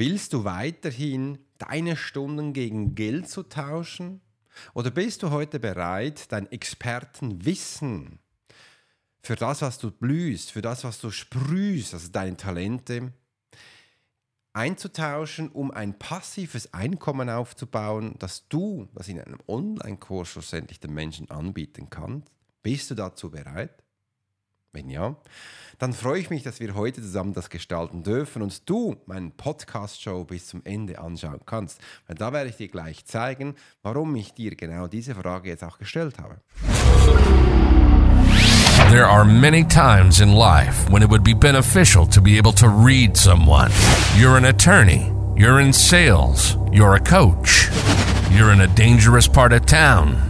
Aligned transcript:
Willst 0.00 0.32
du 0.32 0.44
weiterhin 0.44 1.36
deine 1.58 1.94
Stunden 1.94 2.54
gegen 2.54 2.94
Geld 2.94 3.28
zu 3.28 3.42
tauschen? 3.42 4.22
Oder 4.72 4.90
bist 4.90 5.22
du 5.22 5.28
heute 5.28 5.60
bereit, 5.60 6.32
dein 6.32 6.50
Expertenwissen 6.50 8.18
für 9.22 9.36
das, 9.36 9.60
was 9.60 9.76
du 9.76 9.90
blühst, 9.90 10.52
für 10.52 10.62
das, 10.62 10.84
was 10.84 11.02
du 11.02 11.10
sprühst, 11.10 11.92
also 11.92 12.08
deine 12.08 12.38
Talente, 12.38 13.12
einzutauschen, 14.54 15.50
um 15.50 15.70
ein 15.70 15.98
passives 15.98 16.72
Einkommen 16.72 17.28
aufzubauen, 17.28 18.14
das 18.18 18.48
du, 18.48 18.88
das 18.94 19.06
in 19.08 19.20
einem 19.20 19.40
Online-Kurs 19.48 20.28
schlussendlich 20.28 20.80
den 20.80 20.94
Menschen 20.94 21.30
anbieten 21.30 21.90
kannst? 21.90 22.32
Bist 22.62 22.90
du 22.90 22.94
dazu 22.94 23.30
bereit? 23.30 23.84
Wenn 24.72 24.88
ja, 24.88 25.16
dann 25.80 25.92
freue 25.92 26.20
ich 26.20 26.30
mich, 26.30 26.44
dass 26.44 26.60
wir 26.60 26.76
heute 26.76 27.02
zusammen 27.02 27.32
das 27.32 27.50
gestalten 27.50 28.04
dürfen 28.04 28.40
und 28.40 28.68
du 28.70 28.96
meinen 29.06 29.32
Podcast-Show 29.32 30.24
bis 30.24 30.46
zum 30.46 30.60
Ende 30.64 31.00
anschauen 31.00 31.40
kannst. 31.44 31.80
Weil 32.06 32.16
da 32.16 32.32
werde 32.32 32.50
ich 32.50 32.56
dir 32.56 32.68
gleich 32.68 33.04
zeigen, 33.04 33.56
warum 33.82 34.14
ich 34.14 34.32
dir 34.32 34.54
genau 34.54 34.86
diese 34.86 35.16
Frage 35.16 35.48
jetzt 35.48 35.64
auch 35.64 35.78
gestellt 35.78 36.18
habe. 36.18 36.36
There 38.90 39.06
are 39.06 39.24
many 39.24 39.64
times 39.64 40.20
in 40.20 40.32
life 40.32 40.88
when 40.92 41.02
it 41.02 41.10
would 41.10 41.24
be 41.24 41.34
beneficial 41.34 42.06
to 42.06 42.20
be 42.20 42.38
able 42.38 42.52
to 42.54 42.68
read 42.68 43.16
someone. 43.16 43.70
You're 44.16 44.36
an 44.36 44.44
attorney, 44.44 45.12
you're 45.36 45.60
in 45.60 45.72
sales, 45.72 46.56
you're 46.72 46.94
a 46.94 47.00
coach, 47.00 47.68
you're 48.30 48.52
in 48.52 48.60
a 48.60 48.68
dangerous 48.68 49.26
part 49.26 49.52
of 49.52 49.66
town 49.66 50.29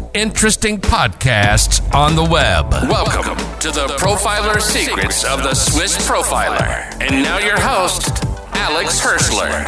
interesting 0.13 0.77
podcasts 0.77 1.81
on 1.93 2.15
the 2.15 2.23
web. 2.23 2.69
Welcome 2.89 3.37
to 3.59 3.71
the 3.71 3.87
Profiler 3.97 4.59
Secrets 4.59 5.23
of 5.23 5.41
the 5.41 5.53
Swiss 5.53 5.97
Profiler. 6.05 6.83
And 6.99 7.23
now 7.23 7.37
your 7.37 7.59
host, 7.59 8.25
Alex 8.53 8.99
Hirschler. 8.99 9.65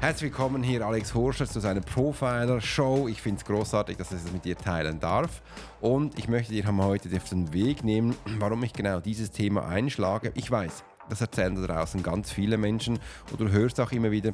Herzlich 0.00 0.30
willkommen 0.30 0.62
hier, 0.62 0.86
Alex 0.86 1.12
Hirscher, 1.12 1.46
zu 1.46 1.60
seiner 1.60 1.82
Profiler-Show. 1.82 3.08
Ich 3.08 3.20
finde 3.20 3.40
es 3.40 3.44
großartig, 3.44 3.98
dass 3.98 4.10
ich 4.12 4.24
es 4.24 4.32
mit 4.32 4.46
dir 4.46 4.56
teilen 4.56 5.00
darf. 5.00 5.42
Und 5.82 6.18
ich 6.18 6.28
möchte 6.28 6.52
dir 6.52 6.64
heute 6.78 7.10
auf 7.14 7.28
den 7.28 7.52
Weg 7.52 7.84
nehmen, 7.84 8.16
warum 8.38 8.62
ich 8.62 8.72
genau 8.72 9.00
dieses 9.00 9.30
Thema 9.32 9.68
einschlage. 9.68 10.32
Ich 10.34 10.50
weiß, 10.50 10.82
das 11.08 11.20
erzählen 11.20 11.54
da 11.54 11.66
draußen 11.66 12.02
ganz 12.02 12.30
viele 12.30 12.56
Menschen 12.56 12.98
und 13.30 13.40
du 13.40 13.48
hörst 13.50 13.80
auch 13.80 13.92
immer 13.92 14.10
wieder, 14.10 14.32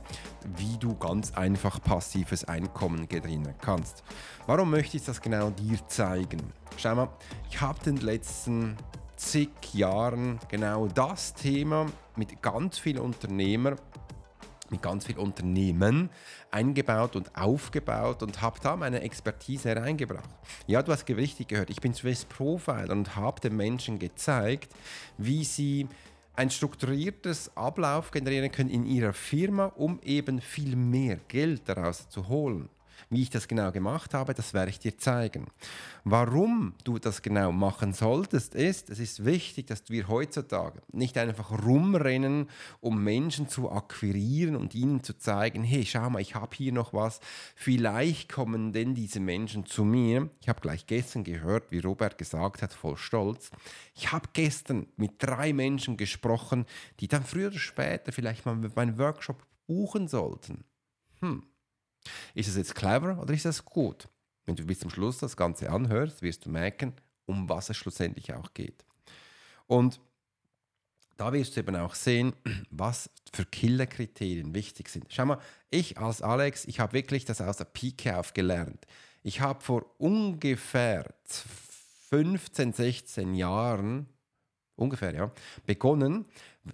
wie 0.57 0.77
du 0.79 0.97
ganz 0.97 1.33
einfach 1.33 1.81
passives 1.83 2.45
Einkommen 2.45 3.09
generieren 3.09 3.55
kannst. 3.61 4.03
Warum 4.47 4.71
möchte 4.71 4.97
ich 4.97 5.05
das 5.05 5.21
genau 5.21 5.51
dir 5.51 5.79
zeigen? 5.87 6.53
Schau 6.77 6.95
mal, 6.95 7.09
ich 7.51 7.61
habe 7.61 7.79
den 7.85 7.99
letzten 7.99 8.77
zig 9.17 9.51
Jahren 9.73 10.41
genau 10.49 10.89
das 10.89 11.35
Thema 11.35 11.87
mit 12.17 12.43
ganz 12.43 12.79
vielen 12.79 12.99
Unternehmern 12.99 13.77
mit 14.73 14.83
ganz 14.83 15.07
vielen 15.07 15.19
Unternehmen 15.19 16.11
eingebaut 16.51 17.15
und 17.15 17.37
aufgebaut 17.37 18.23
und 18.23 18.43
habe 18.43 18.59
da 18.61 18.75
meine 18.75 19.03
Expertise 19.03 19.69
hereingebracht. 19.69 20.29
Ja, 20.67 20.83
du 20.83 20.91
hast 20.91 21.09
richtig 21.09 21.49
gehört, 21.49 21.71
ich 21.71 21.81
bin 21.81 21.95
Swiss 21.95 22.25
Profiler 22.25 22.91
und 22.91 23.15
habe 23.15 23.41
den 23.41 23.57
Menschen 23.57 23.99
gezeigt, 24.01 24.75
wie 25.19 25.45
sie 25.45 25.87
ein 26.35 26.51
strukturiertes 26.51 27.57
Ablauf 27.57 28.11
generieren 28.11 28.51
können 28.51 28.71
in 28.71 28.87
ihrer 28.87 29.13
Firma, 29.13 29.67
um 29.67 30.01
eben 30.03 30.41
viel 30.41 30.77
mehr 30.77 31.19
Geld 31.29 31.63
daraus 31.67 32.09
zu 32.09 32.29
holen. 32.29 32.69
Wie 33.13 33.21
ich 33.21 33.29
das 33.29 33.47
genau 33.47 33.71
gemacht 33.73 34.15
habe, 34.15 34.33
das 34.33 34.55
werde 34.55 34.71
ich 34.71 34.79
dir 34.79 34.97
zeigen. 34.97 35.49
Warum 36.03 36.73
du 36.83 36.99
das 36.99 37.21
genau 37.21 37.53
machen 37.53 37.93
solltest, 37.93 38.55
ist, 38.55 38.89
es 38.89 38.99
ist 38.99 39.27
wichtig, 39.27 39.67
dass 39.67 39.91
wir 39.91 40.09
heutzutage 40.09 40.81
nicht 40.93 41.19
einfach 41.19 41.51
rumrennen, 41.63 42.49
um 42.81 43.05
Menschen 43.05 43.51
zu 43.51 43.71
akquirieren 43.71 44.57
und 44.57 44.75
ihnen 44.75 45.05
zu 45.05 45.19
zeigen, 45.19 45.63
hey, 45.63 45.85
schau 45.85 46.09
mal, 46.09 46.23
ich 46.23 46.35
habe 46.35 46.57
hier 46.57 46.73
noch 46.73 46.95
was. 46.95 47.21
Vielleicht 47.55 48.33
kommen 48.33 48.73
denn 48.73 48.95
diese 48.95 49.21
Menschen 49.21 49.67
zu 49.67 49.85
mir. 49.85 50.31
Ich 50.41 50.49
habe 50.49 50.63
gleich 50.63 50.87
gestern 50.87 51.23
gehört, 51.23 51.71
wie 51.71 51.81
Robert 51.81 52.17
gesagt 52.17 52.63
hat, 52.63 52.73
voll 52.73 52.97
stolz. 52.97 53.51
Ich 53.95 54.11
habe 54.11 54.31
gestern 54.33 54.87
mit 54.97 55.17
drei 55.19 55.53
Menschen 55.53 55.99
gesprochen, 55.99 56.65
die 57.01 57.09
dann 57.09 57.25
früher 57.25 57.49
oder 57.49 57.59
später 57.59 58.11
vielleicht 58.11 58.47
mal 58.47 58.57
meinen 58.75 58.97
Workshop 58.97 59.47
buchen 59.67 60.09
sollten. 60.09 60.65
Hm. 61.21 61.43
Ist 62.35 62.49
es 62.49 62.57
jetzt 62.57 62.75
clever 62.75 63.19
oder 63.21 63.33
ist 63.35 63.47
es 63.47 63.65
gut? 63.65 64.09
Wenn 64.45 64.57
du 64.57 64.65
bis 64.65 64.81
zum 64.81 64.91
Schluss 64.91 65.19
das 65.19 65.37
Ganze 65.37 65.71
anhörst, 65.71 66.23
wirst 66.23 66.47
du 66.47 66.51
merken, 66.51 66.95
um 67.27 67.49
was 67.49 67.71
es 67.71 67.77
schlussendlich 67.77 68.35
auch 68.35 68.53
geht. 68.55 68.85
Und 69.67 70.01
da 71.17 71.33
wirst 71.33 71.57
du 71.57 71.61
eben 71.61 71.77
auch 71.77 71.95
sehen, 71.95 72.35
was 72.71 73.11
für 73.33 73.45
Killerkriterien 73.45 74.55
wichtig 74.55 74.89
sind. 74.89 75.07
Schau 75.09 75.27
mal, 75.27 75.39
ich 75.71 75.99
als 75.99 76.23
Alex, 76.23 76.65
ich 76.65 76.81
habe 76.81 76.95
wirklich 76.95 77.25
das 77.25 77.41
aus 77.41 77.59
der 77.59 77.65
Pike 77.65 78.19
auf 78.19 78.35
gelernt. 78.35 78.87
Ich 79.23 79.41
habe 79.41 79.61
vor 79.63 79.87
ungefähr 79.99 81.15
15, 82.11 82.73
16 82.73 83.35
Jahren, 83.35 84.09
ungefähr, 84.77 85.15
ja, 85.15 85.31
begonnen, 85.67 86.27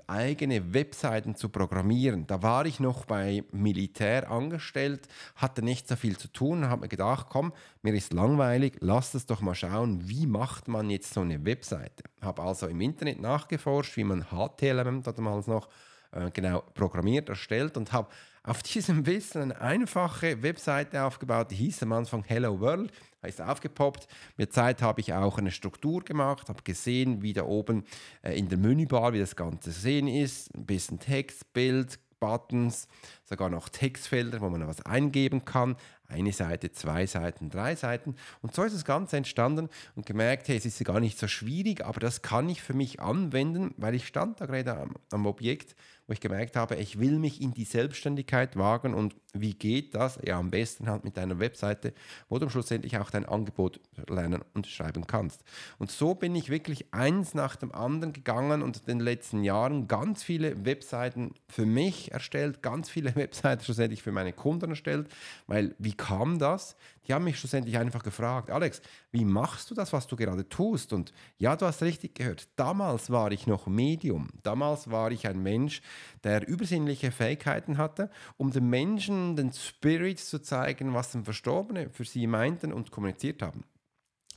eigene 0.07 0.75
Webseiten 0.75 1.35
zu 1.35 1.49
programmieren. 1.49 2.27
Da 2.27 2.43
war 2.43 2.67
ich 2.67 2.81
noch 2.81 3.07
bei 3.07 3.45
Militär 3.53 4.31
angestellt, 4.31 5.09
hatte 5.35 5.63
nicht 5.63 5.89
so 5.89 5.97
viel 5.97 6.17
zu 6.17 6.29
tun, 6.29 6.69
habe 6.69 6.83
mir 6.83 6.89
gedacht, 6.89 7.27
komm, 7.31 7.53
mir 7.83 7.95
ist 7.95 8.13
langweilig, 8.13 8.77
lass 8.81 9.15
es 9.15 9.27
doch 9.27 9.41
mal 9.41 9.55
schauen, 9.55 10.09
wie 10.09 10.27
macht 10.27 10.69
man 10.69 10.91
jetzt 10.91 11.15
so 11.15 11.21
eine 11.21 11.45
Webseite. 11.45 12.05
Habe 12.21 12.43
also 12.43 12.67
im 12.67 12.81
Internet 12.81 13.21
nachgeforscht, 13.21 13.97
wie 13.97 14.05
man 14.05 14.27
HTML 14.27 15.03
damals 15.03 15.47
noch 15.47 15.69
äh, 16.13 16.31
genau 16.31 16.63
programmiert, 16.75 17.29
erstellt 17.29 17.77
und 17.77 17.93
habe 17.93 18.09
auf 18.43 18.63
diesem 18.75 19.07
Wissen 19.07 19.43
eine 19.43 19.61
einfache 19.61 20.43
Webseite 20.43 21.03
aufgebaut, 21.03 21.51
die 21.51 21.57
hieß 21.57 21.83
am 21.83 21.93
Anfang 21.93 22.25
Hello 22.25 22.61
World, 22.61 22.93
ist 23.23 23.41
aufgepoppt. 23.41 24.07
Mit 24.37 24.53
Zeit 24.53 24.81
habe 24.81 25.01
ich 25.01 25.13
auch 25.13 25.39
eine 25.39 25.51
Struktur 25.51 26.03
gemacht, 26.03 26.49
habe 26.49 26.63
gesehen, 26.63 27.23
wie 27.23 27.33
da 27.33 27.45
oben 27.45 27.85
äh, 28.23 28.39
in 28.39 28.49
der 28.49 28.59
Menübar, 28.59 29.13
wie 29.13 29.19
das 29.19 29.37
Ganze 29.37 29.71
zu 29.71 29.81
sehen 29.81 30.09
ist, 30.09 30.55
ein 30.55 30.67
bisschen 30.67 30.99
Text, 30.99 31.53
Bild, 31.53 31.99
Buttons, 32.21 32.89
sogar 33.29 33.51
noch 33.51 33.69
Textfelder, 33.69 34.41
wo 34.41 34.49
man 34.49 34.67
was 34.67 34.85
eingeben 34.85 35.45
kann. 35.45 35.77
Eine 36.07 36.33
Seite, 36.33 36.73
zwei 36.73 37.07
Seiten, 37.07 37.51
drei 37.51 37.77
Seiten. 37.77 38.17
Und 38.41 38.55
so 38.55 38.63
ist 38.63 38.75
das 38.75 38.87
Ganze 38.87 39.19
entstanden 39.19 39.69
und 39.95 40.07
gemerkt, 40.07 40.49
hey, 40.49 40.57
es 40.57 40.65
ist 40.65 40.83
gar 40.85 41.01
nicht 41.01 41.19
so 41.19 41.29
schwierig, 41.29 41.85
aber 41.85 42.01
das 42.01 42.23
kann 42.23 42.49
ich 42.49 42.63
für 42.63 42.73
mich 42.73 43.01
anwenden, 43.01 43.75
weil 43.77 43.95
ich 43.95 44.07
stand 44.07 44.41
da 44.41 44.47
gerade 44.47 44.75
am, 44.75 44.95
am 45.11 45.27
Objekt 45.27 45.77
wo 46.09 46.15
ich 46.15 46.21
gemerkt 46.21 46.57
habe, 46.57 46.75
ich 46.77 46.99
will 46.99 47.19
mich 47.19 47.41
in 47.43 47.53
die 47.53 47.65
Selbstständigkeit 47.65 48.57
wagen 48.57 48.95
und 48.95 49.15
wie 49.35 49.53
geht 49.53 49.95
das? 49.95 50.19
Ja, 50.25 50.39
am 50.39 50.51
besten 50.51 50.89
halt 50.89 51.05
mit 51.05 51.19
einer 51.19 51.39
Webseite, 51.39 51.93
wo 52.31 52.39
du 52.39 52.49
schlussendlich 52.49 52.97
auch 52.97 53.11
dein 53.11 53.27
Angebot 53.27 53.79
lernen 54.09 54.43
und 54.55 54.67
schreiben 54.67 55.07
kannst. 55.07 55.45
Und 55.79 55.91
so 55.91 56.15
bin 56.15 56.35
ich 56.35 56.49
wirklich 56.49 56.95
eins 56.95 57.35
nach 57.35 57.57
dem 57.57 57.73
anderen 57.73 58.15
gegangen 58.15 58.63
und 58.63 58.79
in 58.79 58.87
den 58.87 59.01
letzten 59.01 59.45
Jahren 59.45 59.87
ganz 59.87 60.23
viele 60.23 60.65
Webseiten 60.65 61.35
für 61.47 61.67
mich 61.67 62.11
erstellt, 62.11 62.63
ganz 62.63 62.89
viele 62.89 63.15
Webseiten 63.19 63.63
schlussendlich 63.63 64.03
für 64.03 64.13
meine 64.13 64.33
Kunden 64.33 64.71
erstellt, 64.71 65.09
weil 65.47 65.75
wie 65.79 65.95
kam 65.95 66.39
das? 66.39 66.77
Die 67.07 67.15
haben 67.15 67.25
mich 67.25 67.39
schlussendlich 67.39 67.79
einfach 67.79 68.03
gefragt, 68.03 68.51
Alex, 68.51 68.81
wie 69.13 69.25
machst 69.25 69.71
du 69.71 69.75
das, 69.75 69.93
was 69.93 70.07
du 70.07 70.17
gerade 70.17 70.49
tust? 70.49 70.93
Und 70.93 71.13
ja, 71.39 71.57
du 71.57 71.67
hast 71.67 71.83
richtig 71.83 72.15
gehört, 72.15 72.49
damals 72.57 73.11
war 73.11 73.33
ich 73.33 73.47
noch 73.47 73.67
Medium, 73.67 74.29
damals 74.43 74.91
war 74.91 75.11
ich 75.11 75.27
ein 75.27 75.43
Mensch, 75.43 75.83
der 76.25 76.47
übersinnliche 76.47 77.11
Fähigkeiten 77.11 77.79
hatte, 77.79 78.11
um 78.37 78.51
den 78.51 78.69
Menschen 78.69 79.37
den 79.37 79.53
Spirit 79.53 80.19
zu 80.19 80.41
zeigen, 80.41 80.95
was 80.95 81.13
den 81.13 81.25
Verstorbenen 81.25 81.91
für 81.91 82.05
sie 82.05 82.27
meinten 82.27 82.73
und 82.73 82.91
kommuniziert 82.91 83.43
haben. 83.43 83.65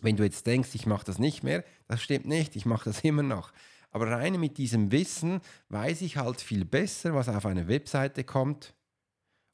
Wenn 0.02 0.18
du 0.18 0.24
jetzt 0.24 0.48
denkst, 0.48 0.70
ich 0.74 0.88
mache 0.88 1.06
das 1.06 1.20
nicht 1.20 1.44
mehr, 1.44 1.64
das 1.88 2.02
stimmt 2.02 2.26
nicht, 2.26 2.56
ich 2.56 2.66
mache 2.66 2.86
das 2.86 3.00
immer 3.04 3.24
noch. 3.24 3.52
Aber 3.92 4.10
rein 4.10 4.40
mit 4.40 4.58
diesem 4.58 4.92
Wissen 4.92 5.42
weiß 5.70 6.02
ich 6.02 6.18
halt 6.18 6.42
viel 6.42 6.66
besser, 6.66 7.14
was 7.14 7.30
auf 7.30 7.46
eine 7.46 7.68
Webseite 7.68 8.24
kommt 8.24 8.74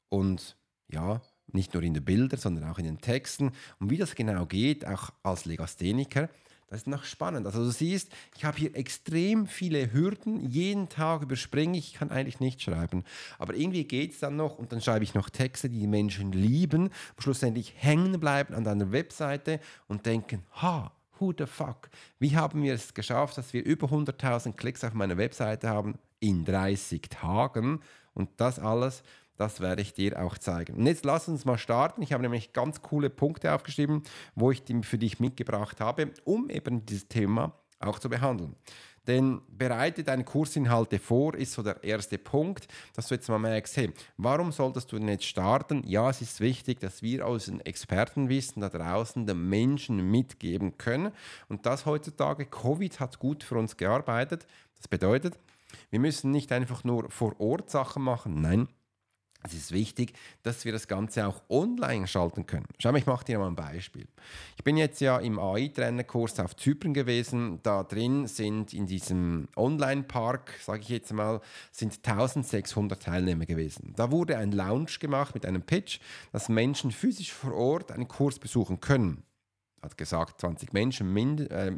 und 0.08 0.56
ja, 0.90 1.20
nicht 1.52 1.74
nur 1.74 1.82
in 1.82 1.94
den 1.94 2.04
Bildern, 2.04 2.38
sondern 2.38 2.64
auch 2.70 2.78
in 2.78 2.84
den 2.84 3.00
Texten 3.00 3.52
und 3.80 3.90
wie 3.90 3.96
das 3.96 4.14
genau 4.14 4.46
geht, 4.46 4.86
auch 4.86 5.10
als 5.22 5.44
Legastheniker 5.44 6.28
Das 6.68 6.80
ist 6.80 6.86
noch 6.86 7.04
spannend. 7.04 7.46
Also 7.46 7.64
du 7.64 7.70
siehst, 7.70 8.12
ich 8.36 8.44
habe 8.44 8.58
hier 8.58 8.76
extrem 8.76 9.46
viele 9.46 9.92
Hürden. 9.92 10.38
Jeden 10.50 10.90
Tag 10.90 11.22
überspringe 11.22 11.78
ich, 11.78 11.88
ich 11.88 11.94
kann 11.94 12.10
eigentlich 12.10 12.40
nicht 12.40 12.60
schreiben. 12.60 13.04
Aber 13.38 13.54
irgendwie 13.54 13.84
geht 13.84 14.12
es 14.12 14.20
dann 14.20 14.36
noch 14.36 14.58
und 14.58 14.70
dann 14.70 14.82
schreibe 14.82 15.02
ich 15.02 15.14
noch 15.14 15.30
Texte, 15.30 15.70
die 15.70 15.80
die 15.80 15.86
Menschen 15.86 16.32
lieben, 16.32 16.90
schlussendlich 17.18 17.72
hängen 17.76 18.20
bleiben 18.20 18.54
an 18.54 18.64
deiner 18.64 18.92
Webseite 18.92 19.60
und 19.88 20.04
denken, 20.04 20.44
ha, 20.60 20.92
who 21.18 21.32
the 21.36 21.46
fuck? 21.46 21.90
Wie 22.18 22.36
haben 22.36 22.62
wir 22.62 22.74
es 22.74 22.94
geschafft, 22.94 23.38
dass 23.38 23.52
wir 23.52 23.64
über 23.64 23.88
100.000 23.88 24.54
Klicks 24.54 24.84
auf 24.84 24.94
meiner 24.94 25.16
Webseite 25.16 25.68
haben 25.68 25.98
in 26.20 26.44
30 26.44 27.08
Tagen? 27.08 27.80
Und 28.14 28.30
das 28.36 28.58
alles 28.58 29.02
das 29.38 29.60
werde 29.60 29.82
ich 29.82 29.94
dir 29.94 30.20
auch 30.20 30.36
zeigen. 30.36 30.74
Und 30.74 30.86
jetzt 30.86 31.04
lass 31.04 31.28
uns 31.28 31.44
mal 31.44 31.56
starten. 31.56 32.02
Ich 32.02 32.12
habe 32.12 32.22
nämlich 32.22 32.52
ganz 32.52 32.82
coole 32.82 33.08
Punkte 33.08 33.54
aufgeschrieben, 33.54 34.02
wo 34.34 34.50
ich 34.50 34.64
die 34.64 34.82
für 34.82 34.98
dich 34.98 35.20
mitgebracht 35.20 35.80
habe, 35.80 36.10
um 36.24 36.50
eben 36.50 36.84
dieses 36.84 37.08
Thema 37.08 37.52
auch 37.78 38.00
zu 38.00 38.08
behandeln. 38.08 38.56
Denn 39.08 39.40
bereite 39.48 40.04
deine 40.04 40.22
Kursinhalte 40.22 40.98
vor, 40.98 41.34
ist 41.34 41.54
so 41.54 41.62
der 41.62 41.82
erste 41.82 42.18
Punkt, 42.18 42.68
dass 42.94 43.08
du 43.08 43.14
jetzt 43.14 43.28
mal 43.28 43.38
merkst, 43.38 43.78
hey, 43.78 43.92
warum 44.18 44.52
solltest 44.52 44.92
du 44.92 44.98
denn 44.98 45.08
jetzt 45.08 45.24
starten? 45.24 45.82
Ja, 45.86 46.10
es 46.10 46.20
ist 46.20 46.40
wichtig, 46.40 46.78
dass 46.78 47.02
wir 47.02 47.26
aus 47.26 47.46
dem 47.46 47.60
Expertenwissen 47.60 48.60
da 48.60 48.68
draußen 48.68 49.26
den 49.26 49.48
Menschen 49.48 50.10
mitgeben 50.10 50.76
können. 50.76 51.12
Und 51.48 51.64
das 51.64 51.86
heutzutage, 51.86 52.44
Covid 52.44 53.00
hat 53.00 53.18
gut 53.18 53.42
für 53.42 53.56
uns 53.56 53.78
gearbeitet. 53.78 54.46
Das 54.76 54.88
bedeutet, 54.88 55.38
wir 55.90 56.00
müssen 56.00 56.30
nicht 56.30 56.52
einfach 56.52 56.84
nur 56.84 57.10
vor 57.10 57.40
Ort 57.40 57.70
Sachen 57.70 58.02
machen, 58.02 58.42
nein, 58.42 58.68
es 59.44 59.54
ist 59.54 59.72
wichtig, 59.72 60.14
dass 60.42 60.64
wir 60.64 60.72
das 60.72 60.88
Ganze 60.88 61.26
auch 61.26 61.42
online 61.48 62.06
schalten 62.08 62.46
können. 62.46 62.66
Schau 62.78 62.90
mal, 62.90 62.98
ich 62.98 63.06
mache 63.06 63.24
dir 63.24 63.38
mal 63.38 63.46
ein 63.46 63.54
Beispiel. 63.54 64.08
Ich 64.56 64.64
bin 64.64 64.76
jetzt 64.76 65.00
ja 65.00 65.18
im 65.18 65.38
AI-Trainerkurs 65.38 66.40
auf 66.40 66.56
Zypern 66.56 66.92
gewesen. 66.92 67.60
Da 67.62 67.84
drin 67.84 68.26
sind 68.26 68.74
in 68.74 68.86
diesem 68.86 69.48
Online-Park, 69.56 70.54
sage 70.60 70.82
ich 70.82 70.88
jetzt 70.88 71.12
mal, 71.12 71.40
sind 71.70 71.96
1600 72.04 73.00
Teilnehmer 73.00 73.46
gewesen. 73.46 73.92
Da 73.96 74.10
wurde 74.10 74.36
ein 74.36 74.50
Lounge 74.50 74.98
gemacht 74.98 75.34
mit 75.34 75.46
einem 75.46 75.62
Pitch, 75.62 76.00
dass 76.32 76.48
Menschen 76.48 76.90
physisch 76.90 77.32
vor 77.32 77.54
Ort 77.54 77.92
einen 77.92 78.08
Kurs 78.08 78.40
besuchen 78.40 78.80
können. 78.80 79.22
Hat 79.82 79.96
gesagt, 79.96 80.40
20 80.40 80.72
Menschen 80.72 81.12
mind, 81.12 81.48
äh, 81.52 81.72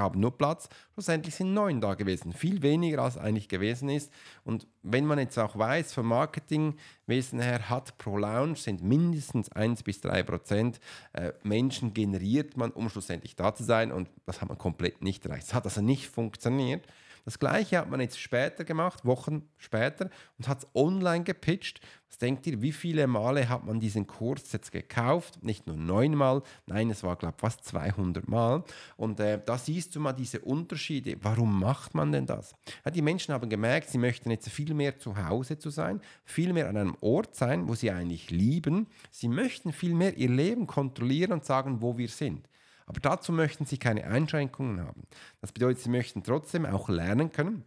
haben 0.00 0.20
nur 0.20 0.36
Platz. 0.36 0.68
Schlussendlich 0.94 1.34
sind 1.34 1.54
neun 1.54 1.80
da 1.80 1.94
gewesen. 1.94 2.32
Viel 2.32 2.62
weniger 2.62 3.02
als 3.02 3.18
eigentlich 3.18 3.48
gewesen 3.48 3.88
ist. 3.88 4.12
Und 4.44 4.66
wenn 4.82 5.06
man 5.06 5.18
jetzt 5.18 5.38
auch 5.38 5.56
weiß, 5.56 5.92
vom 5.92 6.06
Marketingwesen 6.06 7.40
her 7.40 7.68
hat 7.68 7.98
pro 7.98 8.16
Lounge 8.16 8.56
sind 8.56 8.82
mindestens 8.82 9.50
1 9.52 9.82
bis 9.82 10.00
3 10.00 10.22
Prozent 10.22 10.80
äh, 11.12 11.32
Menschen 11.42 11.94
generiert 11.94 12.56
man, 12.56 12.70
um 12.70 12.88
schlussendlich 12.88 13.36
da 13.36 13.54
zu 13.54 13.64
sein. 13.64 13.92
Und 13.92 14.08
das 14.26 14.40
hat 14.40 14.48
man 14.48 14.58
komplett 14.58 15.02
nicht 15.02 15.24
erreicht. 15.26 15.46
Es 15.48 15.54
hat 15.54 15.64
also 15.64 15.80
nicht 15.80 16.08
funktioniert. 16.08 16.86
Das 17.24 17.38
gleiche 17.38 17.78
hat 17.78 17.90
man 17.90 18.00
jetzt 18.00 18.18
später 18.18 18.64
gemacht, 18.64 19.04
Wochen 19.04 19.48
später, 19.56 20.10
und 20.38 20.48
hat 20.48 20.58
es 20.58 20.68
online 20.74 21.24
gepitcht. 21.24 21.80
Was 22.08 22.18
denkt 22.18 22.46
ihr, 22.46 22.60
wie 22.60 22.72
viele 22.72 23.06
Male 23.06 23.48
hat 23.48 23.64
man 23.64 23.80
diesen 23.80 24.06
Kurs 24.06 24.52
jetzt 24.52 24.70
gekauft? 24.70 25.42
Nicht 25.42 25.66
nur 25.66 25.76
neunmal, 25.76 26.42
nein, 26.66 26.90
es 26.90 27.02
war, 27.02 27.16
glaube 27.16 27.36
ich, 27.36 27.40
fast 27.40 27.64
200 27.64 28.28
Mal. 28.28 28.64
Und 28.96 29.18
äh, 29.20 29.40
da 29.44 29.56
siehst 29.56 29.94
du 29.94 30.00
mal 30.00 30.12
diese 30.12 30.40
Unterschiede. 30.40 31.16
Warum 31.22 31.58
macht 31.58 31.94
man 31.94 32.12
denn 32.12 32.26
das? 32.26 32.54
Ja, 32.84 32.90
die 32.90 33.02
Menschen 33.02 33.32
haben 33.32 33.48
gemerkt, 33.48 33.88
sie 33.88 33.98
möchten 33.98 34.30
jetzt 34.30 34.50
viel 34.50 34.74
mehr 34.74 34.98
zu 34.98 35.16
Hause 35.16 35.58
zu 35.58 35.70
sein, 35.70 36.00
viel 36.24 36.52
mehr 36.52 36.68
an 36.68 36.76
einem 36.76 36.96
Ort 37.00 37.34
sein, 37.34 37.66
wo 37.68 37.74
sie 37.74 37.90
eigentlich 37.90 38.30
lieben. 38.30 38.88
Sie 39.10 39.28
möchten 39.28 39.72
viel 39.72 39.94
mehr 39.94 40.16
ihr 40.18 40.28
Leben 40.30 40.66
kontrollieren 40.66 41.32
und 41.32 41.44
sagen, 41.44 41.80
wo 41.80 41.96
wir 41.96 42.08
sind. 42.08 42.46
Aber 42.86 43.00
dazu 43.00 43.32
möchten 43.32 43.66
sie 43.66 43.78
keine 43.78 44.04
Einschränkungen 44.04 44.80
haben. 44.80 45.02
Das 45.40 45.52
bedeutet, 45.52 45.82
sie 45.82 45.90
möchten 45.90 46.22
trotzdem 46.22 46.66
auch 46.66 46.88
lernen 46.88 47.30
können. 47.32 47.64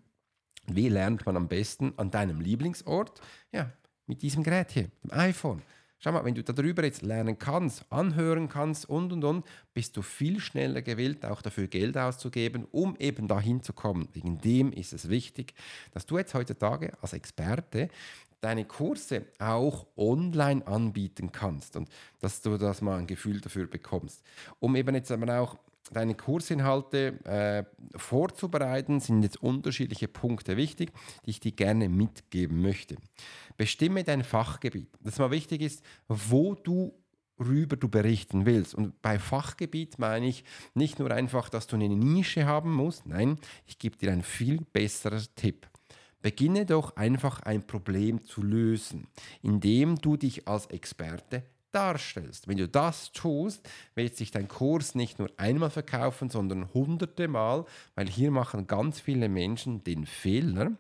Wie 0.68 0.90
lernt 0.90 1.26
man 1.26 1.38
am 1.38 1.48
besten 1.48 1.94
an 1.98 2.12
deinem 2.12 2.42
Lieblingsort? 2.42 3.22
Ja, 3.52 3.72
mit 4.08 4.22
diesem 4.22 4.44
Gerät 4.44 4.72
hier, 4.72 4.90
dem 5.04 5.12
iPhone. 5.12 5.62
Schau 6.00 6.12
mal, 6.12 6.26
wenn 6.26 6.36
du 6.36 6.44
darüber 6.44 6.84
jetzt 6.84 7.02
lernen 7.02 7.40
kannst, 7.40 7.92
anhören 7.92 8.50
kannst 8.50 8.88
und 8.88 9.12
und 9.12 9.24
und, 9.24 9.46
bist 9.74 9.98
du 9.98 10.02
viel 10.02 10.40
schneller 10.40 10.82
gewillt, 10.82 11.26
auch 11.26 11.42
dafür 11.42 11.68
Geld 11.68 11.98
auszugeben, 11.98 12.68
um 12.72 12.96
eben 12.98 13.28
dahin 13.28 13.64
zu 13.64 13.74
kommen. 13.74 14.08
Wegen 14.14 14.40
dem 14.40 14.72
ist 14.72 14.94
es 14.94 15.10
wichtig, 15.10 15.56
dass 15.94 16.06
du 16.06 16.18
jetzt 16.18 16.34
heutzutage 16.34 16.94
als 17.02 17.14
Experte 17.14 17.90
deine 18.46 18.66
Kurse 18.66 19.26
auch 19.40 19.88
online 19.98 20.66
anbieten 20.68 21.32
kannst 21.32 21.76
und 21.78 21.90
dass 22.20 22.44
du 22.44 22.58
das 22.60 22.80
mal 22.80 23.00
ein 23.00 23.08
Gefühl 23.08 23.42
dafür 23.42 23.66
bekommst. 23.66 24.22
Um 24.60 24.76
eben 24.76 24.94
jetzt 24.94 25.12
aber 25.12 25.40
auch 25.40 25.58
deine 25.92 26.14
Kursinhalte 26.14 27.20
äh, 27.26 27.64
vorzubereiten, 27.98 29.00
sind 29.00 29.24
jetzt 29.24 29.42
unterschiedliche 29.42 30.08
Punkte 30.08 30.58
wichtig, 30.58 30.92
die 31.26 31.32
ich 31.32 31.40
dir 31.40 31.54
gerne 31.54 31.90
mitgeben 31.90 32.62
möchte. 32.62 32.98
Bestimme 33.58 34.04
dein 34.04 34.24
Fachgebiet. 34.24 34.90
Das 35.00 35.18
mal 35.18 35.32
wichtig 35.32 35.64
ist, 35.64 35.84
wo 36.08 36.54
du 36.54 36.94
rüber 37.40 37.78
du 37.78 37.90
berichten 37.90 38.46
willst. 38.46 38.76
Und 38.76 39.02
bei 39.02 39.18
Fachgebiet 39.18 39.98
meine 39.98 40.28
ich 40.28 40.44
nicht 40.76 41.00
nur 41.00 41.10
einfach, 41.10 41.50
dass 41.50 41.66
du 41.66 41.78
eine 41.78 41.90
Nische 41.90 42.46
haben 42.46 42.72
musst, 42.72 43.08
nein, 43.08 43.40
ich 43.66 43.80
gebe 43.80 43.98
dir 43.98 44.12
einen 44.12 44.24
viel 44.24 44.62
besseren 44.72 45.26
Tipp. 45.36 45.68
Beginne 46.26 46.66
doch 46.66 46.96
einfach 46.96 47.44
ein 47.44 47.68
Problem 47.68 48.24
zu 48.24 48.42
lösen, 48.42 49.06
indem 49.44 49.98
du 49.98 50.18
dich 50.18 50.48
als 50.48 50.66
Experte 50.72 51.44
darstellst. 51.72 52.48
Wenn 52.48 52.58
du 52.58 52.68
das 52.68 53.12
tust, 53.12 53.70
wird 53.94 54.16
sich 54.16 54.32
dein 54.32 54.48
Kurs 54.48 54.96
nicht 54.96 55.20
nur 55.20 55.30
einmal 55.38 55.70
verkaufen, 55.70 56.32
sondern 56.32 56.74
hunderte 56.74 57.28
Mal, 57.28 57.66
weil 57.94 58.10
hier 58.10 58.32
machen 58.32 58.66
ganz 58.66 59.00
viele 59.00 59.30
Menschen 59.30 59.84
den 59.84 60.08
Fehler, 60.08 60.72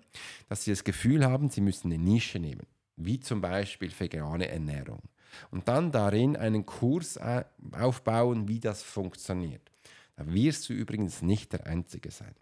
dass 0.49 0.63
sie 0.63 0.71
das 0.71 0.83
Gefühl 0.83 1.23
haben, 1.23 1.51
sie 1.51 1.61
müssen 1.61 1.93
eine 1.93 2.03
Nische 2.03 2.39
nehmen, 2.39 2.65
wie 2.95 3.19
zum 3.19 3.39
Beispiel 3.39 3.91
vegane 3.95 4.47
Ernährung. 4.47 5.03
Und 5.51 5.67
dann 5.67 5.91
darin 5.91 6.35
einen 6.35 6.65
Kurs 6.65 7.17
äh, 7.17 7.43
aufbauen, 7.71 8.47
wie 8.47 8.59
das 8.59 8.81
funktioniert. 8.81 9.74
Da 10.15 10.25
wirst 10.33 10.69
du 10.69 10.73
übrigens 10.73 11.21
nicht 11.21 11.51
der 11.53 11.65
Einzige 11.65 12.09
sein. 12.09 12.33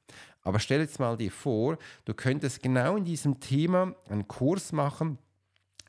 Aber 0.44 0.60
stell 0.60 0.82
jetzt 0.82 1.00
mal 1.00 1.18
dir 1.18 1.32
vor, 1.32 1.78
du 2.06 2.14
könntest 2.14 2.62
genau 2.62 2.98
in 2.98 3.06
diesem 3.06 3.40
Thema 3.40 3.96
einen 4.10 4.28
Kurs 4.28 4.72
machen, 4.72 5.18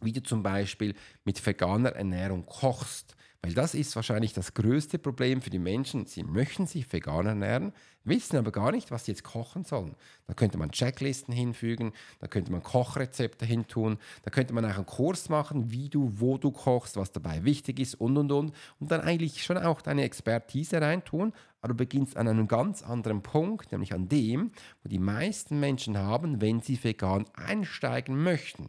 wie 0.00 0.12
du 0.12 0.22
zum 0.22 0.42
Beispiel 0.42 0.94
mit 1.24 1.44
veganer 1.44 1.90
Ernährung 1.90 2.46
kochst. 2.46 3.16
Weil 3.44 3.52
das 3.52 3.74
ist 3.74 3.94
wahrscheinlich 3.94 4.32
das 4.32 4.54
größte 4.54 4.98
Problem 4.98 5.42
für 5.42 5.50
die 5.50 5.58
Menschen. 5.58 6.06
Sie 6.06 6.22
möchten 6.22 6.66
sich 6.66 6.90
vegan 6.90 7.26
ernähren, 7.26 7.74
wissen 8.02 8.38
aber 8.38 8.50
gar 8.50 8.72
nicht, 8.72 8.90
was 8.90 9.04
sie 9.04 9.12
jetzt 9.12 9.22
kochen 9.22 9.64
sollen. 9.64 9.96
Da 10.26 10.32
könnte 10.32 10.56
man 10.56 10.70
Checklisten 10.70 11.34
hinfügen, 11.34 11.92
da 12.20 12.26
könnte 12.26 12.50
man 12.50 12.62
Kochrezepte 12.62 13.44
hintun, 13.44 13.98
da 14.22 14.30
könnte 14.30 14.54
man 14.54 14.64
auch 14.64 14.76
einen 14.76 14.86
Kurs 14.86 15.28
machen, 15.28 15.70
wie 15.70 15.90
du, 15.90 16.10
wo 16.14 16.38
du 16.38 16.52
kochst, 16.52 16.96
was 16.96 17.12
dabei 17.12 17.44
wichtig 17.44 17.80
ist 17.80 17.96
und 17.96 18.16
und 18.16 18.32
und. 18.32 18.54
Und 18.80 18.90
dann 18.90 19.02
eigentlich 19.02 19.44
schon 19.44 19.58
auch 19.58 19.82
deine 19.82 20.04
Expertise 20.04 20.80
reintun, 20.80 21.34
aber 21.60 21.74
du 21.74 21.76
beginnst 21.76 22.16
an 22.16 22.26
einem 22.26 22.48
ganz 22.48 22.82
anderen 22.82 23.22
Punkt, 23.22 23.72
nämlich 23.72 23.92
an 23.92 24.08
dem, 24.08 24.52
wo 24.82 24.88
die 24.88 24.98
meisten 24.98 25.60
Menschen 25.60 25.98
haben, 25.98 26.40
wenn 26.40 26.62
sie 26.62 26.82
vegan 26.82 27.26
einsteigen 27.34 28.16
möchten. 28.22 28.68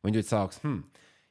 Wenn 0.00 0.14
du 0.14 0.20
jetzt 0.20 0.30
sagst, 0.30 0.62
hm, 0.62 0.84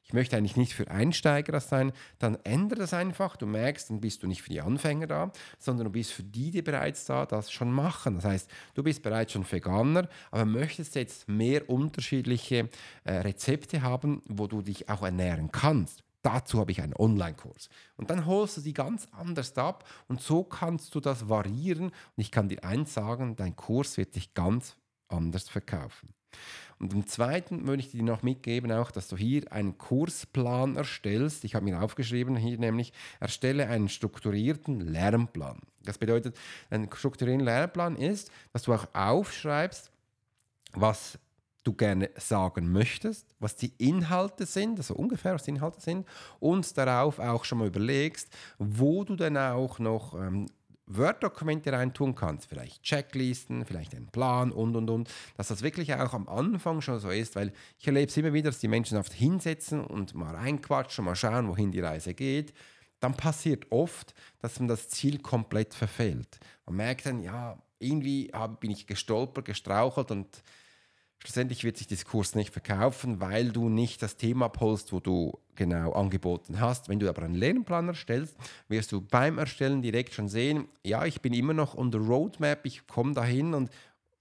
ich 0.05 0.13
möchte 0.13 0.37
eigentlich 0.37 0.55
nicht 0.55 0.73
für 0.73 0.89
Einsteiger 0.89 1.59
sein, 1.59 1.91
dann 2.19 2.37
ändere 2.43 2.81
das 2.81 2.93
einfach. 2.93 3.37
Du 3.37 3.47
merkst, 3.47 3.89
dann 3.89 4.01
bist 4.01 4.21
du 4.21 4.27
nicht 4.27 4.43
für 4.43 4.51
die 4.51 4.61
Anfänger 4.61 5.07
da, 5.07 5.31
sondern 5.57 5.85
du 5.85 5.91
bist 5.91 6.11
für 6.11 6.23
die, 6.23 6.51
die 6.51 6.61
bereits 6.61 7.05
da 7.05 7.25
das 7.25 7.51
schon 7.51 7.71
machen. 7.71 8.15
Das 8.15 8.25
heißt, 8.25 8.51
du 8.75 8.83
bist 8.83 9.01
bereits 9.01 9.33
schon 9.33 9.51
Veganer, 9.51 10.07
aber 10.29 10.45
möchtest 10.45 10.93
jetzt 10.93 11.27
mehr 11.27 11.67
unterschiedliche 11.69 12.69
äh, 13.03 13.13
Rezepte 13.13 13.81
haben, 13.81 14.21
wo 14.27 14.45
du 14.45 14.61
dich 14.61 14.89
auch 14.89 15.01
ernähren 15.01 15.51
kannst. 15.51 16.03
Dazu 16.21 16.59
habe 16.59 16.71
ich 16.71 16.81
einen 16.81 16.95
Online-Kurs. 16.95 17.69
Und 17.97 18.09
dann 18.11 18.27
holst 18.27 18.57
du 18.57 18.61
die 18.61 18.73
ganz 18.73 19.07
anders 19.11 19.57
ab 19.57 19.87
und 20.07 20.21
so 20.21 20.43
kannst 20.43 20.93
du 20.93 20.99
das 20.99 21.29
variieren. 21.29 21.85
Und 21.85 21.93
ich 22.17 22.31
kann 22.31 22.49
dir 22.49 22.63
eins 22.63 22.93
sagen, 22.93 23.35
dein 23.35 23.55
Kurs 23.55 23.97
wird 23.97 24.15
dich 24.15 24.35
ganz 24.35 24.75
anders 25.07 25.49
verkaufen. 25.49 26.13
Und 26.79 26.93
im 26.93 27.07
zweiten 27.07 27.67
würde 27.67 27.81
ich 27.81 27.91
dir 27.91 28.03
noch 28.03 28.21
mitgeben, 28.21 28.71
auch, 28.71 28.91
dass 28.91 29.07
du 29.07 29.15
hier 29.15 29.51
einen 29.51 29.77
Kursplan 29.77 30.75
erstellst. 30.75 31.45
Ich 31.45 31.55
habe 31.55 31.65
mir 31.65 31.81
aufgeschrieben, 31.81 32.35
hier 32.35 32.57
nämlich, 32.57 32.91
erstelle 33.19 33.69
einen 33.69 33.87
strukturierten 33.87 34.81
Lernplan. 34.81 35.59
Das 35.83 35.97
bedeutet, 35.97 36.35
ein 36.69 36.89
strukturierter 36.93 37.45
Lernplan 37.45 37.95
ist, 37.95 38.29
dass 38.51 38.63
du 38.63 38.73
auch 38.73 38.87
aufschreibst, 38.93 39.89
was 40.73 41.17
du 41.63 41.73
gerne 41.73 42.11
sagen 42.17 42.71
möchtest, 42.71 43.25
was 43.39 43.55
die 43.55 43.73
Inhalte 43.77 44.45
sind, 44.45 44.77
also 44.77 44.93
ungefähr 44.95 45.33
was 45.33 45.43
die 45.43 45.51
Inhalte 45.51 45.81
sind, 45.81 46.07
und 46.39 46.77
darauf 46.77 47.19
auch 47.19 47.43
schon 47.43 47.59
mal 47.59 47.67
überlegst, 47.67 48.29
wo 48.59 49.03
du 49.03 49.15
dann 49.15 49.37
auch 49.37 49.79
noch 49.79 50.13
ähm, 50.13 50.47
Word-Dokumente 50.87 51.71
reintun 51.71 52.13
kannst, 52.15 52.47
vielleicht 52.47 52.83
Checklisten, 52.83 53.65
vielleicht 53.65 53.95
einen 53.95 54.07
Plan 54.07 54.51
und 54.51 54.75
und 54.75 54.89
und, 54.89 55.09
dass 55.35 55.47
das 55.47 55.61
wirklich 55.63 55.93
auch 55.93 56.13
am 56.13 56.27
Anfang 56.27 56.81
schon 56.81 56.99
so 56.99 57.09
ist, 57.09 57.35
weil 57.35 57.53
ich 57.79 57.87
erlebe 57.87 58.09
es 58.09 58.17
immer 58.17 58.33
wieder, 58.33 58.49
dass 58.49 58.59
die 58.59 58.67
Menschen 58.67 58.97
oft 58.97 59.13
hinsetzen 59.13 59.83
und 59.83 60.13
mal 60.13 60.35
reinquatschen, 60.35 61.05
mal 61.05 61.15
schauen, 61.15 61.47
wohin 61.47 61.71
die 61.71 61.79
Reise 61.81 62.13
geht. 62.13 62.53
dann 62.99 63.15
passiert 63.15 63.71
oft, 63.71 64.13
dass 64.39 64.59
man 64.59 64.67
das 64.67 64.89
Ziel 64.89 65.19
komplett 65.19 65.73
verfehlt. 65.73 66.39
Man 66.65 66.77
merkt 66.77 67.05
dann, 67.05 67.21
ja, 67.21 67.61
irgendwie 67.79 68.31
bin 68.59 68.71
ich 68.71 68.87
gestolpert, 68.87 69.45
gestrauchelt 69.45 70.11
und 70.11 70.41
schlussendlich 71.25 71.63
wird 71.63 71.77
sich 71.77 71.87
das 71.87 72.05
Kurs 72.05 72.35
nicht 72.35 72.51
verkaufen, 72.51 73.19
weil 73.19 73.51
du 73.51 73.67
nicht 73.67 74.03
das 74.03 74.15
Thema 74.15 74.47
post, 74.47 74.93
wo 74.93 74.99
du 74.99 75.39
genau 75.55 75.93
angeboten 75.93 76.59
hast. 76.59 76.87
Wenn 76.87 76.99
du 76.99 77.09
aber 77.09 77.23
einen 77.23 77.33
Lernplan 77.33 77.87
erstellst, 77.87 78.35
wirst 78.67 78.91
du 78.91 79.01
beim 79.01 79.39
Erstellen 79.39 79.81
direkt 79.81 80.13
schon 80.13 80.29
sehen, 80.29 80.67
ja, 80.83 81.05
ich 81.05 81.21
bin 81.21 81.33
immer 81.33 81.53
noch 81.53 81.75
on 81.75 81.91
the 81.91 81.97
roadmap, 81.97 82.65
ich 82.65 82.85
komme 82.85 83.13
dahin 83.13 83.55
und 83.55 83.71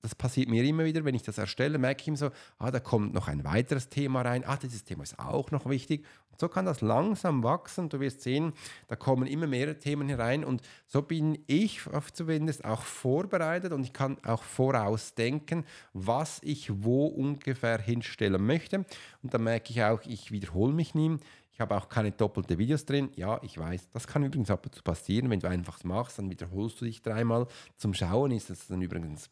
das 0.04 0.14
passiert 0.14 0.50
mir 0.50 0.62
immer 0.64 0.84
wieder, 0.84 1.02
wenn 1.06 1.14
ich 1.14 1.22
das 1.22 1.38
erstelle, 1.38 1.78
merke 1.78 2.02
ich 2.02 2.08
ihm 2.08 2.16
so, 2.16 2.30
ah, 2.58 2.70
da 2.70 2.78
kommt 2.78 3.14
noch 3.14 3.26
ein 3.26 3.42
weiteres 3.42 3.88
Thema 3.88 4.20
rein, 4.20 4.44
ah, 4.44 4.58
dieses 4.58 4.84
Thema 4.84 5.02
ist 5.02 5.18
auch 5.18 5.50
noch 5.50 5.66
wichtig. 5.66 6.04
Und 6.30 6.38
so 6.38 6.48
kann 6.48 6.66
das 6.66 6.82
langsam 6.82 7.42
wachsen. 7.42 7.88
Du 7.88 8.00
wirst 8.00 8.20
sehen, 8.20 8.52
da 8.88 8.96
kommen 8.96 9.26
immer 9.26 9.46
mehrere 9.46 9.78
Themen 9.78 10.10
herein 10.10 10.44
und 10.44 10.60
so 10.86 11.00
bin 11.00 11.38
ich 11.46 11.80
zumindest 12.12 12.66
auch 12.66 12.82
vorbereitet 12.82 13.72
und 13.72 13.82
ich 13.82 13.94
kann 13.94 14.18
auch 14.24 14.42
vorausdenken, 14.42 15.64
was 15.94 16.38
ich 16.42 16.84
wo 16.84 17.06
ungefähr 17.06 17.78
hinstellen 17.80 18.44
möchte. 18.44 18.84
Und 19.22 19.32
dann 19.32 19.42
merke 19.42 19.70
ich 19.70 19.82
auch, 19.82 20.02
ich 20.02 20.30
wiederhole 20.30 20.74
mich 20.74 20.94
nie. 20.94 21.16
Ich 21.50 21.62
habe 21.62 21.74
auch 21.78 21.88
keine 21.88 22.12
doppelte 22.12 22.58
Videos 22.58 22.84
drin. 22.84 23.08
Ja, 23.16 23.40
ich 23.42 23.56
weiß, 23.56 23.88
das 23.90 24.06
kann 24.06 24.22
übrigens 24.22 24.50
ab 24.50 24.66
und 24.66 24.74
zu 24.74 24.82
passieren. 24.82 25.30
Wenn 25.30 25.40
du 25.40 25.48
einfach 25.48 25.82
machst, 25.82 26.18
dann 26.18 26.28
wiederholst 26.28 26.78
du 26.82 26.84
dich 26.84 27.00
dreimal. 27.00 27.46
Zum 27.78 27.94
Schauen 27.94 28.32
ist 28.32 28.50
das 28.50 28.66
dann 28.66 28.82
übrigens 28.82 29.30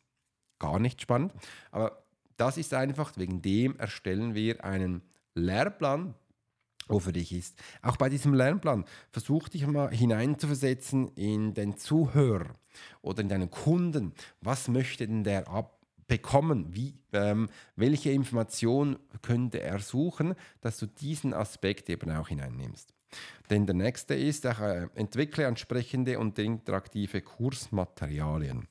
gar 0.62 0.78
nicht 0.78 1.02
spannend. 1.02 1.32
Aber 1.72 2.02
das 2.36 2.56
ist 2.56 2.72
einfach, 2.72 3.12
wegen 3.16 3.42
dem 3.42 3.76
erstellen 3.78 4.34
wir 4.34 4.64
einen 4.64 5.02
Lehrplan, 5.34 6.14
wo 6.88 7.00
für 7.00 7.12
dich 7.12 7.32
ist. 7.32 7.58
Auch 7.82 7.96
bei 7.96 8.08
diesem 8.08 8.34
Lernplan 8.34 8.84
versuch 9.10 9.48
dich 9.48 9.66
mal 9.66 9.90
hineinzuversetzen 9.90 11.08
in 11.14 11.54
den 11.54 11.76
Zuhörer 11.76 12.54
oder 13.02 13.20
in 13.20 13.28
deinen 13.28 13.50
Kunden. 13.50 14.12
Was 14.40 14.68
möchte 14.68 15.06
denn 15.06 15.24
der 15.24 15.48
abbekommen? 15.48 16.74
Wie, 16.74 16.94
ähm, 17.12 17.48
welche 17.76 18.10
Information 18.10 18.98
könnte 19.20 19.60
er 19.60 19.78
suchen, 19.80 20.34
dass 20.60 20.78
du 20.78 20.86
diesen 20.86 21.34
Aspekt 21.34 21.88
eben 21.90 22.10
auch 22.10 22.28
hineinnimmst? 22.28 22.92
Denn 23.50 23.66
der 23.66 23.74
nächste 23.74 24.14
ist, 24.14 24.44
äh, 24.44 24.88
entwickle 24.94 25.46
ansprechende 25.46 26.18
und 26.18 26.38
interaktive 26.38 27.20
Kursmaterialien. 27.20 28.66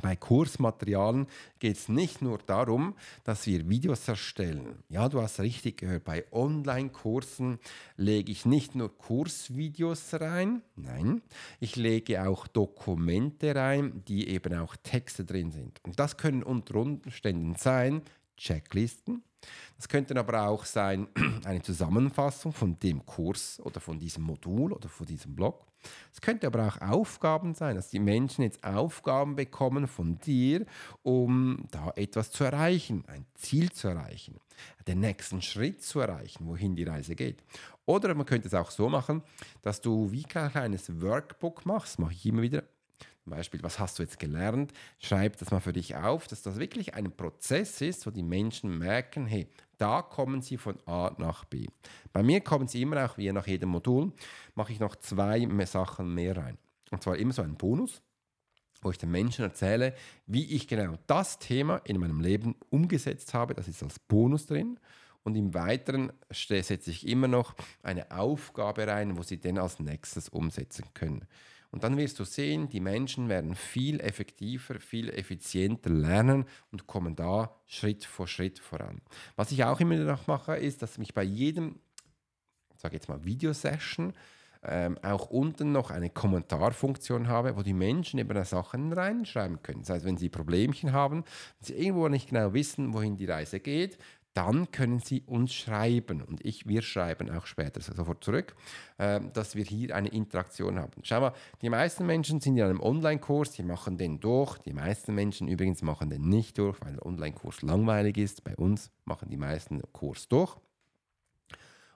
Bei 0.00 0.14
Kursmaterialien 0.14 1.26
geht 1.58 1.76
es 1.76 1.88
nicht 1.88 2.22
nur 2.22 2.38
darum, 2.38 2.94
dass 3.24 3.46
wir 3.46 3.68
Videos 3.68 4.06
erstellen. 4.06 4.82
Ja, 4.88 5.08
du 5.08 5.20
hast 5.20 5.40
richtig 5.40 5.78
gehört, 5.78 6.04
bei 6.04 6.24
Online-Kursen 6.32 7.58
lege 7.96 8.30
ich 8.30 8.46
nicht 8.46 8.74
nur 8.74 8.96
Kursvideos 8.96 10.14
rein, 10.14 10.62
nein, 10.76 11.22
ich 11.58 11.76
lege 11.76 12.26
auch 12.26 12.46
Dokumente 12.46 13.54
rein, 13.54 14.02
die 14.06 14.28
eben 14.28 14.54
auch 14.58 14.76
Texte 14.76 15.24
drin 15.24 15.50
sind. 15.50 15.80
Und 15.84 15.98
das 15.98 16.16
können 16.16 16.42
unter 16.42 16.76
Umständen 16.76 17.56
sein 17.56 18.02
Checklisten, 18.36 19.22
das 19.76 19.88
könnte 19.88 20.16
aber 20.16 20.46
auch 20.46 20.64
sein 20.64 21.08
eine 21.44 21.62
Zusammenfassung 21.62 22.52
von 22.52 22.78
dem 22.78 23.04
Kurs 23.04 23.60
oder 23.60 23.80
von 23.80 23.98
diesem 23.98 24.22
Modul 24.22 24.72
oder 24.72 24.88
von 24.88 25.06
diesem 25.06 25.34
Blog. 25.34 25.69
Es 26.12 26.20
könnte 26.20 26.46
aber 26.46 26.66
auch 26.66 26.80
Aufgaben 26.80 27.54
sein, 27.54 27.76
dass 27.76 27.88
die 27.88 27.98
Menschen 27.98 28.42
jetzt 28.42 28.64
Aufgaben 28.64 29.36
bekommen 29.36 29.86
von 29.86 30.18
dir, 30.18 30.66
um 31.02 31.66
da 31.70 31.92
etwas 31.96 32.30
zu 32.30 32.44
erreichen, 32.44 33.04
ein 33.06 33.26
Ziel 33.34 33.70
zu 33.72 33.88
erreichen, 33.88 34.40
den 34.86 35.00
nächsten 35.00 35.42
Schritt 35.42 35.82
zu 35.82 36.00
erreichen, 36.00 36.46
wohin 36.46 36.76
die 36.76 36.84
Reise 36.84 37.14
geht. 37.14 37.42
Oder 37.86 38.14
man 38.14 38.26
könnte 38.26 38.48
es 38.48 38.54
auch 38.54 38.70
so 38.70 38.88
machen, 38.88 39.22
dass 39.62 39.80
du 39.80 40.12
wie 40.12 40.24
ein 40.34 40.50
kleines 40.50 41.00
Workbook 41.00 41.66
machst, 41.66 41.98
mache 41.98 42.12
ich 42.12 42.26
immer 42.26 42.42
wieder 42.42 42.64
zum 43.30 43.36
Beispiel, 43.36 43.62
was 43.62 43.78
hast 43.78 43.98
du 43.98 44.02
jetzt 44.02 44.18
gelernt? 44.18 44.72
Schreib 44.98 45.36
das 45.38 45.50
mal 45.50 45.60
für 45.60 45.72
dich 45.72 45.94
auf, 45.94 46.26
dass 46.26 46.42
das 46.42 46.58
wirklich 46.58 46.94
ein 46.94 47.12
Prozess 47.12 47.80
ist, 47.80 48.06
wo 48.06 48.10
die 48.10 48.22
Menschen 48.22 48.78
merken, 48.78 49.26
hey, 49.26 49.46
da 49.80 50.02
kommen 50.02 50.42
sie 50.42 50.58
von 50.58 50.78
A 50.86 51.12
nach 51.18 51.44
B. 51.44 51.66
Bei 52.12 52.22
mir 52.22 52.40
kommen 52.40 52.68
sie 52.68 52.82
immer 52.82 53.04
auch, 53.04 53.16
wie 53.16 53.32
nach 53.32 53.46
jedem 53.46 53.70
Modul, 53.70 54.12
mache 54.54 54.72
ich 54.72 54.80
noch 54.80 54.96
zwei 54.96 55.46
mehr 55.46 55.66
Sachen 55.66 56.14
mehr 56.14 56.36
rein. 56.36 56.58
Und 56.90 57.02
zwar 57.02 57.16
immer 57.16 57.32
so 57.32 57.42
ein 57.42 57.54
Bonus, 57.54 58.02
wo 58.82 58.90
ich 58.90 58.98
den 58.98 59.10
Menschen 59.10 59.44
erzähle, 59.44 59.94
wie 60.26 60.54
ich 60.54 60.68
genau 60.68 60.96
das 61.06 61.38
Thema 61.38 61.78
in 61.84 61.98
meinem 61.98 62.20
Leben 62.20 62.56
umgesetzt 62.68 63.32
habe. 63.32 63.54
Das 63.54 63.68
ist 63.68 63.82
als 63.82 63.98
Bonus 63.98 64.46
drin. 64.46 64.78
Und 65.22 65.34
im 65.36 65.54
Weiteren 65.54 66.12
setze 66.30 66.90
ich 66.90 67.06
immer 67.06 67.28
noch 67.28 67.54
eine 67.82 68.10
Aufgabe 68.10 68.86
rein, 68.86 69.16
wo 69.18 69.22
sie 69.22 69.38
dann 69.38 69.58
als 69.58 69.78
nächstes 69.78 70.28
umsetzen 70.28 70.86
können. 70.94 71.26
Und 71.70 71.84
dann 71.84 71.96
wirst 71.96 72.18
du 72.18 72.24
sehen, 72.24 72.68
die 72.68 72.80
Menschen 72.80 73.28
werden 73.28 73.54
viel 73.54 74.00
effektiver, 74.00 74.80
viel 74.80 75.08
effizienter 75.10 75.90
lernen 75.90 76.44
und 76.72 76.86
kommen 76.86 77.14
da 77.14 77.54
Schritt 77.66 78.04
vor 78.04 78.26
Schritt 78.26 78.58
voran. 78.58 79.00
Was 79.36 79.52
ich 79.52 79.62
auch 79.64 79.80
immer 79.80 79.96
noch 79.96 80.26
mache, 80.26 80.56
ist, 80.56 80.82
dass 80.82 80.98
ich 80.98 81.14
bei 81.14 81.22
jedem, 81.22 81.78
sage 82.76 82.96
jetzt 82.96 83.08
mal, 83.08 83.24
Videosession 83.24 84.12
ähm, 84.62 84.98
auch 85.02 85.30
unten 85.30 85.72
noch 85.72 85.90
eine 85.90 86.10
Kommentarfunktion 86.10 87.28
habe, 87.28 87.56
wo 87.56 87.62
die 87.62 87.72
Menschen 87.72 88.18
eben 88.18 88.44
Sachen 88.44 88.92
reinschreiben 88.92 89.62
können. 89.62 89.80
Das 89.80 89.90
heißt, 89.90 90.04
wenn 90.04 90.18
sie 90.18 90.28
Problemchen 90.28 90.92
haben, 90.92 91.24
wenn 91.58 91.66
sie 91.66 91.74
irgendwo 91.74 92.08
nicht 92.08 92.28
genau 92.28 92.52
wissen, 92.52 92.92
wohin 92.92 93.16
die 93.16 93.26
Reise 93.26 93.60
geht, 93.60 93.96
dann 94.34 94.70
können 94.70 95.00
Sie 95.00 95.22
uns 95.22 95.52
schreiben 95.52 96.22
und 96.22 96.44
ich, 96.44 96.68
wir 96.68 96.82
schreiben 96.82 97.30
auch 97.30 97.46
später 97.46 97.80
sofort 97.80 98.22
zurück, 98.22 98.54
äh, 98.98 99.20
dass 99.32 99.56
wir 99.56 99.64
hier 99.64 99.94
eine 99.94 100.08
Interaktion 100.08 100.78
haben. 100.78 101.02
Schau 101.02 101.20
mal, 101.20 101.32
die 101.62 101.68
meisten 101.68 102.06
Menschen 102.06 102.40
sind 102.40 102.56
in 102.56 102.64
einem 102.64 102.80
Online-Kurs, 102.80 103.52
die 103.52 103.64
machen 103.64 103.98
den 103.98 104.20
durch. 104.20 104.58
Die 104.58 104.72
meisten 104.72 105.14
Menschen 105.14 105.48
übrigens 105.48 105.82
machen 105.82 106.10
den 106.10 106.28
nicht 106.28 106.58
durch, 106.58 106.80
weil 106.80 106.92
der 106.92 107.06
Online-Kurs 107.06 107.62
langweilig 107.62 108.18
ist. 108.18 108.44
Bei 108.44 108.54
uns 108.56 108.90
machen 109.04 109.30
die 109.30 109.36
meisten 109.36 109.82
Kurs 109.92 110.28
durch. 110.28 110.56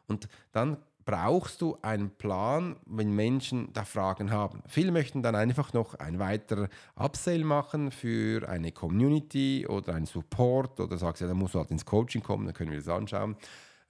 Und 0.07 0.29
dann 0.53 0.79
brauchst 1.05 1.61
du 1.61 1.77
einen 1.83 2.11
Plan, 2.11 2.77
wenn 2.87 3.15
Menschen 3.15 3.73
da 3.73 3.85
Fragen 3.85 4.31
haben. 4.31 4.63
Viele 4.67 4.93
möchten 4.93 5.23
dann 5.23 5.35
einfach 5.35 5.73
noch 5.73 5.95
ein 5.95 6.19
weiterer 6.19 6.69
Upsell 6.97 7.45
machen 7.45 7.91
für 7.91 8.49
eine 8.49 8.73
Community 8.73 9.67
oder 9.69 9.95
einen 9.95 10.07
Support 10.07 10.81
oder 10.81 10.97
sagst 10.99 11.23
ja, 11.23 11.29
dann 11.29 11.37
musst 11.37 11.55
du 11.55 11.59
halt 11.59 11.71
ins 11.71 11.85
Coaching 11.85 12.23
kommen, 12.23 12.47
dann 12.47 12.55
können 12.55 12.71
wir 12.71 12.79
das 12.79 12.89
anschauen. 12.89 13.37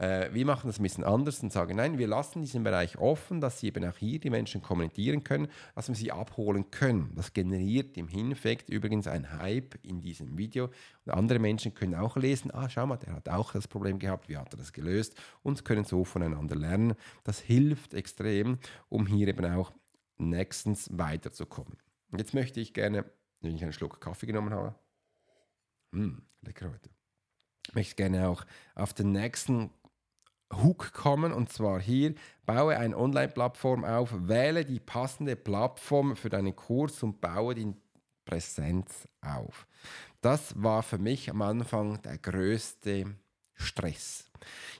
Äh, 0.05 0.35
wir 0.35 0.45
machen 0.45 0.67
das 0.67 0.79
ein 0.79 0.83
bisschen 0.83 1.05
anders 1.05 1.43
und 1.43 1.53
sagen, 1.53 1.77
nein, 1.77 1.97
wir 1.97 2.07
lassen 2.07 2.43
diesen 2.43 2.63
Bereich 2.63 2.99
offen, 2.99 3.41
dass 3.41 3.61
sie 3.61 3.69
eben 3.69 3.85
auch 3.85 3.97
hier 3.97 4.19
die 4.19 4.29
Menschen 4.29 4.61
kommentieren 4.61 5.25
können, 5.25 5.49
dass 5.75 5.89
wir 5.89 5.95
sie 5.95 6.13
abholen 6.13 6.71
können. 6.71 7.13
Das 7.15 7.33
generiert 7.33 7.97
im 7.97 8.09
Hineffekt 8.09 8.69
übrigens 8.69 9.07
ein 9.07 9.39
Hype 9.39 9.77
in 9.83 10.03
diesem 10.03 10.37
Video. 10.37 10.71
Und 11.07 11.13
andere 11.13 11.39
Menschen 11.39 11.75
können 11.75 11.95
auch 11.95 12.17
lesen, 12.17 12.51
ah, 12.53 12.69
schau 12.69 12.87
mal, 12.87 12.99
der 12.99 13.15
hat 13.15 13.29
auch 13.31 13.53
das 13.53 13.67
Problem 13.67 13.99
gehabt, 13.99 14.29
wie 14.29 14.37
hat 14.37 14.53
er 14.53 14.59
das 14.59 14.73
gelöst 14.73 15.17
und 15.43 15.65
können 15.65 15.85
so 15.85 16.05
voneinander 16.05 16.55
lernen. 16.57 16.95
Das 17.25 17.41
hilft 17.41 17.95
extrem, 17.95 18.59
um 18.91 19.07
hier 19.07 19.29
eben 19.29 19.47
auch 19.47 19.73
nächstens 20.19 20.91
weiterzukommen. 20.93 21.79
Jetzt 22.17 22.35
möchte 22.35 22.61
ich 22.61 22.75
gerne, 22.75 23.07
wenn 23.41 23.57
ich 23.57 23.63
einen 23.63 23.73
Schluck 23.73 24.01
Kaffee 24.01 24.27
genommen 24.27 24.53
habe, 24.53 24.75
mh, 25.93 26.05
hm, 26.05 26.23
lecker 26.43 26.71
heute, 26.71 26.91
möchte 27.73 27.93
ich 27.93 27.97
gerne 27.97 28.29
auch 28.29 28.45
auf 28.75 28.93
den 28.93 29.13
nächsten 29.13 29.71
Hook 30.63 30.93
kommen 30.93 31.33
und 31.33 31.53
zwar 31.53 31.81
hier, 31.81 32.15
baue 32.47 32.77
eine 32.79 32.97
Online-Plattform 32.97 33.85
auf, 33.85 34.11
wähle 34.13 34.65
die 34.65 34.81
passende 34.81 35.37
Plattform 35.37 36.17
für 36.17 36.29
deinen 36.29 36.55
Kurs 36.55 37.03
und 37.03 37.21
baue 37.21 37.55
die 37.55 37.75
Präsenz 38.25 39.09
auf. 39.21 39.67
Das 40.21 40.55
war 40.63 40.83
für 40.83 40.99
mich 40.99 41.31
am 41.31 41.43
Anfang 41.43 42.01
der 42.03 42.19
größte 42.19 43.17
Stress. 43.55 44.31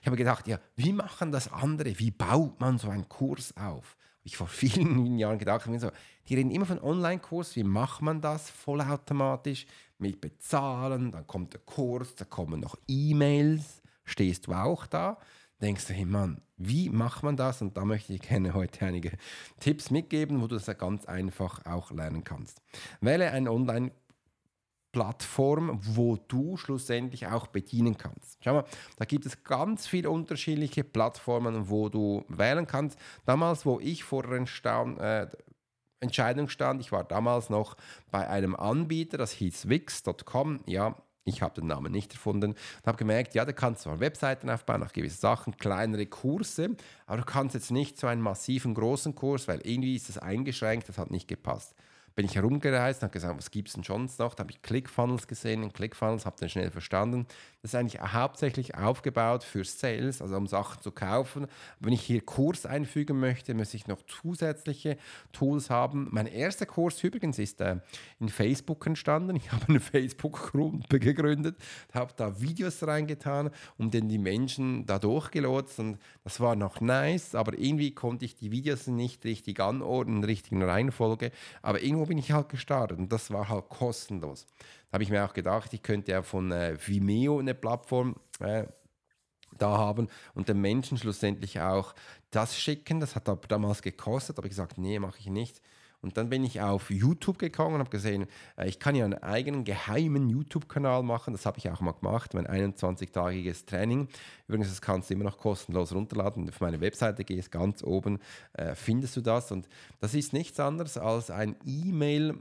Ich 0.01 0.07
habe 0.07 0.17
gedacht, 0.17 0.47
ja, 0.47 0.59
wie 0.75 0.93
machen 0.93 1.31
das 1.31 1.51
andere? 1.51 1.97
Wie 1.99 2.11
baut 2.11 2.59
man 2.59 2.77
so 2.77 2.89
einen 2.89 3.07
Kurs 3.09 3.55
auf? 3.57 3.95
Habe 3.95 4.23
ich 4.23 4.37
vor 4.37 4.47
vielen 4.47 5.17
Jahren 5.17 5.37
gedacht, 5.37 5.69
so, 5.77 5.91
die 6.27 6.35
reden 6.35 6.51
immer 6.51 6.65
von 6.65 6.79
Online-Kurs, 6.79 7.55
wie 7.55 7.63
macht 7.63 8.01
man 8.01 8.21
das 8.21 8.49
vollautomatisch 8.49 9.65
mit 9.97 10.19
Bezahlen, 10.19 11.11
dann 11.11 11.25
kommt 11.27 11.53
der 11.53 11.61
Kurs, 11.61 12.15
da 12.15 12.25
kommen 12.25 12.59
noch 12.59 12.75
E-Mails, 12.87 13.81
stehst 14.03 14.47
du 14.47 14.53
auch 14.53 14.85
da? 14.87 15.17
Denkst 15.61 15.87
du, 15.87 15.93
hey 15.93 16.05
Mann, 16.05 16.41
wie 16.57 16.89
macht 16.89 17.23
man 17.23 17.37
das? 17.37 17.61
Und 17.61 17.77
da 17.77 17.85
möchte 17.85 18.13
ich 18.13 18.21
gerne 18.21 18.53
heute 18.53 18.85
einige 18.85 19.11
Tipps 19.59 19.91
mitgeben, 19.91 20.41
wo 20.41 20.47
du 20.47 20.55
das 20.55 20.65
ganz 20.77 21.05
einfach 21.05 21.65
auch 21.65 21.91
lernen 21.91 22.23
kannst. 22.23 22.61
Wähle 23.01 23.31
eine 23.31 23.51
Online- 23.51 23.91
Plattform, 24.95 25.77
wo 25.81 26.15
du 26.15 26.55
schlussendlich 26.55 27.27
auch 27.27 27.47
bedienen 27.47 27.97
kannst. 27.97 28.37
Schau 28.41 28.53
mal, 28.53 28.65
da 28.95 29.03
gibt 29.03 29.25
es 29.25 29.43
ganz 29.43 29.87
viele 29.87 30.09
unterschiedliche 30.09 30.85
Plattformen, 30.85 31.69
wo 31.69 31.89
du 31.89 32.23
wählen 32.29 32.65
kannst. 32.65 32.97
Damals, 33.25 33.65
wo 33.65 33.81
ich 33.81 34.05
vor 34.05 34.23
der 34.23 34.39
äh, 34.39 35.27
Entscheidung 35.99 36.47
stand, 36.47 36.79
ich 36.79 36.93
war 36.93 37.03
damals 37.03 37.49
noch 37.49 37.75
bei 38.09 38.25
einem 38.29 38.55
Anbieter, 38.55 39.17
das 39.17 39.33
hieß 39.33 39.67
Wix.com. 39.67 40.61
Ja, 40.65 40.95
Ich 41.27 41.41
habe 41.41 41.59
den 41.59 41.67
Namen 41.67 41.91
nicht 41.91 42.13
erfunden 42.13 42.51
und 42.51 42.85
habe 42.85 42.97
gemerkt, 42.97 43.33
ja, 43.33 43.45
da 43.45 43.51
kannst 43.51 43.81
du 43.81 43.89
zwar 43.89 43.99
Webseiten 43.99 44.47
aufbauen, 44.47 44.79
nach 44.79 44.93
gewissen 44.93 45.19
Sachen, 45.19 45.57
kleinere 45.57 46.05
Kurse, 46.05 46.75
aber 47.07 47.17
du 47.17 47.25
kannst 47.25 47.55
jetzt 47.55 47.71
nicht 47.71 47.97
so 47.97 48.05
einen 48.05 48.21
massiven 48.21 48.75
großen 48.75 49.15
Kurs, 49.15 49.47
weil 49.47 49.59
irgendwie 49.63 49.95
ist 49.95 50.07
das 50.07 50.19
eingeschränkt, 50.19 50.87
das 50.87 50.99
hat 50.99 51.09
nicht 51.09 51.27
gepasst 51.27 51.73
bin 52.15 52.25
ich 52.25 52.35
herumgereist 52.35 53.01
und 53.01 53.07
habe 53.07 53.13
gesagt, 53.13 53.37
was 53.37 53.51
gibt 53.51 53.67
es 53.67 53.73
denn 53.73 53.83
schon 53.83 54.09
noch? 54.17 54.35
Da 54.35 54.41
habe 54.41 54.51
ich 54.51 54.61
ClickFunnels 54.61 55.27
gesehen 55.27 55.63
in 55.63 55.73
ClickFunnels, 55.73 56.25
habe 56.25 56.37
den 56.37 56.47
schnell 56.47 56.71
verstanden. 56.71 57.25
Das 57.61 57.73
ist 57.73 57.75
eigentlich 57.75 57.99
hauptsächlich 57.99 58.75
aufgebaut 58.75 59.43
für 59.43 59.65
Sales, 59.65 60.21
also 60.21 60.37
um 60.37 60.47
Sachen 60.47 60.81
zu 60.81 60.91
kaufen. 60.91 61.47
Wenn 61.79 61.91
ich 61.91 62.01
hier 62.01 62.21
Kurs 62.21 62.65
einfügen 62.65 63.19
möchte, 63.19 63.53
muss 63.53 63.73
ich 63.73 63.87
noch 63.87 64.01
zusätzliche 64.03 64.97
Tools 65.33 65.69
haben. 65.69 66.07
Mein 66.11 66.27
erster 66.27 66.65
Kurs 66.65 67.03
übrigens 67.03 67.37
ist 67.37 67.59
äh, 67.59 67.77
in 68.19 68.29
Facebook 68.29 68.85
entstanden. 68.87 69.35
Ich 69.35 69.51
habe 69.51 69.65
eine 69.67 69.81
Facebook-Gruppe 69.81 70.99
gegründet, 70.99 71.57
habe 71.93 72.13
da 72.15 72.39
Videos 72.39 72.85
reingetan 72.87 73.49
und 73.77 73.93
dann 73.93 74.07
die 74.07 74.19
Menschen 74.19 74.85
da 74.85 74.99
durchgelotst 74.99 75.79
und 75.79 75.97
das 76.23 76.39
war 76.39 76.55
noch 76.55 76.79
nice, 76.79 77.35
aber 77.35 77.57
irgendwie 77.57 77.91
konnte 77.91 78.23
ich 78.23 78.35
die 78.35 78.51
Videos 78.51 78.87
nicht 78.87 79.25
richtig 79.25 79.59
anordnen, 79.59 80.17
in 80.17 80.21
der 80.21 80.29
richtigen 80.29 80.63
Reihenfolge. 80.63 81.31
Aber 81.61 81.81
irgendwo 81.81 82.04
bin 82.05 82.17
ich 82.17 82.31
halt 82.31 82.49
gestartet 82.49 82.97
und 82.97 83.11
das 83.11 83.31
war 83.31 83.49
halt 83.49 83.69
kostenlos. 83.69 84.47
Da 84.89 84.95
habe 84.95 85.03
ich 85.03 85.09
mir 85.09 85.25
auch 85.25 85.33
gedacht, 85.33 85.73
ich 85.73 85.81
könnte 85.81 86.11
ja 86.11 86.21
von 86.21 86.51
äh, 86.51 86.77
Vimeo 86.85 87.39
eine 87.39 87.53
Plattform 87.53 88.15
äh, 88.39 88.65
da 89.57 89.77
haben 89.77 90.09
und 90.33 90.49
den 90.49 90.59
Menschen 90.59 90.97
schlussendlich 90.97 91.59
auch 91.61 91.93
das 92.31 92.57
schicken. 92.57 92.99
Das 92.99 93.15
hat 93.15 93.29
aber 93.29 93.47
damals 93.47 93.81
gekostet, 93.81 94.37
aber 94.37 94.47
ich 94.47 94.51
gesagt, 94.51 94.77
nee, 94.77 94.99
mache 94.99 95.19
ich 95.19 95.27
nicht. 95.27 95.61
Und 96.05 96.17
dann 96.17 96.29
bin 96.29 96.43
ich 96.43 96.61
auf 96.61 96.91
YouTube 96.91 97.39
gekommen 97.39 97.73
und 97.73 97.79
habe 97.79 97.89
gesehen, 97.89 98.27
äh, 98.57 98.69
ich 98.69 98.77
kann 98.77 98.93
ja 98.93 99.05
einen 99.05 99.15
eigenen 99.15 99.63
geheimen 99.63 100.29
YouTube-Kanal 100.29 101.01
machen. 101.01 101.33
Das 101.33 101.47
habe 101.47 101.57
ich 101.57 101.67
auch 101.71 101.81
mal 101.81 101.93
gemacht, 101.93 102.35
mein 102.35 102.45
21-tagiges 102.45 103.65
Training. 103.65 104.07
Übrigens, 104.47 104.69
das 104.69 104.83
kannst 104.83 105.09
du 105.09 105.15
immer 105.15 105.23
noch 105.23 105.39
kostenlos 105.39 105.93
runterladen. 105.93 106.47
Auf 106.47 106.61
meine 106.61 106.79
Webseite 106.79 107.23
gehst 107.23 107.51
ganz 107.51 107.83
oben, 107.83 108.19
äh, 108.53 108.75
findest 108.75 109.17
du 109.17 109.21
das. 109.21 109.51
Und 109.51 109.67
das 109.99 110.13
ist 110.13 110.31
nichts 110.31 110.59
anderes 110.59 110.95
als 110.99 111.31
ein 111.31 111.55
E-Mail- 111.65 112.35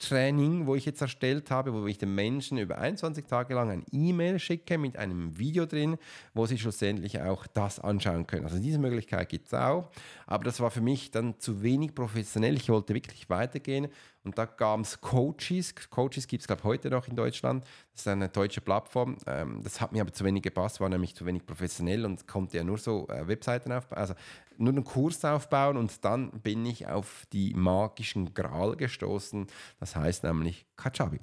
Training, 0.00 0.66
wo 0.66 0.74
ich 0.74 0.84
jetzt 0.84 1.00
erstellt 1.00 1.50
habe, 1.50 1.72
wo 1.72 1.86
ich 1.86 1.98
den 1.98 2.14
Menschen 2.14 2.58
über 2.58 2.78
21 2.78 3.26
Tage 3.26 3.54
lang 3.54 3.70
ein 3.70 3.84
E-Mail 3.92 4.38
schicke 4.38 4.78
mit 4.78 4.96
einem 4.96 5.38
Video 5.38 5.66
drin, 5.66 5.96
wo 6.34 6.46
sie 6.46 6.58
schlussendlich 6.58 7.20
auch 7.22 7.46
das 7.46 7.78
anschauen 7.78 8.26
können. 8.26 8.44
Also 8.44 8.58
diese 8.58 8.78
Möglichkeit 8.78 9.28
gibt 9.28 9.46
es 9.46 9.54
auch, 9.54 9.90
aber 10.26 10.44
das 10.44 10.58
war 10.58 10.70
für 10.70 10.80
mich 10.80 11.10
dann 11.10 11.38
zu 11.38 11.62
wenig 11.62 11.94
professionell. 11.94 12.56
Ich 12.56 12.68
wollte 12.68 12.94
wirklich 12.94 13.30
weitergehen 13.30 13.88
und 14.22 14.36
da 14.36 14.44
gab 14.44 14.80
es 14.80 15.00
Coaches. 15.00 15.74
Coaches 15.88 16.26
gibt 16.26 16.42
es, 16.42 16.46
glaube 16.46 16.60
ich, 16.60 16.64
heute 16.64 16.90
noch 16.90 17.08
in 17.08 17.16
Deutschland. 17.16 17.64
Das 17.92 18.02
ist 18.02 18.08
eine 18.08 18.28
deutsche 18.28 18.60
Plattform. 18.60 19.16
Ähm, 19.26 19.62
das 19.62 19.80
hat 19.80 19.92
mir 19.92 20.02
aber 20.02 20.12
zu 20.12 20.24
wenig 20.24 20.42
gepasst, 20.42 20.80
war 20.80 20.90
nämlich 20.90 21.14
zu 21.14 21.24
wenig 21.24 21.46
professionell 21.46 22.04
und 22.04 22.26
konnte 22.28 22.58
ja 22.58 22.64
nur 22.64 22.76
so 22.76 23.08
äh, 23.08 23.26
Webseiten 23.26 23.72
aufbauen, 23.72 23.98
also 23.98 24.14
nur 24.58 24.72
einen 24.72 24.84
Kurs 24.84 25.24
aufbauen. 25.24 25.78
Und 25.78 26.04
dann 26.04 26.30
bin 26.42 26.66
ich 26.66 26.86
auf 26.86 27.26
die 27.32 27.54
magischen 27.54 28.34
Gral 28.34 28.76
gestoßen. 28.76 29.46
Das 29.78 29.96
heißt 29.96 30.24
nämlich 30.24 30.66
Kajabi. 30.76 31.20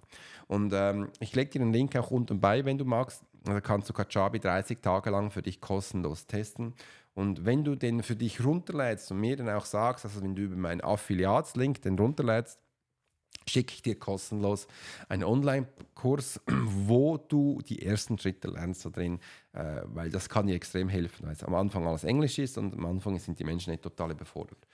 Und 0.47 0.73
ähm, 0.73 1.09
ich 1.19 1.35
lege 1.35 1.51
dir 1.51 1.59
den 1.59 1.73
Link 1.73 1.95
auch 1.95 2.09
unten 2.09 2.39
bei, 2.39 2.65
wenn 2.65 2.79
du 2.79 2.85
magst. 2.85 3.23
Da 3.43 3.61
kannst 3.61 3.89
du 3.89 3.93
Kajabi 3.93 4.39
30 4.39 4.79
Tage 4.81 5.11
lang 5.11 5.29
für 5.29 5.43
dich 5.43 5.61
kostenlos 5.61 6.25
testen. 6.25 6.73
Und 7.13 7.45
wenn 7.45 7.63
du 7.63 7.75
den 7.75 8.03
für 8.03 8.15
dich 8.15 8.43
runterlädst 8.43 9.11
und 9.11 9.19
mir 9.19 9.37
dann 9.37 9.49
auch 9.49 9.65
sagst, 9.65 10.05
also 10.05 10.21
wenn 10.21 10.35
du 10.35 10.43
über 10.43 10.55
meinen 10.55 10.81
Affiliatslink 10.81 11.81
den 11.81 11.97
runterlädst, 11.97 12.59
schicke 13.49 13.73
ich 13.73 13.81
dir 13.81 13.97
kostenlos 13.97 14.67
einen 15.09 15.23
Online-Kurs, 15.23 16.41
wo 16.47 17.17
du 17.17 17.61
die 17.67 17.83
ersten 17.83 18.17
Schritte 18.17 18.49
lernst 18.49 18.85
da 18.85 18.89
drin, 18.89 19.19
äh, 19.53 19.81
weil 19.85 20.09
das 20.09 20.29
kann 20.29 20.47
dir 20.47 20.55
extrem 20.55 20.89
helfen, 20.89 21.25
weil 21.25 21.33
es 21.33 21.43
am 21.43 21.55
Anfang 21.55 21.85
alles 21.87 22.03
Englisch 22.03 22.39
ist 22.39 22.57
und 22.57 22.73
am 22.73 22.85
Anfang 22.85 23.17
sind 23.19 23.39
die 23.39 23.43
Menschen 23.43 23.71
nicht 23.71 23.83
total 23.83 24.11
überfordert. 24.11 24.67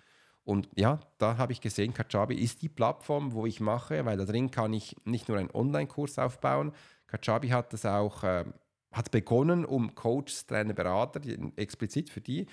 Und 0.45 0.67
ja, 0.75 0.99
da 1.19 1.37
habe 1.37 1.53
ich 1.53 1.61
gesehen, 1.61 1.93
Kajabi 1.93 2.35
ist 2.35 2.61
die 2.61 2.69
Plattform, 2.69 3.33
wo 3.33 3.45
ich 3.45 3.61
mache, 3.61 4.03
weil 4.05 4.17
da 4.17 4.25
drin 4.25 4.51
kann 4.51 4.73
ich 4.73 4.95
nicht 5.05 5.29
nur 5.29 5.37
einen 5.37 5.51
Online-Kurs 5.51 6.19
aufbauen. 6.19 6.73
Kajabi 7.07 7.49
hat 7.49 7.71
das 7.71 7.85
auch, 7.85 8.23
äh, 8.23 8.43
hat 8.91 9.11
begonnen, 9.11 9.63
um 9.63 9.95
Coaches, 9.95 10.45
Trainer, 10.45 10.73
Berater, 10.73 11.21
explizit 11.55 12.09
für 12.09 12.21
die, 12.21 12.45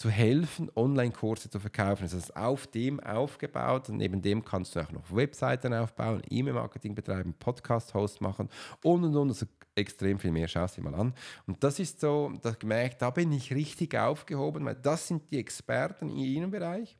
zu 0.00 0.08
helfen, 0.08 0.70
Online-Kurse 0.76 1.50
zu 1.50 1.60
verkaufen. 1.60 2.04
Das 2.04 2.14
ist 2.14 2.34
auf 2.34 2.66
dem 2.66 3.00
aufgebaut 3.00 3.90
und 3.90 3.98
neben 3.98 4.22
dem 4.22 4.42
kannst 4.42 4.74
du 4.74 4.80
auch 4.80 4.90
noch 4.92 5.14
Webseiten 5.14 5.74
aufbauen, 5.74 6.22
E-Mail-Marketing 6.30 6.94
betreiben, 6.94 7.34
Podcast-Host 7.38 8.22
machen 8.22 8.48
und 8.82 9.04
und 9.04 9.14
und. 9.14 9.28
Also 9.28 9.44
extrem 9.74 10.18
viel 10.18 10.32
mehr. 10.32 10.48
Schau 10.48 10.64
es 10.64 10.72
dir 10.72 10.80
mal 10.80 10.94
an. 10.94 11.12
Und 11.46 11.62
das 11.62 11.78
ist 11.78 12.00
so, 12.00 12.32
da 12.40 12.52
gemerkt, 12.52 13.02
da 13.02 13.10
bin 13.10 13.30
ich 13.30 13.52
richtig 13.52 13.94
aufgehoben, 13.94 14.64
weil 14.64 14.76
das 14.76 15.06
sind 15.06 15.30
die 15.30 15.38
Experten 15.38 16.08
in 16.08 16.16
ihrem 16.16 16.50
Bereich. 16.50 16.96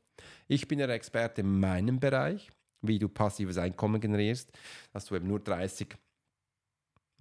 Ich 0.47 0.67
bin 0.67 0.77
der 0.77 0.89
Experte 0.89 1.41
in 1.41 1.59
meinem 1.59 1.99
Bereich, 1.99 2.51
wie 2.83 2.99
du 2.99 3.09
passives 3.09 3.57
Einkommen 3.57 3.99
generierst, 3.99 4.51
dass 4.93 5.05
du 5.05 5.15
eben 5.15 5.27
nur 5.27 5.39
30 5.39 5.87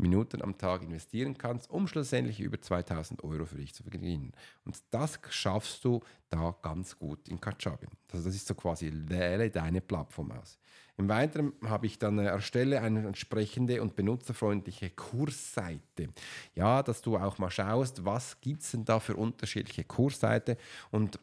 Minuten 0.01 0.43
am 0.43 0.57
Tag 0.57 0.83
investieren 0.83 1.37
kannst, 1.37 1.71
um 1.71 1.87
schlussendlich 1.87 2.41
über 2.41 2.61
2000 2.61 3.23
Euro 3.25 3.45
für 3.45 3.57
dich 3.57 3.75
zu 3.75 3.83
verdienen. 3.83 4.33
Und 4.65 4.79
das 4.91 5.19
schaffst 5.31 5.85
du 5.85 6.01
da 6.29 6.55
ganz 6.63 6.99
gut 6.99 7.29
in 7.29 7.41
Kajabi. 7.41 7.87
Also 8.13 8.27
das 8.27 8.35
ist 8.35 8.47
so 8.47 8.55
quasi, 8.55 8.91
wähle 8.93 9.51
deine 9.51 9.81
Plattform 9.81 10.33
aus. 10.33 10.59
Im 10.97 11.09
Weiteren 11.09 11.53
habe 11.65 11.87
ich 11.87 11.99
dann 11.99 12.19
äh, 12.19 12.27
erstelle 12.27 12.83
eine 12.83 13.07
entsprechende 13.07 13.81
und 13.81 13.97
benutzerfreundliche 13.97 14.91
Kursseite. 14.91 16.09
Ja, 16.55 16.83
dass 16.83 17.01
du 17.01 17.17
auch 17.17 17.39
mal 17.39 17.51
schaust, 17.51 18.05
was 18.05 18.41
gibt 18.41 18.63
es 18.63 18.73
denn 18.73 18.85
da 18.85 19.01
für 19.01 19.17
unterschiedliche 19.17 19.85
Kursseiten 19.85 20.57
und 20.91 21.19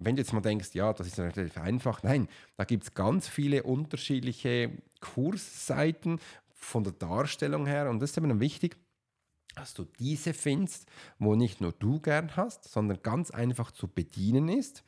wenn 0.00 0.14
du 0.14 0.22
jetzt 0.22 0.32
mal 0.32 0.40
denkst, 0.40 0.70
ja, 0.74 0.92
das 0.92 1.08
ist 1.08 1.18
relativ 1.18 1.58
einfach, 1.58 2.02
nein, 2.02 2.28
da 2.56 2.64
gibt 2.64 2.84
es 2.84 2.94
ganz 2.94 3.28
viele 3.28 3.64
unterschiedliche 3.64 4.70
Kursseiten, 5.00 6.20
von 6.58 6.84
der 6.84 6.92
Darstellung 6.92 7.66
her. 7.66 7.88
Und 7.88 8.00
das 8.00 8.10
ist 8.10 8.18
eben 8.18 8.40
wichtig, 8.40 8.76
dass 9.54 9.74
du 9.74 9.84
diese 9.84 10.34
findest, 10.34 10.86
wo 11.18 11.34
nicht 11.34 11.60
nur 11.60 11.72
du 11.72 12.00
gern 12.00 12.36
hast, 12.36 12.64
sondern 12.68 13.02
ganz 13.02 13.30
einfach 13.30 13.70
zu 13.70 13.88
bedienen 13.88 14.48
ist. 14.48 14.84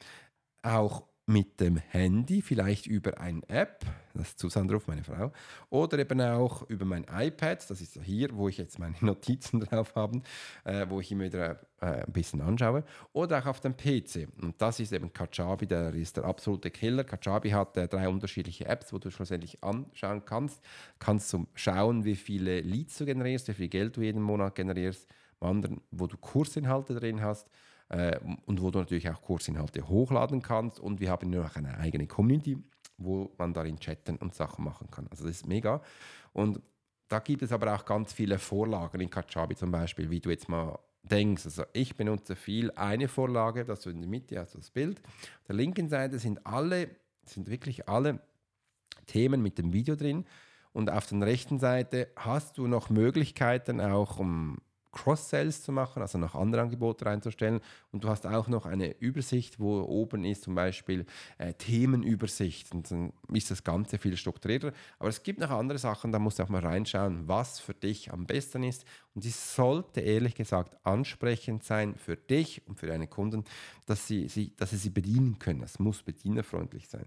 Auch 0.63 1.10
mit 1.31 1.61
dem 1.61 1.77
Handy, 1.77 2.43
vielleicht 2.43 2.89
über 2.89 3.21
eine 3.21 3.49
App, 3.49 3.87
das 4.15 4.31
ist 4.31 4.39
Susanne 4.41 4.73
drauf, 4.73 4.89
meine 4.89 5.05
Frau, 5.05 5.33
oder 5.71 6.01
eben 6.01 6.21
auch 6.21 6.69
über 6.69 6.85
mein 6.85 7.07
iPad, 7.09 7.71
das 7.71 7.81
ist 7.81 8.01
hier, 8.03 8.35
wo 8.35 8.49
ich 8.49 8.59
jetzt 8.59 8.81
meine 8.81 8.97
Notizen 9.01 9.61
drauf 9.61 9.95
habe, 9.95 10.23
äh, 10.65 10.87
wo 10.89 10.99
ich 10.99 11.13
immer 11.13 11.25
wieder 11.25 11.61
äh, 11.81 12.05
ein 12.05 12.13
bisschen 12.13 12.41
anschaue, 12.41 12.83
oder 13.13 13.39
auch 13.39 13.47
auf 13.47 13.61
dem 13.61 13.77
PC. 13.77 14.27
Und 14.43 14.61
das 14.61 14.81
ist 14.81 14.93
eben 14.93 15.13
Kajabi, 15.13 15.69
der 15.69 15.95
ist 15.95 16.17
der 16.17 16.25
absolute 16.25 16.69
Killer. 16.73 17.05
Kajabi 17.05 17.51
hat 17.51 17.77
äh, 17.77 17.87
drei 17.87 18.09
unterschiedliche 18.09 18.67
Apps, 18.67 18.93
wo 18.93 18.99
du 18.99 19.11
schlussendlich 19.11 19.63
anschauen 19.63 20.25
kannst. 20.25 20.61
Kannst 20.99 21.33
du 21.33 21.47
schauen, 21.55 22.05
wie 22.05 22.17
viele 22.17 22.61
Leads 22.61 22.99
du 22.99 23.07
generierst, 23.07 23.47
wie 23.47 23.55
viel 23.55 23.69
Geld 23.69 23.97
du 23.97 24.03
jeden 24.03 24.21
Monat 24.21 24.57
generierst, 24.57 25.07
wo 25.39 26.07
du 26.09 26.17
Kursinhalte 26.17 26.97
drin 26.97 27.23
hast 27.23 27.49
und 28.47 28.63
wo 28.63 28.71
du 28.71 28.79
natürlich 28.79 29.11
auch 29.11 29.21
Kursinhalte 29.21 29.89
hochladen 29.89 30.43
kannst. 30.43 30.79
Und 30.79 31.01
wir 31.01 31.11
haben 31.11 31.31
noch 31.31 31.57
eine 31.57 31.77
eigene 31.79 32.07
Community, 32.07 32.57
wo 32.99 33.33
man 33.39 33.53
darin 33.53 33.79
chatten 33.79 34.17
und 34.17 34.35
Sachen 34.35 34.65
machen 34.65 34.89
kann. 34.91 35.09
Also 35.09 35.25
das 35.25 35.37
ist 35.37 35.47
mega. 35.47 35.83
Und 36.33 36.61
da 37.09 37.19
gibt 37.19 37.43
es 37.43 37.51
aber 37.51 37.75
auch 37.75 37.85
ganz 37.85 38.13
viele 38.13 38.39
Vorlagen 38.39 39.01
in 39.01 39.11
Kajabi 39.11 39.57
zum 39.57 39.73
Beispiel, 39.73 40.11
wie 40.11 40.21
du 40.21 40.31
jetzt 40.31 40.49
mal 40.49 40.79
denkst. 41.03 41.47
Also 41.47 41.65
ich 41.73 41.97
benutze 41.97 42.37
viel 42.37 42.71
eine 42.73 43.09
Vorlage, 43.09 43.65
dass 43.65 43.81
du 43.81 43.91
in 43.91 44.01
der 44.01 44.09
Mitte 44.09 44.39
hast 44.39 44.55
das 44.55 44.71
Bild. 44.71 45.01
Auf 45.01 45.47
der 45.49 45.57
linken 45.57 45.89
Seite 45.89 46.21
sind 46.21 46.47
alle, 46.47 46.91
sind 47.25 47.51
wirklich 47.51 47.89
alle 47.89 48.21
Themen 49.07 49.43
mit 49.43 49.59
dem 49.59 49.73
Video 49.73 49.97
drin. 49.97 50.25
Und 50.73 50.91
auf 50.91 51.09
der 51.09 51.23
rechten 51.23 51.59
Seite 51.59 52.09
hast 52.15 52.59
du 52.59 52.69
noch 52.69 52.91
Möglichkeiten 52.91 53.81
auch, 53.81 54.21
um 54.21 54.59
Cross-Sales 54.93 55.63
zu 55.63 55.73
machen, 55.73 56.03
also 56.03 56.19
noch 56.19 56.35
andere 56.35 56.63
Angebote 56.63 57.07
reinzustellen. 57.07 57.61
Und 57.93 58.05
du 58.05 58.09
hast 58.09 58.27
auch 58.27 58.49
noch 58.49 58.67
eine 58.67 58.99
Übersicht, 59.01 59.61
wo 59.61 59.83
oben 59.83 60.25
ist 60.25 60.43
zum 60.43 60.55
Beispiel 60.55 61.07
äh, 61.39 61.53
Themenübersicht. 61.55 62.73
Und 62.73 62.91
dann 62.91 63.13
ist 63.33 63.51
das 63.51 63.65
Ganze 63.65 63.99
viel 63.99 64.17
strukturierter. 64.17 64.73
Aber 64.99 65.09
es 65.09 65.23
gibt 65.23 65.41
noch 65.41 65.51
andere 65.51 65.79
Sachen, 65.79 66.13
da 66.13 66.19
musst 66.19 66.39
du 66.39 66.43
auch 66.43 66.49
mal 66.49 66.65
reinschauen, 66.65 67.29
was 67.29 67.61
für 67.61 67.75
dich 67.75 68.13
am 68.13 68.27
besten 68.27 68.63
ist. 68.63 68.85
Und 69.15 69.25
es 69.25 69.55
sollte 69.55 70.01
ehrlich 70.01 70.35
gesagt 70.35 70.77
ansprechend 70.85 71.65
sein 71.65 71.97
für 71.97 72.17
dich 72.17 72.67
und 72.67 72.79
für 72.79 72.87
deine 72.87 73.07
Kunden, 73.07 73.45
dass 73.87 74.07
sie, 74.07 74.29
sie, 74.29 74.55
dass 74.57 74.71
sie 74.71 74.77
sie 74.77 74.91
bedienen 74.91 75.39
können. 75.39 75.63
Es 75.63 75.79
muss 75.79 76.03
bedienerfreundlich 76.03 76.89
sein. 76.89 77.07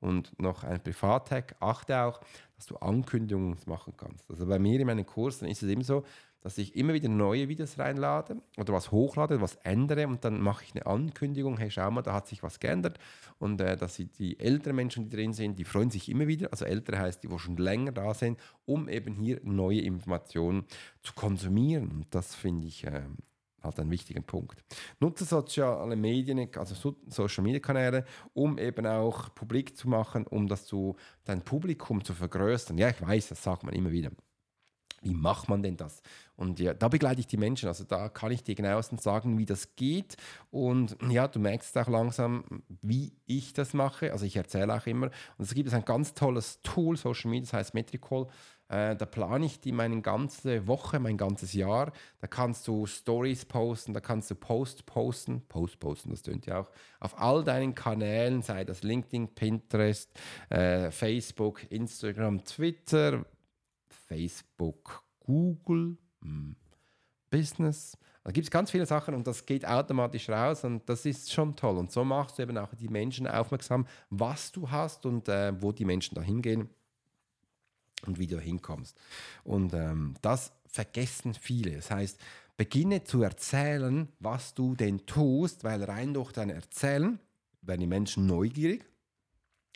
Und 0.00 0.36
noch 0.40 0.64
ein 0.64 0.82
Privat-Hack, 0.82 1.54
achte 1.60 2.00
auch, 2.02 2.20
dass 2.56 2.66
du 2.66 2.76
Ankündigungen 2.76 3.56
machen 3.66 3.94
kannst. 3.96 4.28
Also 4.28 4.46
bei 4.46 4.58
mir 4.58 4.80
in 4.80 4.86
meinen 4.86 5.06
Kursen 5.06 5.46
ist 5.46 5.62
es 5.62 5.68
eben 5.68 5.84
so, 5.84 6.04
dass 6.42 6.58
ich 6.58 6.76
immer 6.76 6.92
wieder 6.92 7.08
neue 7.08 7.48
Videos 7.48 7.78
reinlade 7.78 8.36
oder 8.58 8.72
was 8.72 8.90
hochlade, 8.90 9.40
was 9.40 9.56
ändere 9.56 10.06
und 10.08 10.24
dann 10.24 10.40
mache 10.40 10.64
ich 10.64 10.74
eine 10.74 10.86
Ankündigung, 10.86 11.56
hey, 11.58 11.70
schau 11.70 11.90
mal, 11.90 12.02
da 12.02 12.12
hat 12.12 12.26
sich 12.26 12.42
was 12.42 12.60
geändert 12.60 12.98
und 13.38 13.60
äh, 13.60 13.76
dass 13.76 13.94
sie, 13.94 14.06
die 14.06 14.38
älteren 14.40 14.76
Menschen, 14.76 15.08
die 15.08 15.16
drin 15.16 15.32
sind, 15.32 15.58
die 15.58 15.64
freuen 15.64 15.90
sich 15.90 16.08
immer 16.08 16.26
wieder, 16.26 16.48
also 16.50 16.64
ältere 16.64 16.98
heißt, 16.98 17.22
die, 17.22 17.28
die 17.28 17.38
schon 17.38 17.56
länger 17.56 17.92
da 17.92 18.12
sind, 18.14 18.38
um 18.64 18.88
eben 18.88 19.14
hier 19.14 19.40
neue 19.44 19.80
Informationen 19.80 20.64
zu 21.02 21.14
konsumieren 21.14 21.90
und 21.90 22.06
das 22.10 22.34
finde 22.34 22.66
ich 22.66 22.84
äh, 22.84 23.02
halt 23.62 23.78
einen 23.78 23.90
wichtigen 23.90 24.24
Punkt. 24.24 24.62
Nutze 25.00 25.24
soziale 25.24 25.96
Medien, 25.96 26.48
also 26.56 26.94
Social 27.06 27.44
Media 27.44 27.60
Kanäle, 27.60 28.04
um 28.34 28.58
eben 28.58 28.86
auch 28.86 29.34
publik 29.34 29.76
zu 29.76 29.88
machen, 29.88 30.26
um 30.26 30.48
das 30.48 30.66
zu 30.66 30.96
dein 31.24 31.42
Publikum 31.42 32.04
zu 32.04 32.14
vergrößern. 32.14 32.78
Ja, 32.78 32.88
ich 32.88 33.00
weiß, 33.00 33.28
das 33.28 33.42
sagt 33.42 33.62
man 33.62 33.74
immer 33.74 33.90
wieder. 33.90 34.10
Wie 35.02 35.14
macht 35.14 35.48
man 35.48 35.62
denn 35.62 35.76
das? 35.76 36.02
Und 36.36 36.60
ja, 36.60 36.74
da 36.74 36.88
begleite 36.88 37.20
ich 37.20 37.26
die 37.26 37.36
Menschen. 37.36 37.68
Also 37.68 37.84
da 37.84 38.08
kann 38.08 38.32
ich 38.32 38.42
dir 38.42 38.54
genauestens 38.54 39.02
sagen, 39.02 39.36
wie 39.38 39.44
das 39.44 39.74
geht. 39.76 40.16
Und 40.50 40.96
ja, 41.08 41.28
du 41.28 41.38
merkst 41.38 41.76
auch 41.76 41.88
langsam, 41.88 42.44
wie 42.80 43.12
ich 43.26 43.52
das 43.52 43.74
mache. 43.74 44.12
Also 44.12 44.24
ich 44.24 44.36
erzähle 44.36 44.74
auch 44.74 44.86
immer. 44.86 45.06
Und 45.38 45.44
es 45.44 45.54
gibt 45.54 45.72
ein 45.72 45.84
ganz 45.84 46.14
tolles 46.14 46.60
Tool, 46.62 46.96
Social 46.96 47.30
Media, 47.30 47.46
das 47.46 47.52
heißt 47.52 47.74
Metricall. 47.74 48.28
Äh, 48.72 48.96
da 48.96 49.04
plane 49.04 49.44
ich 49.44 49.60
die 49.60 49.70
meine 49.70 50.00
ganze 50.00 50.66
Woche, 50.66 50.98
mein 50.98 51.18
ganzes 51.18 51.52
Jahr. 51.52 51.92
Da 52.20 52.26
kannst 52.26 52.66
du 52.66 52.86
Stories 52.86 53.44
posten, 53.44 53.92
da 53.92 54.00
kannst 54.00 54.30
du 54.30 54.34
Post 54.34 54.86
posten, 54.86 55.42
Post 55.42 55.78
posten, 55.78 56.10
das 56.10 56.22
tönt 56.22 56.46
ja 56.46 56.60
auch, 56.60 56.70
auf 56.98 57.20
all 57.20 57.44
deinen 57.44 57.74
Kanälen, 57.74 58.40
sei 58.40 58.64
das 58.64 58.82
LinkedIn, 58.82 59.34
Pinterest, 59.34 60.10
äh, 60.48 60.90
Facebook, 60.90 61.70
Instagram, 61.70 62.44
Twitter, 62.44 63.26
Facebook, 64.12 65.02
Google, 65.20 65.96
hm, 66.20 66.54
Business. 67.30 67.96
Da 68.24 68.30
gibt 68.30 68.44
es 68.44 68.50
ganz 68.50 68.70
viele 68.70 68.84
Sachen 68.84 69.14
und 69.14 69.26
das 69.26 69.46
geht 69.46 69.66
automatisch 69.66 70.28
raus 70.28 70.64
und 70.64 70.86
das 70.88 71.06
ist 71.06 71.32
schon 71.32 71.56
toll. 71.56 71.78
Und 71.78 71.90
so 71.90 72.04
machst 72.04 72.38
du 72.38 72.42
eben 72.42 72.58
auch 72.58 72.74
die 72.74 72.88
Menschen 72.88 73.26
aufmerksam, 73.26 73.86
was 74.10 74.52
du 74.52 74.70
hast 74.70 75.06
und 75.06 75.28
äh, 75.28 75.60
wo 75.60 75.72
die 75.72 75.86
Menschen 75.86 76.14
da 76.14 76.20
hingehen 76.20 76.68
und 78.06 78.18
wie 78.18 78.26
du 78.26 78.38
hinkommst. 78.38 78.96
Und 79.44 79.72
ähm, 79.72 80.14
das 80.20 80.52
vergessen 80.66 81.32
viele. 81.32 81.74
Das 81.76 81.90
heißt, 81.90 82.20
beginne 82.58 83.02
zu 83.04 83.22
erzählen, 83.22 84.08
was 84.20 84.52
du 84.52 84.76
denn 84.76 85.06
tust, 85.06 85.64
weil 85.64 85.82
rein 85.82 86.12
durch 86.12 86.32
dein 86.32 86.50
Erzählen 86.50 87.18
werden 87.62 87.80
die 87.80 87.86
Menschen 87.86 88.26
neugierig 88.26 88.84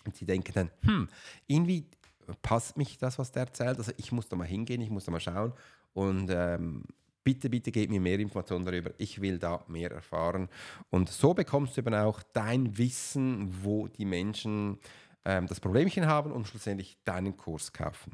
und 0.04 0.14
sie 0.14 0.26
denken 0.26 0.52
dann, 0.52 0.70
hm, 0.82 1.08
irgendwie 1.46 1.86
passt 2.34 2.76
mich 2.76 2.98
das, 2.98 3.18
was 3.18 3.32
der 3.32 3.42
erzählt. 3.44 3.78
Also 3.78 3.92
ich 3.96 4.12
muss 4.12 4.28
da 4.28 4.36
mal 4.36 4.46
hingehen, 4.46 4.80
ich 4.80 4.90
muss 4.90 5.04
da 5.04 5.12
mal 5.12 5.20
schauen 5.20 5.52
und 5.94 6.30
ähm, 6.30 6.84
bitte, 7.24 7.50
bitte 7.50 7.72
gib 7.72 7.90
mir 7.90 8.00
mehr 8.00 8.18
Informationen 8.18 8.64
darüber. 8.64 8.92
Ich 8.98 9.20
will 9.20 9.38
da 9.38 9.64
mehr 9.66 9.90
erfahren. 9.90 10.48
Und 10.90 11.08
so 11.08 11.34
bekommst 11.34 11.76
du 11.76 11.80
eben 11.80 11.94
auch 11.94 12.22
dein 12.32 12.78
Wissen, 12.78 13.64
wo 13.64 13.88
die 13.88 14.04
Menschen 14.04 14.78
ähm, 15.24 15.46
das 15.48 15.58
Problemchen 15.58 16.06
haben 16.06 16.30
und 16.30 16.46
schlussendlich 16.46 16.96
deinen 17.04 17.36
Kurs 17.36 17.72
kaufen. 17.72 18.12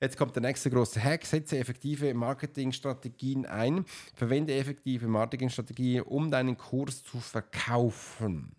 Jetzt 0.00 0.16
kommt 0.16 0.34
der 0.34 0.42
nächste 0.42 0.68
große 0.68 1.00
Hack. 1.00 1.24
Setze 1.24 1.56
effektive 1.56 2.12
Marketingstrategien 2.12 3.46
ein. 3.46 3.84
Verwende 4.16 4.52
effektive 4.52 5.06
Marketingstrategien, 5.06 6.02
um 6.02 6.28
deinen 6.28 6.56
Kurs 6.56 7.04
zu 7.04 7.20
verkaufen. 7.20 8.56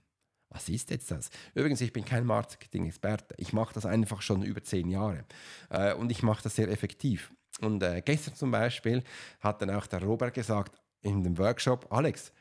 Was 0.54 0.70
ist 0.70 0.92
jetzt 0.92 1.12
das? 1.12 1.30
Übrigens, 1.56 1.82
ich 1.82 1.92
bin 1.92 2.06
kein 2.06 2.26
Marketing-Experte. 2.26 3.36
Ich 3.38 3.54
mache 3.54 3.74
das 3.74 3.86
einfach 3.86 4.22
schon 4.22 4.44
über 4.44 4.64
zehn 4.64 4.90
Jahre. 4.90 5.26
Äh, 5.70 5.94
und 5.96 6.12
ich 6.12 6.24
mache 6.24 6.44
das 6.44 6.56
sehr 6.56 6.70
effektiv. 6.70 7.34
Und 7.60 7.84
äh, 7.84 8.02
gestern 8.06 8.36
zum 8.36 8.52
Beispiel 8.52 9.04
hat 9.40 9.62
dann 9.62 9.72
auch 9.72 9.88
der 9.88 10.04
Robert 10.04 10.34
gesagt 10.34 10.80
in 11.02 11.24
dem 11.24 11.38
Workshop, 11.38 11.92
Alex, 11.92 12.32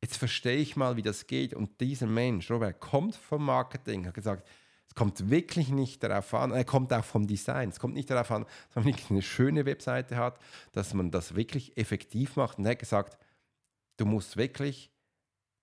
jetzt 0.00 0.16
verstehe 0.16 0.56
ich 0.56 0.76
mal, 0.76 0.96
wie 0.96 1.02
das 1.02 1.26
geht. 1.26 1.54
Und 1.54 1.80
dieser 1.80 2.06
Mensch, 2.06 2.50
Robert, 2.50 2.80
kommt 2.80 3.16
vom 3.16 3.44
Marketing, 3.44 4.06
hat 4.06 4.14
gesagt, 4.14 4.48
es 4.88 4.94
kommt 4.94 5.28
wirklich 5.30 5.68
nicht 5.68 6.02
darauf 6.02 6.32
an, 6.34 6.52
er 6.52 6.64
kommt 6.64 6.92
auch 6.92 7.04
vom 7.04 7.26
Design, 7.26 7.68
es 7.68 7.80
kommt 7.80 7.94
nicht 7.94 8.08
darauf 8.08 8.30
an, 8.30 8.46
dass 8.72 8.84
man 8.84 8.94
eine 9.10 9.22
schöne 9.22 9.66
Webseite 9.66 10.16
hat, 10.16 10.38
dass 10.72 10.94
man 10.94 11.10
das 11.10 11.34
wirklich 11.34 11.76
effektiv 11.76 12.36
macht. 12.36 12.58
Und 12.58 12.64
er 12.64 12.72
hat 12.72 12.78
gesagt, 12.78 13.18
du 13.96 14.06
musst 14.06 14.36
wirklich 14.36 14.90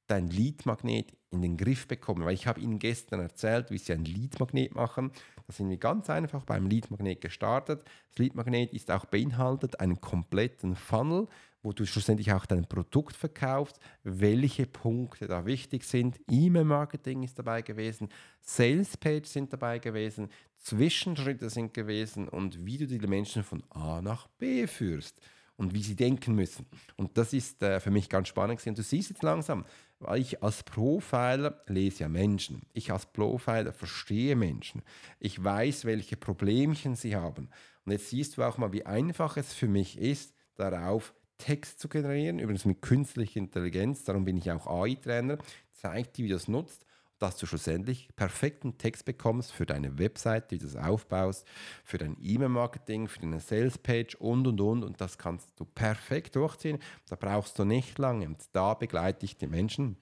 dein 0.07 0.27
Leadmagnet 0.27 1.15
in 1.33 1.41
den 1.41 1.57
Griff 1.57 1.87
bekommen, 1.87 2.23
weil 2.23 2.35
ich 2.35 2.47
habe 2.47 2.61
Ihnen 2.61 2.79
gestern 2.79 3.19
erzählt, 3.19 3.71
wie 3.71 3.77
Sie 3.77 3.91
ein 3.91 4.05
Leadmagnet 4.05 4.75
machen. 4.75 5.11
Da 5.47 5.53
sind 5.53 5.69
wir 5.69 5.77
ganz 5.77 6.09
einfach 6.09 6.45
beim 6.45 6.67
Leadmagnet 6.67 7.19
gestartet. 7.19 7.83
Das 8.11 8.19
Leadmagnet 8.19 8.71
ist 8.71 8.91
auch 8.91 9.05
beinhaltet 9.05 9.79
einen 9.79 9.99
kompletten 9.99 10.75
Funnel, 10.75 11.27
wo 11.63 11.73
du 11.73 11.85
schlussendlich 11.85 12.31
auch 12.31 12.45
dein 12.45 12.67
Produkt 12.67 13.15
verkaufst, 13.15 13.79
welche 14.03 14.67
Punkte 14.67 15.27
da 15.27 15.45
wichtig 15.45 15.83
sind. 15.83 16.19
E-Mail-Marketing 16.29 17.23
ist 17.23 17.39
dabei 17.39 17.61
gewesen, 17.61 18.09
Sales-Page 18.41 19.27
sind 19.27 19.51
dabei 19.51 19.79
gewesen, 19.79 20.29
Zwischenschritte 20.57 21.49
sind 21.49 21.73
gewesen 21.73 22.29
und 22.29 22.65
wie 22.65 22.77
du 22.77 22.87
die 22.87 22.99
Menschen 22.99 23.43
von 23.43 23.63
A 23.71 24.01
nach 24.01 24.27
B 24.27 24.67
führst 24.67 25.19
und 25.55 25.73
wie 25.73 25.83
sie 25.83 25.95
denken 25.95 26.35
müssen. 26.35 26.65
Und 26.95 27.17
das 27.17 27.33
ist 27.33 27.61
äh, 27.61 27.79
für 27.79 27.91
mich 27.91 28.09
ganz 28.09 28.27
spannend. 28.27 28.65
Und 28.65 28.77
du 28.77 28.83
siehst 28.83 29.09
jetzt 29.09 29.23
langsam, 29.23 29.65
weil 29.99 30.21
ich 30.21 30.43
als 30.43 30.63
Profiler 30.63 31.61
lese 31.67 32.01
ja 32.01 32.09
Menschen. 32.09 32.61
Ich 32.73 32.91
als 32.91 33.05
Profiler 33.05 33.73
verstehe 33.73 34.35
Menschen. 34.35 34.81
Ich 35.19 35.43
weiß, 35.43 35.85
welche 35.85 36.17
Problemchen 36.17 36.95
sie 36.95 37.15
haben. 37.15 37.49
Und 37.85 37.91
jetzt 37.91 38.09
siehst 38.09 38.37
du 38.37 38.43
auch 38.43 38.57
mal, 38.57 38.73
wie 38.73 38.85
einfach 38.85 39.37
es 39.37 39.53
für 39.53 39.67
mich 39.67 39.97
ist, 39.97 40.33
darauf 40.55 41.13
Text 41.37 41.79
zu 41.79 41.89
generieren, 41.89 42.39
übrigens 42.39 42.65
mit 42.65 42.81
künstlicher 42.81 43.39
Intelligenz, 43.39 44.03
darum 44.03 44.23
bin 44.23 44.37
ich 44.37 44.51
auch 44.51 44.67
AI-Trainer, 44.67 45.39
zeigt 45.73 46.17
dir, 46.17 46.25
wie 46.25 46.29
du 46.29 46.35
das 46.35 46.47
nutzt, 46.47 46.85
dass 47.23 47.37
du 47.37 47.45
schlussendlich 47.45 48.09
perfekten 48.15 48.77
Text 48.77 49.05
bekommst 49.05 49.51
für 49.51 49.65
deine 49.65 49.97
Website, 49.97 50.51
wie 50.51 50.57
du 50.57 50.67
aufbaust, 50.77 51.47
für 51.83 51.97
dein 51.97 52.17
E-Mail-Marketing, 52.21 53.07
für 53.07 53.21
deine 53.21 53.39
Sales-Page 53.39 54.15
und, 54.15 54.45
und, 54.45 54.59
und. 54.59 54.83
Und 54.83 55.01
das 55.01 55.17
kannst 55.17 55.59
du 55.59 55.65
perfekt 55.65 56.35
durchziehen. 56.35 56.79
Da 57.07 57.15
brauchst 57.15 57.57
du 57.57 57.63
nicht 57.63 57.97
lange. 57.97 58.27
Und 58.27 58.37
da 58.51 58.73
begleite 58.73 59.25
ich 59.25 59.37
die 59.37 59.47
Menschen 59.47 59.97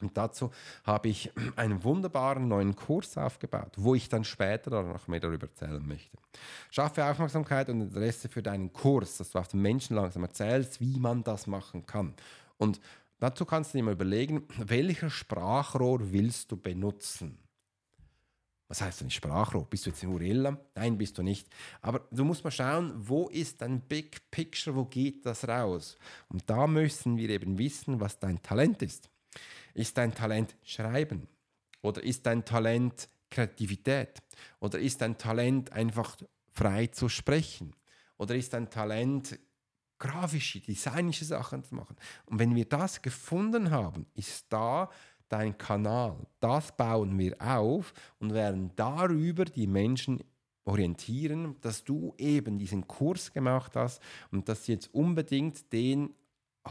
und 0.00 0.16
dazu 0.16 0.50
habe 0.84 1.08
ich 1.08 1.30
einen 1.56 1.82
wunderbaren 1.82 2.48
neuen 2.48 2.76
Kurs 2.76 3.16
aufgebaut, 3.16 3.72
wo 3.76 3.94
ich 3.94 4.08
dann 4.08 4.24
später 4.24 4.82
noch 4.82 5.08
mehr 5.08 5.20
darüber 5.20 5.46
erzählen 5.46 5.86
möchte. 5.86 6.18
Schaffe 6.70 7.04
Aufmerksamkeit 7.04 7.68
und 7.70 7.80
Interesse 7.80 8.28
für 8.28 8.42
deinen 8.42 8.72
Kurs, 8.72 9.16
dass 9.16 9.30
du 9.30 9.38
auf 9.38 9.48
den 9.48 9.62
Menschen 9.62 9.96
langsam 9.96 10.22
erzählst, 10.22 10.80
wie 10.80 10.98
man 10.98 11.24
das 11.24 11.46
machen 11.46 11.86
kann. 11.86 12.14
Und 12.58 12.80
dazu 13.18 13.44
kannst 13.44 13.72
du 13.72 13.78
dir 13.78 13.84
mal 13.84 13.94
überlegen, 13.94 14.46
welcher 14.58 15.10
Sprachrohr 15.10 16.12
willst 16.12 16.52
du 16.52 16.56
benutzen? 16.56 17.38
Was 18.68 18.80
heißt 18.80 19.02
denn 19.02 19.10
Sprachrohr? 19.10 19.64
Bist 19.70 19.86
du 19.86 19.90
jetzt 19.90 20.02
in 20.02 20.08
Urilla? 20.08 20.58
Nein, 20.74 20.98
bist 20.98 21.16
du 21.18 21.22
nicht. 21.22 21.48
Aber 21.80 22.00
du 22.10 22.24
musst 22.24 22.42
mal 22.42 22.50
schauen, 22.50 22.92
wo 22.96 23.28
ist 23.28 23.60
dein 23.62 23.80
Big 23.80 24.28
Picture, 24.30 24.74
wo 24.74 24.84
geht 24.84 25.24
das 25.24 25.46
raus? 25.46 25.96
Und 26.28 26.50
da 26.50 26.66
müssen 26.66 27.16
wir 27.16 27.30
eben 27.30 27.58
wissen, 27.58 28.00
was 28.00 28.18
dein 28.18 28.42
Talent 28.42 28.82
ist. 28.82 29.08
Ist 29.74 29.96
dein 29.96 30.12
Talent 30.12 30.56
Schreiben? 30.64 31.28
Oder 31.82 32.02
ist 32.02 32.26
dein 32.26 32.44
Talent 32.44 33.08
Kreativität? 33.30 34.20
Oder 34.58 34.80
ist 34.80 35.00
dein 35.00 35.16
Talent 35.16 35.72
einfach 35.72 36.16
frei 36.52 36.88
zu 36.88 37.08
sprechen? 37.08 37.72
Oder 38.18 38.34
ist 38.34 38.52
dein 38.52 38.68
Talent 38.68 39.38
grafische, 39.98 40.60
designische 40.60 41.24
Sachen 41.24 41.64
zu 41.64 41.74
machen? 41.74 41.96
Und 42.26 42.38
wenn 42.38 42.54
wir 42.54 42.64
das 42.64 43.02
gefunden 43.02 43.70
haben, 43.70 44.06
ist 44.14 44.46
da 44.50 44.90
dein 45.28 45.56
Kanal. 45.58 46.16
Das 46.40 46.76
bauen 46.76 47.18
wir 47.18 47.36
auf 47.40 47.92
und 48.18 48.32
werden 48.32 48.70
darüber 48.76 49.44
die 49.44 49.66
Menschen 49.66 50.22
orientieren, 50.64 51.56
dass 51.60 51.84
du 51.84 52.14
eben 52.18 52.58
diesen 52.58 52.86
Kurs 52.86 53.32
gemacht 53.32 53.76
hast 53.76 54.02
und 54.30 54.48
dass 54.48 54.64
sie 54.64 54.72
jetzt 54.72 54.92
unbedingt 54.92 55.72
den 55.72 56.14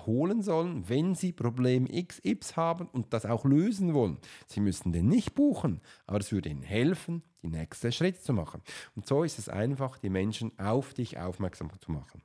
holen 0.05 0.41
sollen, 0.41 0.89
wenn 0.89 1.15
sie 1.15 1.31
Problem 1.31 1.87
XX 1.87 2.57
haben 2.57 2.87
und 2.87 3.13
das 3.13 3.25
auch 3.25 3.45
lösen 3.45 3.93
wollen. 3.93 4.17
Sie 4.47 4.59
müssen 4.59 4.91
den 4.91 5.07
nicht 5.07 5.35
buchen, 5.35 5.79
aber 6.05 6.19
es 6.19 6.33
würde 6.33 6.49
ihnen 6.49 6.63
helfen, 6.63 7.23
die 7.41 7.47
nächsten 7.47 7.93
Schritte 7.93 8.19
zu 8.19 8.33
machen. 8.33 8.61
Und 8.95 9.07
so 9.07 9.23
ist 9.23 9.39
es 9.39 9.47
einfach, 9.47 9.97
die 9.97 10.09
Menschen 10.09 10.57
auf 10.59 10.93
dich 10.93 11.17
aufmerksam 11.17 11.69
zu 11.79 11.91
machen. 11.91 12.21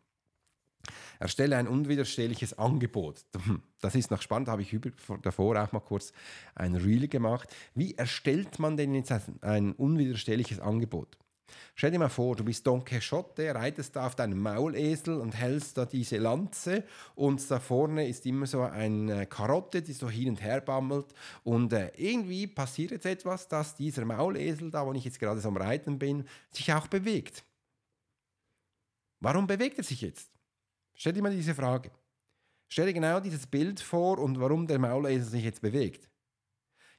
Erstelle 1.18 1.56
ein 1.56 1.68
unwiderstehliches 1.68 2.58
Angebot. 2.58 3.24
Das 3.82 3.94
ist 3.94 4.10
noch 4.10 4.20
spannend, 4.20 4.48
habe 4.48 4.60
ich 4.60 4.76
davor 5.22 5.58
auch 5.58 5.72
mal 5.72 5.80
kurz 5.80 6.12
ein 6.54 6.74
Reel 6.74 7.08
gemacht. 7.08 7.48
Wie 7.74 7.94
erstellt 7.94 8.58
man 8.58 8.76
denn 8.76 8.94
jetzt 8.94 9.10
ein 9.40 9.72
unwiderstehliches 9.72 10.60
Angebot? 10.60 11.16
Stell 11.74 11.90
dir 11.90 11.98
mal 11.98 12.08
vor, 12.08 12.36
du 12.36 12.44
bist 12.44 12.66
Don 12.66 12.84
Quixote, 12.84 13.54
reitest 13.54 13.96
da 13.96 14.06
auf 14.06 14.14
deinem 14.14 14.40
Maulesel 14.40 15.18
und 15.20 15.32
hältst 15.32 15.78
da 15.78 15.86
diese 15.86 16.18
Lanze 16.18 16.84
und 17.14 17.50
da 17.50 17.58
vorne 17.58 18.08
ist 18.08 18.26
immer 18.26 18.46
so 18.46 18.62
eine 18.62 19.26
Karotte, 19.26 19.82
die 19.82 19.92
so 19.92 20.10
hin 20.10 20.30
und 20.30 20.42
her 20.42 20.60
bammelt 20.60 21.06
und 21.44 21.72
äh, 21.72 21.90
irgendwie 21.96 22.46
passiert 22.46 22.90
jetzt 22.90 23.06
etwas, 23.06 23.48
dass 23.48 23.76
dieser 23.76 24.04
Maulesel 24.04 24.70
da, 24.70 24.86
wo 24.86 24.92
ich 24.92 25.04
jetzt 25.04 25.20
gerade 25.20 25.40
so 25.40 25.48
am 25.48 25.56
Reiten 25.56 25.98
bin, 25.98 26.24
sich 26.50 26.72
auch 26.72 26.86
bewegt. 26.86 27.44
Warum 29.20 29.46
bewegt 29.46 29.78
er 29.78 29.84
sich 29.84 30.00
jetzt? 30.00 30.30
Stell 31.00 31.14
dir 31.14 31.22
mal 31.22 31.34
diese 31.34 31.54
Frage. 31.54 31.90
Stell 32.68 32.84
dir 32.84 32.92
genau 32.92 33.20
dieses 33.20 33.46
Bild 33.46 33.80
vor 33.80 34.18
und 34.18 34.38
warum 34.38 34.66
der 34.66 34.78
Maulesel 34.78 35.30
sich 35.30 35.44
jetzt 35.44 35.62
bewegt. 35.62 36.10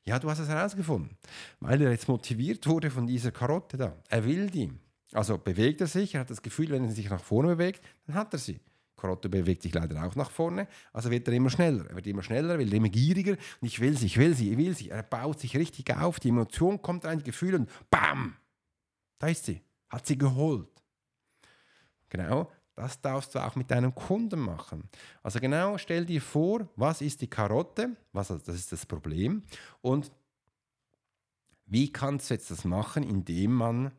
Ja, 0.01 0.17
du 0.17 0.27
hast 0.27 0.39
es 0.39 0.49
herausgefunden, 0.49 1.15
weil 1.59 1.79
er 1.83 1.91
jetzt 1.91 2.07
motiviert 2.07 2.65
wurde 2.65 2.89
von 2.89 3.05
dieser 3.05 3.31
Karotte 3.31 3.77
da. 3.77 3.95
Er 4.09 4.25
will 4.25 4.49
die. 4.49 4.71
Also 5.13 5.37
bewegt 5.37 5.81
er 5.81 5.87
sich, 5.87 6.15
er 6.15 6.21
hat 6.21 6.31
das 6.31 6.41
Gefühl, 6.41 6.71
wenn 6.71 6.85
er 6.85 6.89
sich 6.89 7.11
nach 7.11 7.21
vorne 7.21 7.49
bewegt, 7.49 7.85
dann 8.07 8.15
hat 8.15 8.33
er 8.33 8.39
sie. 8.39 8.59
Karotte 8.97 9.29
bewegt 9.29 9.61
sich 9.61 9.73
leider 9.75 10.03
auch 10.03 10.15
nach 10.15 10.31
vorne, 10.31 10.67
also 10.93 11.11
wird 11.11 11.27
er 11.27 11.35
immer 11.35 11.51
schneller. 11.51 11.85
Er 11.87 11.95
wird 11.95 12.07
immer 12.07 12.23
schneller, 12.23 12.57
wird 12.57 12.73
immer 12.73 12.89
gieriger 12.89 13.33
und 13.33 13.67
ich 13.67 13.79
will 13.79 13.95
sie, 13.95 14.07
ich 14.07 14.17
will 14.17 14.33
sie, 14.33 14.49
ich 14.49 14.57
will 14.57 14.75
sie. 14.75 14.89
Er 14.89 15.03
baut 15.03 15.39
sich 15.39 15.55
richtig 15.55 15.95
auf, 15.95 16.19
die 16.19 16.29
Emotion 16.29 16.81
kommt 16.81 17.05
rein, 17.05 17.19
die 17.19 17.25
Gefühle 17.25 17.59
und 17.59 17.69
BAM! 17.91 18.35
Da 19.19 19.27
ist 19.27 19.45
sie, 19.45 19.61
hat 19.89 20.07
sie 20.07 20.17
geholt. 20.17 20.69
Genau, 22.09 22.49
das 22.75 23.01
darfst 23.01 23.35
du 23.35 23.39
auch 23.39 23.55
mit 23.55 23.69
deinem 23.69 23.93
Kunden 23.93 24.39
machen. 24.39 24.89
Also 25.23 25.39
genau, 25.39 25.77
stell 25.77 26.05
dir 26.05 26.21
vor, 26.21 26.67
was 26.75 27.01
ist 27.01 27.21
die 27.21 27.29
Karotte, 27.29 27.95
was, 28.13 28.29
das 28.29 28.47
ist 28.47 28.71
das 28.71 28.85
Problem 28.85 29.43
und 29.81 30.11
wie 31.65 31.91
kannst 31.91 32.29
du 32.29 32.33
jetzt 32.33 32.51
das 32.51 32.65
machen, 32.65 33.03
indem 33.03 33.53
man, 33.53 33.91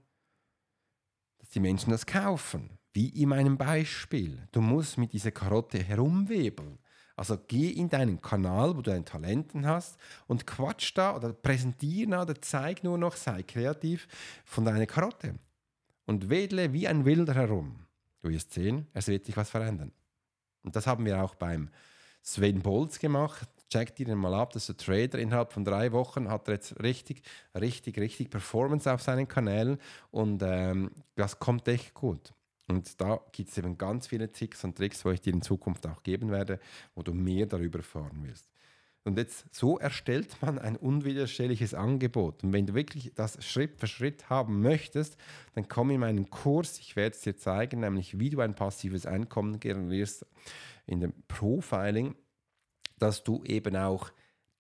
dass 1.39 1.51
die 1.51 1.61
Menschen 1.61 1.91
das 1.91 2.05
kaufen. 2.05 2.79
Wie 2.93 3.09
in 3.09 3.31
meinem 3.31 3.57
Beispiel. 3.57 4.47
Du 4.53 4.61
musst 4.61 4.99
mit 4.99 5.15
dieser 5.15 5.31
Karotte 5.31 5.83
herumwebeln. 5.83 6.79
Also 7.17 7.39
geh 7.49 7.71
in 7.71 7.89
deinen 7.89 8.21
Kanal, 8.21 8.71
wo 8.71 8.83
du 8.83 8.91
deine 8.91 9.05
Talenten 9.05 9.67
hast 9.67 9.99
und 10.27 10.47
quatsch 10.47 10.93
da 10.95 11.17
oder 11.17 11.33
präsentiere 11.33 12.21
oder 12.21 12.41
zeig 12.41 12.85
nur 12.85 12.99
noch, 12.99 13.17
sei 13.17 13.43
kreativ 13.43 14.07
von 14.45 14.65
deiner 14.65 14.87
Karotte. 14.87 15.35
Und 16.05 16.29
wedle 16.29 16.73
wie 16.73 16.89
ein 16.89 17.05
Wilder 17.05 17.35
herum. 17.35 17.87
Du 18.23 18.31
wirst 18.31 18.53
sehen, 18.53 18.87
es 18.95 19.09
wird 19.09 19.27
sich 19.27 19.37
was 19.37 19.51
verändern. 19.51 19.93
Und 20.63 20.77
das 20.77 20.87
haben 20.87 21.05
wir 21.05 21.23
auch 21.23 21.35
beim 21.35 21.69
Sven 22.23 22.63
Bolz 22.63 22.99
gemacht. 22.99 23.49
Check 23.69 23.97
dir 23.97 24.07
den 24.07 24.19
mal 24.19 24.35
ab, 24.35 24.53
das 24.53 24.69
ist 24.69 24.71
ein 24.71 24.85
Trader. 24.85 25.19
Innerhalb 25.19 25.53
von 25.53 25.65
drei 25.65 25.93
Wochen 25.93 26.29
hat 26.29 26.47
er 26.47 26.55
jetzt 26.55 26.81
richtig, 26.83 27.23
richtig, 27.55 27.99
richtig 27.99 28.31
Performance 28.31 28.93
auf 28.93 29.03
seinen 29.03 29.27
Kanälen 29.27 29.79
und 30.11 30.43
ähm, 30.45 30.91
das 31.17 31.39
kommt 31.39 31.67
echt 31.69 31.95
gut. 31.95 32.33
Und 32.69 33.01
da 33.01 33.21
gibt 33.33 33.51
es 33.51 33.59
eben 33.59 33.77
ganz 33.77 34.07
viele 34.07 34.31
Tricks 34.31 34.63
und 34.63 34.77
Tricks, 34.77 35.05
wo 35.05 35.11
ich 35.11 35.21
dir 35.21 35.33
in 35.33 35.43
Zukunft 35.43 35.87
auch 35.87 36.03
geben 36.03 36.31
werde, 36.31 36.61
wo 36.95 37.03
du 37.03 37.13
mehr 37.13 37.47
darüber 37.47 37.79
erfahren 37.79 38.23
wirst. 38.25 38.49
Und 39.05 39.19
jetzt 39.19 39.53
so 39.53 39.79
erstellt 39.79 40.37
man 40.41 40.59
ein 40.59 40.77
unwiderstehliches 40.77 41.75
Angebot. 41.75 42.45
Und 42.45 42.53
wenn 42.53 42.67
du 42.67 42.75
wirklich 42.75 43.13
das 43.15 43.45
Schritt 43.45 43.77
für 43.79 43.89
Schritt 43.89 44.31
haben 44.31 44.63
möchtest, 44.63 45.17
dann 45.55 45.67
komm 45.69 45.91
in 45.91 46.01
meinen 46.01 46.31
Kurs. 46.31 46.79
Ich 46.79 46.95
werde 46.95 47.17
es 47.17 47.23
dir 47.23 47.37
zeigen, 47.37 47.81
nämlich 47.81 48.21
wie 48.21 48.31
du 48.31 48.41
ein 48.41 48.55
passives 48.55 49.05
Einkommen 49.07 49.59
generierst 49.59 50.25
in 50.87 51.01
dem 51.01 51.15
Profiling, 51.27 52.15
dass 52.99 53.25
du 53.25 53.43
eben 53.45 53.77
auch 53.77 54.13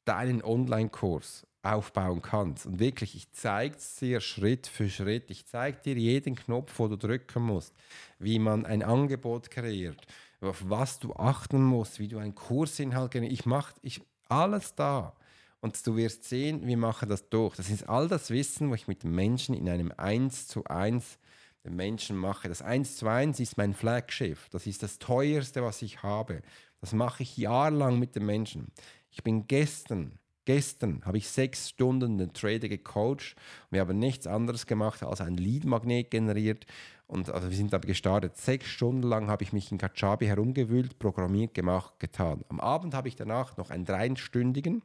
deinen 0.04 0.42
Online-Kurs 0.42 1.46
aufbauen 1.62 2.22
kannst. 2.22 2.66
Und 2.66 2.80
wirklich, 2.80 3.14
ich 3.14 3.30
zeige 3.32 3.76
es 3.76 3.94
dir 3.96 4.20
Schritt 4.20 4.66
für 4.66 4.88
Schritt. 4.88 5.30
Ich 5.30 5.46
zeige 5.46 5.78
dir 5.80 5.94
jeden 5.94 6.34
Knopf, 6.34 6.78
wo 6.78 6.88
du 6.88 6.96
drücken 6.96 7.42
musst, 7.42 7.74
wie 8.18 8.40
man 8.40 8.66
ein 8.66 8.82
Angebot 8.82 9.50
kreiert, 9.50 10.04
auf 10.40 10.64
was 10.68 10.98
du 10.98 11.14
achten 11.14 11.62
musst, 11.62 12.00
wie 12.00 12.08
du 12.08 12.18
einen 12.18 12.34
Kursinhalt 12.34 13.12
generierst. 13.12 13.40
Ich 13.40 13.46
mache 13.46 13.74
ich, 13.82 14.00
alles 14.32 14.74
da. 14.74 15.14
Und 15.60 15.86
du 15.86 15.96
wirst 15.96 16.24
sehen, 16.24 16.66
wir 16.66 16.76
machen 16.76 17.08
das 17.08 17.28
durch. 17.28 17.54
Das 17.56 17.70
ist 17.70 17.88
all 17.88 18.08
das 18.08 18.30
Wissen, 18.30 18.70
wo 18.70 18.74
ich 18.74 18.88
mit 18.88 19.04
Menschen 19.04 19.54
in 19.54 19.68
einem 19.68 19.92
1 19.96 20.48
zu 20.48 20.64
1 20.64 21.18
den 21.64 21.76
Menschen 21.76 22.16
mache. 22.16 22.48
Das 22.48 22.62
1 22.62 22.96
zu 22.96 23.06
1 23.06 23.38
ist 23.38 23.56
mein 23.56 23.72
Flaggschiff. 23.72 24.48
Das 24.50 24.66
ist 24.66 24.82
das 24.82 24.98
teuerste, 24.98 25.62
was 25.62 25.82
ich 25.82 26.02
habe. 26.02 26.42
Das 26.80 26.92
mache 26.92 27.22
ich 27.22 27.36
jahrelang 27.36 28.00
mit 28.00 28.16
den 28.16 28.26
Menschen. 28.26 28.72
Ich 29.10 29.22
bin 29.22 29.46
gestern 29.46 30.18
Gestern 30.44 31.04
habe 31.04 31.18
ich 31.18 31.28
sechs 31.28 31.68
Stunden 31.68 32.18
den 32.18 32.32
Trader 32.32 32.68
gecoacht. 32.68 33.36
Wir 33.70 33.80
haben 33.80 33.98
nichts 33.98 34.26
anderes 34.26 34.66
gemacht 34.66 35.02
als 35.04 35.20
ein 35.20 35.36
Lead-Magnet 35.36 36.10
generiert. 36.10 36.66
Und 37.06 37.30
also 37.30 37.48
wir 37.50 37.56
sind 37.56 37.72
aber 37.74 37.86
gestartet. 37.86 38.36
Sechs 38.36 38.66
Stunden 38.66 39.02
lang 39.02 39.28
habe 39.28 39.44
ich 39.44 39.52
mich 39.52 39.70
in 39.70 39.78
Kajabi 39.78 40.26
herumgewühlt, 40.26 40.98
programmiert, 40.98 41.54
gemacht, 41.54 42.00
getan. 42.00 42.44
Am 42.48 42.58
Abend 42.58 42.94
habe 42.94 43.06
ich 43.06 43.16
danach 43.16 43.56
noch 43.56 43.70
einen 43.70 43.84
dreistündigen 43.84 44.82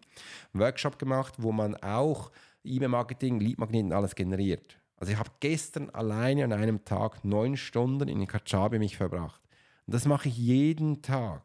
Workshop 0.53 0.99
gemacht, 0.99 1.35
wo 1.37 1.51
man 1.51 1.75
auch 1.75 2.31
E-Mail-Marketing, 2.63 3.39
Lead-Magneten 3.39 3.93
alles 3.93 4.13
generiert. 4.13 4.77
Also 4.97 5.13
ich 5.13 5.19
habe 5.19 5.29
gestern 5.39 5.89
alleine 5.91 6.43
an 6.43 6.53
einem 6.53 6.83
Tag 6.83 7.23
neun 7.23 7.55
Stunden 7.55 8.09
in 8.09 8.27
Kajabi 8.27 8.77
mich 8.77 8.97
verbracht. 8.97 9.41
Und 9.85 9.93
das 9.93 10.05
mache 10.05 10.27
ich 10.27 10.37
jeden 10.37 11.01
Tag. 11.01 11.43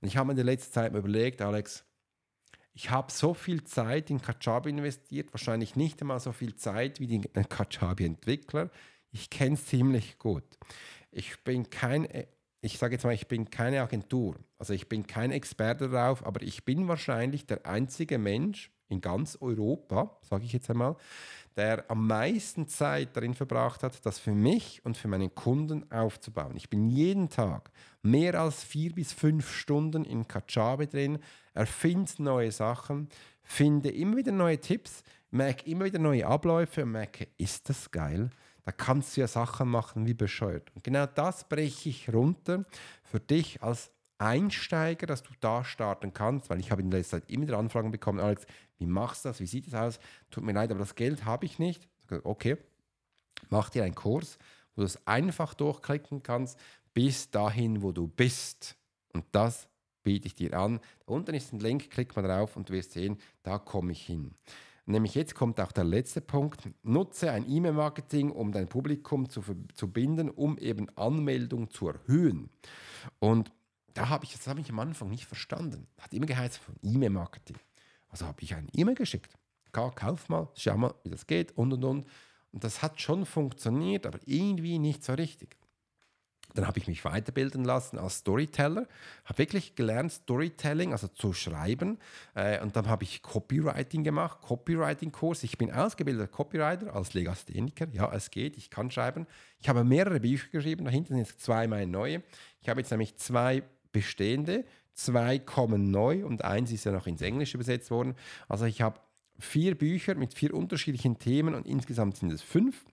Und 0.00 0.08
ich 0.08 0.16
habe 0.16 0.26
mir 0.26 0.32
in 0.32 0.36
der 0.36 0.44
letzten 0.44 0.72
Zeit 0.72 0.94
überlegt, 0.94 1.42
Alex, 1.42 1.85
ich 2.76 2.90
habe 2.90 3.10
so 3.10 3.32
viel 3.32 3.64
Zeit 3.64 4.10
in 4.10 4.20
Kajabi 4.20 4.68
investiert, 4.68 5.32
wahrscheinlich 5.32 5.76
nicht 5.76 6.02
einmal 6.02 6.20
so 6.20 6.30
viel 6.32 6.56
Zeit 6.56 7.00
wie 7.00 7.06
die 7.06 7.22
Kajabi-Entwickler. 7.22 8.68
Ich 9.10 9.30
kenne 9.30 9.54
es 9.54 9.64
ziemlich 9.64 10.18
gut. 10.18 10.44
Ich 11.10 11.42
bin 11.42 11.70
kein, 11.70 12.06
ich 12.60 12.76
sage 12.76 12.94
jetzt 12.94 13.04
mal, 13.04 13.14
ich 13.14 13.28
bin 13.28 13.48
keine 13.48 13.80
Agentur. 13.80 14.36
Also 14.58 14.74
ich 14.74 14.90
bin 14.90 15.06
kein 15.06 15.30
Experte 15.30 15.88
darauf, 15.88 16.26
aber 16.26 16.42
ich 16.42 16.66
bin 16.66 16.86
wahrscheinlich 16.86 17.46
der 17.46 17.64
einzige 17.64 18.18
Mensch 18.18 18.70
in 18.90 19.00
ganz 19.00 19.38
Europa, 19.40 20.18
sage 20.20 20.44
ich 20.44 20.52
jetzt 20.52 20.68
einmal, 20.68 20.96
der 21.56 21.90
am 21.90 22.06
meisten 22.06 22.68
Zeit 22.68 23.16
darin 23.16 23.34
verbracht 23.34 23.82
hat, 23.82 24.04
das 24.04 24.18
für 24.18 24.32
mich 24.32 24.84
und 24.84 24.96
für 24.96 25.08
meinen 25.08 25.34
Kunden 25.34 25.90
aufzubauen. 25.90 26.56
Ich 26.56 26.68
bin 26.68 26.90
jeden 26.90 27.30
Tag 27.30 27.70
mehr 28.02 28.38
als 28.38 28.62
vier 28.62 28.94
bis 28.94 29.12
fünf 29.12 29.50
Stunden 29.50 30.04
in 30.04 30.28
Kajabi 30.28 30.86
drin, 30.86 31.18
erfinde 31.54 32.12
neue 32.18 32.52
Sachen, 32.52 33.08
finde 33.42 33.90
immer 33.90 34.18
wieder 34.18 34.32
neue 34.32 34.60
Tipps, 34.60 35.02
merke 35.30 35.68
immer 35.70 35.86
wieder 35.86 35.98
neue 35.98 36.26
Abläufe 36.26 36.82
und 36.82 36.92
merke, 36.92 37.28
ist 37.38 37.68
das 37.68 37.90
geil? 37.90 38.30
Da 38.64 38.72
kannst 38.72 39.16
du 39.16 39.20
ja 39.20 39.28
Sachen 39.28 39.68
machen 39.68 40.06
wie 40.06 40.14
bescheuert. 40.14 40.70
Und 40.74 40.82
genau 40.82 41.06
das 41.06 41.48
breche 41.48 41.88
ich 41.88 42.12
runter 42.12 42.64
für 43.04 43.20
dich 43.20 43.62
als 43.62 43.92
Einsteiger, 44.18 45.06
dass 45.06 45.22
du 45.22 45.32
da 45.40 45.64
starten 45.64 46.12
kannst, 46.12 46.50
weil 46.50 46.60
ich 46.60 46.70
habe 46.70 46.82
in 46.82 46.90
letzter 46.90 47.20
Zeit 47.20 47.30
immer 47.30 47.46
wieder 47.46 47.58
Anfragen 47.58 47.90
bekommen, 47.90 48.20
Alex, 48.20 48.46
wie 48.78 48.86
machst 48.86 49.24
du 49.24 49.28
das, 49.28 49.40
wie 49.40 49.46
sieht 49.46 49.66
das 49.66 49.74
aus? 49.74 50.00
Tut 50.30 50.44
mir 50.44 50.52
leid, 50.52 50.70
aber 50.70 50.80
das 50.80 50.94
Geld 50.94 51.24
habe 51.24 51.44
ich 51.44 51.58
nicht. 51.58 51.88
Okay, 52.24 52.56
mach 53.48 53.70
dir 53.70 53.84
einen 53.84 53.94
Kurs, 53.94 54.38
wo 54.74 54.82
du 54.82 54.86
es 54.86 55.06
einfach 55.06 55.54
durchklicken 55.54 56.22
kannst, 56.22 56.58
bis 56.94 57.30
dahin, 57.30 57.82
wo 57.82 57.92
du 57.92 58.06
bist. 58.08 58.76
Und 59.12 59.24
das 59.32 59.68
biete 60.02 60.26
ich 60.26 60.34
dir 60.34 60.54
an. 60.54 60.80
Unten 61.04 61.34
ist 61.34 61.52
ein 61.52 61.60
Link, 61.60 61.90
klick 61.90 62.14
mal 62.16 62.22
drauf 62.22 62.56
und 62.56 62.68
du 62.68 62.72
wirst 62.72 62.92
sehen, 62.92 63.18
da 63.42 63.58
komme 63.58 63.92
ich 63.92 64.06
hin. 64.06 64.34
Nämlich 64.88 65.16
jetzt 65.16 65.34
kommt 65.34 65.60
auch 65.60 65.72
der 65.72 65.82
letzte 65.82 66.20
Punkt. 66.20 66.68
Nutze 66.84 67.32
ein 67.32 67.50
E-Mail-Marketing, 67.50 68.30
um 68.30 68.52
dein 68.52 68.68
Publikum 68.68 69.28
zu, 69.28 69.42
zu 69.74 69.90
binden, 69.90 70.30
um 70.30 70.58
eben 70.58 70.88
Anmeldung 70.96 71.70
zu 71.70 71.88
erhöhen. 71.88 72.50
Und 73.18 73.50
da 73.96 74.10
habe 74.10 74.24
ich, 74.24 74.32
das 74.32 74.46
habe 74.46 74.60
ich 74.60 74.70
am 74.70 74.78
Anfang 74.78 75.08
nicht 75.08 75.24
verstanden. 75.24 75.86
Hat 75.98 76.12
immer 76.12 76.26
geheißen 76.26 76.60
von 76.62 76.74
E-Mail-Marketing. 76.82 77.56
Also 78.08 78.26
habe 78.26 78.42
ich 78.42 78.54
ein 78.54 78.68
E-Mail 78.74 78.94
geschickt. 78.94 79.32
Kauf 79.72 80.28
mal, 80.28 80.48
schau 80.54 80.76
mal, 80.76 80.94
wie 81.04 81.10
das 81.10 81.26
geht 81.26 81.52
und 81.56 81.72
und 81.72 81.84
und. 81.84 82.06
Und 82.52 82.64
das 82.64 82.82
hat 82.82 83.00
schon 83.00 83.26
funktioniert, 83.26 84.06
aber 84.06 84.18
irgendwie 84.24 84.78
nicht 84.78 85.04
so 85.04 85.14
richtig. 85.14 85.56
Dann 86.54 86.66
habe 86.66 86.78
ich 86.78 86.86
mich 86.86 87.04
weiterbilden 87.04 87.64
lassen 87.64 87.98
als 87.98 88.18
Storyteller, 88.18 88.86
habe 89.24 89.38
wirklich 89.38 89.74
gelernt, 89.74 90.12
Storytelling, 90.12 90.92
also 90.92 91.08
zu 91.08 91.34
schreiben. 91.34 91.98
Äh, 92.34 92.62
und 92.62 92.76
dann 92.76 92.88
habe 92.88 93.04
ich 93.04 93.22
Copywriting 93.22 94.04
gemacht, 94.04 94.40
Copywriting-Kurs. 94.42 95.42
Ich 95.42 95.58
bin 95.58 95.70
ausgebildeter 95.70 96.28
Copywriter 96.28 96.94
als 96.94 97.12
Legastheniker. 97.12 97.88
Ja, 97.92 98.10
es 98.12 98.30
geht, 98.30 98.56
ich 98.56 98.70
kann 98.70 98.90
schreiben. 98.90 99.26
Ich 99.58 99.68
habe 99.68 99.84
mehrere 99.84 100.20
Bücher 100.20 100.48
geschrieben, 100.48 100.86
da 100.86 100.90
hinten 100.90 101.16
sind 101.16 101.38
zwei 101.38 101.66
meine 101.66 101.90
neue. 101.90 102.22
Ich 102.62 102.68
habe 102.70 102.80
jetzt 102.80 102.90
nämlich 102.90 103.16
zwei 103.16 103.62
bestehende, 103.96 104.66
zwei 104.92 105.38
kommen 105.38 105.90
neu 105.90 106.26
und 106.26 106.44
eins 106.44 106.70
ist 106.70 106.84
ja 106.84 106.92
noch 106.92 107.06
ins 107.06 107.22
Englische 107.22 107.56
übersetzt 107.56 107.90
worden. 107.90 108.14
Also 108.46 108.66
ich 108.66 108.82
habe 108.82 109.00
vier 109.38 109.74
Bücher 109.74 110.14
mit 110.14 110.34
vier 110.34 110.52
unterschiedlichen 110.52 111.18
Themen 111.18 111.54
und 111.54 111.66
insgesamt 111.66 112.18
sind 112.18 112.30
es 112.30 112.42
fünf, 112.42 112.84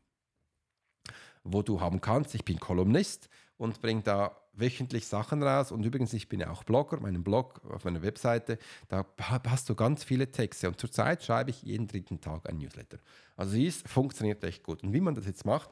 wo 1.44 1.62
du 1.62 1.82
haben 1.82 2.00
kannst. 2.00 2.36
Ich 2.36 2.46
bin 2.46 2.58
Kolumnist 2.58 3.30
und 3.58 3.82
bringe 3.82 4.02
da 4.02 4.38
wöchentlich 4.54 5.08
Sachen 5.08 5.44
raus. 5.44 5.74
Und 5.74 5.86
übrigens, 5.86 6.14
ich 6.14 6.30
bin 6.30 6.40
ja 6.40 6.52
auch 6.52 6.64
Blogger, 6.64 7.02
meinen 7.02 7.24
Blog 7.24 7.62
auf 7.70 7.84
meiner 7.84 8.02
Webseite, 8.02 8.58
da 8.88 9.06
hast 9.20 9.70
du 9.70 9.76
ganz 9.76 10.06
viele 10.06 10.32
Texte. 10.32 10.70
Und 10.70 10.80
zurzeit 10.80 11.22
schreibe 11.22 11.50
ich 11.50 11.64
jeden 11.64 11.88
dritten 11.88 12.22
Tag 12.22 12.48
ein 12.48 12.60
Newsletter. 12.60 13.00
Also 13.36 13.58
es 13.58 13.82
funktioniert 13.82 14.42
echt 14.46 14.64
gut. 14.64 14.84
Und 14.84 14.94
wie 14.94 15.02
man 15.02 15.16
das 15.16 15.26
jetzt 15.26 15.46
macht, 15.46 15.70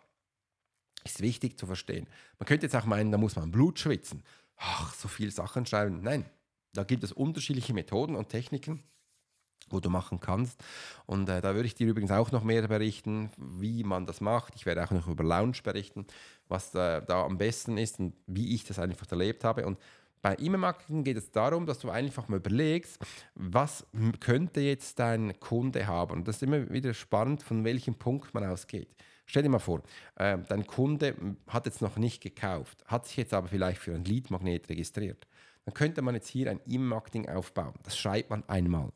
ist 1.03 1.21
wichtig 1.21 1.57
zu 1.57 1.65
verstehen. 1.65 2.07
Man 2.37 2.45
könnte 2.45 2.65
jetzt 2.65 2.75
auch 2.75 2.85
meinen, 2.85 3.11
da 3.11 3.17
muss 3.17 3.35
man 3.35 3.51
Blut 3.51 3.79
schwitzen. 3.79 4.23
Ach, 4.63 4.93
so 4.93 5.07
viele 5.07 5.31
Sachen 5.31 5.65
schreiben. 5.65 6.01
Nein, 6.03 6.25
da 6.73 6.83
gibt 6.83 7.03
es 7.03 7.11
unterschiedliche 7.11 7.73
Methoden 7.73 8.15
und 8.15 8.29
Techniken. 8.29 8.83
wo 9.69 9.79
du 9.79 9.89
machen 9.89 10.19
kannst. 10.19 10.61
Und 11.05 11.29
äh, 11.29 11.41
da 11.41 11.55
würde 11.55 11.67
ich 11.67 11.75
dir 11.75 11.87
übrigens 11.87 12.11
auch 12.11 12.31
noch 12.31 12.43
mehr 12.43 12.67
berichten, 12.67 13.31
wie 13.37 13.83
man 13.83 14.05
das 14.05 14.21
macht. 14.21 14.55
Ich 14.55 14.65
werde 14.65 14.83
auch 14.83 14.91
noch 14.91 15.07
über 15.07 15.23
Lounge 15.23 15.59
berichten, 15.63 16.05
was 16.49 16.75
äh, 16.75 17.01
da 17.05 17.23
am 17.25 17.37
besten 17.37 17.77
ist 17.77 17.99
und 17.99 18.13
wie 18.27 18.53
ich 18.55 18.65
das 18.65 18.79
einfach 18.79 19.09
erlebt 19.11 19.43
habe. 19.45 19.65
Und 19.65 19.79
bei 20.21 20.35
E-Mail-Marketing 20.37 21.03
geht 21.03 21.17
es 21.17 21.31
darum, 21.31 21.65
dass 21.65 21.79
du 21.79 21.89
einfach 21.89 22.27
mal 22.27 22.37
überlegst, 22.37 22.99
was 23.35 23.85
könnte 24.19 24.61
jetzt 24.61 24.99
dein 24.99 25.39
Kunde 25.39 25.87
haben. 25.87 26.19
Und 26.19 26.27
das 26.27 26.37
ist 26.37 26.43
immer 26.43 26.69
wieder 26.69 26.93
spannend, 26.93 27.43
von 27.43 27.63
welchem 27.63 27.95
Punkt 27.95 28.33
man 28.33 28.43
ausgeht. 28.45 28.89
Stell 29.31 29.43
dir 29.43 29.49
mal 29.49 29.59
vor, 29.59 29.81
äh, 30.15 30.39
dein 30.49 30.67
Kunde 30.67 31.15
hat 31.47 31.65
jetzt 31.65 31.81
noch 31.81 31.95
nicht 31.95 32.21
gekauft, 32.21 32.83
hat 32.85 33.07
sich 33.07 33.15
jetzt 33.15 33.33
aber 33.33 33.47
vielleicht 33.47 33.79
für 33.79 33.95
ein 33.95 34.03
Lead-Magnet 34.03 34.67
registriert. 34.67 35.25
Dann 35.63 35.73
könnte 35.73 36.01
man 36.01 36.15
jetzt 36.15 36.27
hier 36.27 36.51
ein 36.51 36.59
E-Mail-Marketing 36.67 37.29
aufbauen. 37.29 37.75
Das 37.83 37.97
schreibt 37.97 38.29
man 38.29 38.43
einmal. 38.49 38.91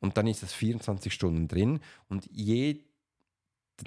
Und 0.00 0.16
dann 0.16 0.26
ist 0.26 0.42
es 0.42 0.52
24 0.54 1.14
Stunden 1.14 1.46
drin. 1.46 1.78
Und 2.08 2.28
jeden 2.32 2.82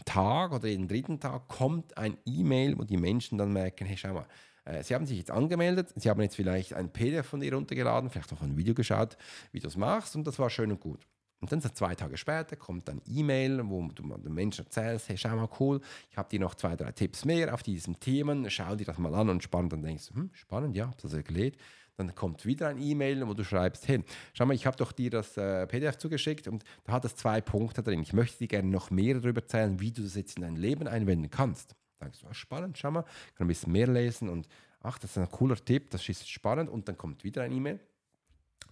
Tag 0.05 0.53
oder 0.53 0.69
jeden 0.69 0.87
dritten 0.87 1.19
Tag 1.19 1.49
kommt 1.49 1.97
ein 1.97 2.17
E-Mail, 2.25 2.79
wo 2.79 2.85
die 2.85 2.95
Menschen 2.95 3.37
dann 3.37 3.51
merken, 3.51 3.85
hey, 3.85 3.97
schau 3.97 4.13
mal, 4.13 4.27
äh, 4.63 4.81
Sie 4.83 4.95
haben 4.95 5.05
sich 5.05 5.17
jetzt 5.17 5.31
angemeldet, 5.31 5.91
Sie 5.97 6.09
haben 6.09 6.21
jetzt 6.21 6.37
vielleicht 6.37 6.75
ein 6.75 6.93
PDF 6.93 7.25
von 7.25 7.41
dir 7.41 7.53
runtergeladen, 7.53 8.09
vielleicht 8.09 8.31
noch 8.31 8.41
ein 8.41 8.55
Video 8.55 8.73
geschaut, 8.73 9.17
wie 9.51 9.59
du 9.59 9.67
es 9.67 9.75
machst 9.75 10.15
und 10.15 10.25
das 10.25 10.39
war 10.39 10.49
schön 10.49 10.71
und 10.71 10.79
gut. 10.79 11.05
Und 11.41 11.51
dann 11.51 11.61
so 11.61 11.69
zwei 11.69 11.95
Tage 11.95 12.17
später 12.17 12.55
kommt 12.57 12.89
ein 12.89 13.01
E-Mail, 13.07 13.61
wo 13.65 13.87
du 13.87 14.03
den 14.03 14.33
Menschen 14.33 14.65
erzählst, 14.65 15.07
hey, 15.07 15.17
schau 15.17 15.35
mal 15.35 15.49
cool, 15.59 15.79
ich 16.11 16.17
habe 16.17 16.29
dir 16.29 16.39
noch 16.39 16.55
zwei, 16.55 16.75
drei 16.75 16.91
Tipps 16.91 17.23
mehr 17.23 17.53
auf 17.53 17.63
diesen 17.63 17.99
Themen, 17.99 18.49
schau 18.49 18.75
dir 18.75 18.85
das 18.85 18.97
mal 18.97 19.15
an 19.15 19.29
und 19.29 19.41
spannend. 19.41 19.71
Dann 19.73 19.81
denkst 19.81 20.09
du, 20.09 20.15
hm, 20.15 20.29
spannend, 20.33 20.75
ja, 20.75 20.91
das 21.01 21.13
ist 21.13 21.25
gelegt. 21.25 21.59
Dann 21.95 22.13
kommt 22.15 22.45
wieder 22.45 22.69
ein 22.69 22.81
E-Mail, 22.81 23.27
wo 23.27 23.33
du 23.33 23.43
schreibst, 23.43 23.87
hey, 23.87 24.03
schau 24.33 24.45
mal, 24.45 24.53
ich 24.53 24.65
habe 24.65 24.77
doch 24.77 24.91
dir 24.91 25.09
das 25.09 25.35
äh, 25.37 25.67
PDF 25.67 25.97
zugeschickt 25.97 26.47
und 26.47 26.63
da 26.85 26.93
hat 26.93 27.05
es 27.05 27.15
zwei 27.15 27.41
Punkte 27.41 27.83
drin. 27.83 28.01
Ich 28.01 28.13
möchte 28.13 28.37
dir 28.39 28.47
gerne 28.47 28.69
noch 28.69 28.89
mehr 28.89 29.15
darüber 29.15 29.41
erzählen, 29.41 29.79
wie 29.79 29.91
du 29.91 30.01
das 30.01 30.15
jetzt 30.15 30.37
in 30.37 30.43
dein 30.43 30.55
Leben 30.55 30.87
einwenden 30.87 31.29
kannst. 31.29 31.75
Da 31.99 32.05
denkst 32.05 32.21
du, 32.21 32.27
ah, 32.27 32.33
spannend, 32.33 32.77
schau 32.77 32.91
mal, 32.91 33.03
kann 33.35 33.45
ein 33.45 33.47
bisschen 33.47 33.73
mehr 33.73 33.87
lesen 33.87 34.29
und 34.29 34.47
ach, 34.81 34.97
das 34.97 35.11
ist 35.11 35.17
ein 35.17 35.29
cooler 35.29 35.57
Tipp, 35.57 35.89
das 35.89 36.07
ist 36.07 36.29
spannend 36.29 36.69
und 36.69 36.87
dann 36.87 36.97
kommt 36.97 37.23
wieder 37.23 37.43
ein 37.43 37.51
E-Mail. 37.51 37.79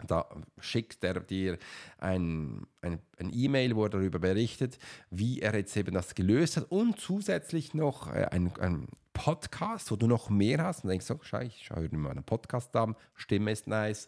Da 0.06 0.28
schickt 0.60 1.04
er 1.04 1.20
dir 1.20 1.58
ein, 1.98 2.68
ein, 2.82 3.00
ein 3.18 3.32
E-Mail, 3.34 3.76
wo 3.76 3.86
er 3.86 3.90
darüber 3.90 4.20
berichtet, 4.20 4.78
wie 5.10 5.42
er 5.42 5.56
jetzt 5.56 5.76
eben 5.76 5.94
das 5.94 6.14
gelöst 6.14 6.58
hat. 6.58 6.66
Und 6.70 7.00
zusätzlich 7.00 7.74
noch 7.74 8.14
äh, 8.14 8.28
ein, 8.32 8.52
ein 8.60 8.88
Podcast, 9.14 9.90
wo 9.90 9.96
du 9.96 10.06
noch 10.06 10.30
mehr 10.30 10.64
hast. 10.64 10.84
Und 10.84 10.92
denkst, 10.92 11.08
so, 11.08 11.20
schau, 11.24 11.40
ich 11.40 11.66
schaue 11.66 11.90
mir 11.90 11.98
mal 11.98 12.12
einen 12.12 12.24
Podcast 12.24 12.76
an, 12.76 12.96
Stimme 13.16 13.52
ist 13.52 13.68
nice, 13.68 14.08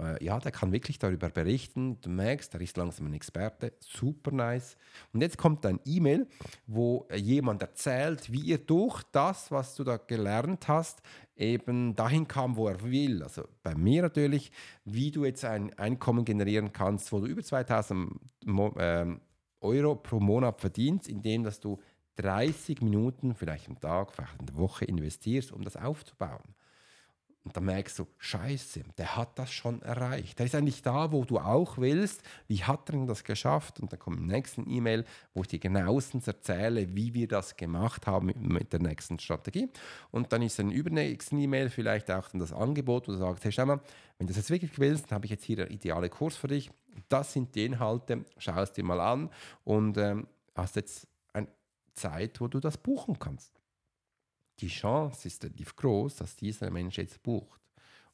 äh, 0.00 0.24
ja, 0.24 0.38
der 0.38 0.52
kann 0.52 0.72
wirklich 0.72 0.98
darüber 0.98 1.28
berichten. 1.30 2.00
Du 2.00 2.10
merkst, 2.10 2.54
er 2.54 2.60
ist 2.60 2.76
langsam 2.76 3.06
ein 3.06 3.14
Experte. 3.14 3.72
Super 3.80 4.32
nice. 4.32 4.76
Und 5.12 5.20
jetzt 5.20 5.38
kommt 5.38 5.64
ein 5.66 5.80
E-Mail, 5.84 6.26
wo 6.66 7.06
jemand 7.14 7.62
erzählt, 7.62 8.32
wie 8.32 8.40
ihr 8.40 8.58
durch 8.58 9.02
das, 9.12 9.50
was 9.50 9.74
du 9.74 9.84
da 9.84 9.96
gelernt 9.96 10.68
hast, 10.68 11.02
eben 11.36 11.96
dahin 11.96 12.28
kam, 12.28 12.56
wo 12.56 12.68
er 12.68 12.82
will. 12.82 13.22
Also 13.22 13.44
bei 13.62 13.74
mir 13.74 14.02
natürlich, 14.02 14.52
wie 14.84 15.10
du 15.10 15.24
jetzt 15.24 15.44
ein 15.44 15.72
Einkommen 15.78 16.24
generieren 16.24 16.72
kannst, 16.72 17.12
wo 17.12 17.20
du 17.20 17.26
über 17.26 17.42
2000 17.42 18.12
ähm, 18.78 19.20
Euro 19.60 19.94
pro 19.96 20.20
Monat 20.20 20.60
verdienst, 20.60 21.08
indem 21.08 21.44
dass 21.44 21.60
du 21.60 21.78
30 22.16 22.82
Minuten, 22.82 23.34
vielleicht 23.34 23.68
am 23.68 23.80
Tag, 23.80 24.12
vielleicht 24.12 24.38
in 24.38 24.46
der 24.46 24.56
Woche 24.56 24.84
investierst, 24.84 25.52
um 25.52 25.62
das 25.62 25.76
aufzubauen. 25.76 26.54
Und 27.50 27.56
dann 27.56 27.64
merkst 27.64 27.98
du, 27.98 28.06
scheiße, 28.18 28.84
der 28.96 29.16
hat 29.16 29.36
das 29.36 29.50
schon 29.50 29.82
erreicht. 29.82 30.38
Der 30.38 30.46
ist 30.46 30.54
eigentlich 30.54 30.82
da, 30.82 31.10
wo 31.10 31.24
du 31.24 31.40
auch 31.40 31.78
willst. 31.78 32.22
Wie 32.46 32.62
hat 32.62 32.88
er 32.88 32.92
denn 32.92 33.08
das 33.08 33.24
geschafft? 33.24 33.80
Und 33.80 33.90
dann 33.90 33.98
kommt 33.98 34.18
im 34.18 34.28
nächsten 34.28 34.70
E-Mail, 34.70 35.04
wo 35.34 35.42
ich 35.42 35.48
dir 35.48 35.58
genauestens 35.58 36.28
erzähle, 36.28 36.94
wie 36.94 37.12
wir 37.12 37.26
das 37.26 37.56
gemacht 37.56 38.06
haben 38.06 38.32
mit, 38.38 38.72
der 38.72 38.78
nächsten 38.78 39.18
Strategie. 39.18 39.68
Und 40.12 40.32
dann 40.32 40.42
ist 40.42 40.60
ein 40.60 40.70
übernächsten 40.70 41.40
E-Mail 41.40 41.70
vielleicht 41.70 42.08
auch 42.12 42.28
dann 42.28 42.38
das 42.38 42.52
Angebot, 42.52 43.08
wo 43.08 43.12
du 43.12 43.18
sagst, 43.18 43.42
hey, 43.42 43.50
schau 43.50 43.66
mal, 43.66 43.80
wenn 44.18 44.28
du 44.28 44.32
das 44.32 44.36
jetzt 44.36 44.50
wirklich 44.50 44.78
willst, 44.78 45.06
dann 45.06 45.16
habe 45.16 45.24
ich 45.24 45.32
jetzt 45.32 45.42
hier 45.42 45.56
der 45.56 45.72
ideale 45.72 46.08
Kurs 46.08 46.36
für 46.36 46.46
dich. 46.46 46.70
Das 47.08 47.32
sind 47.32 47.52
die 47.56 47.64
Inhalte, 47.64 48.24
schau 48.38 48.62
es 48.62 48.72
dir 48.72 48.84
mal 48.84 49.00
an 49.00 49.28
und 49.64 49.98
ähm, 49.98 50.28
hast 50.54 50.76
jetzt 50.76 51.08
eine 51.32 51.48
Zeit, 51.94 52.40
wo 52.40 52.46
du 52.46 52.60
das 52.60 52.78
buchen 52.78 53.18
kannst 53.18 53.59
die 54.60 54.68
Chance 54.68 55.28
ist 55.28 55.42
relativ 55.44 55.76
groß, 55.76 56.16
dass 56.16 56.36
dieser 56.36 56.70
Mensch 56.70 56.98
jetzt 56.98 57.22
bucht. 57.22 57.60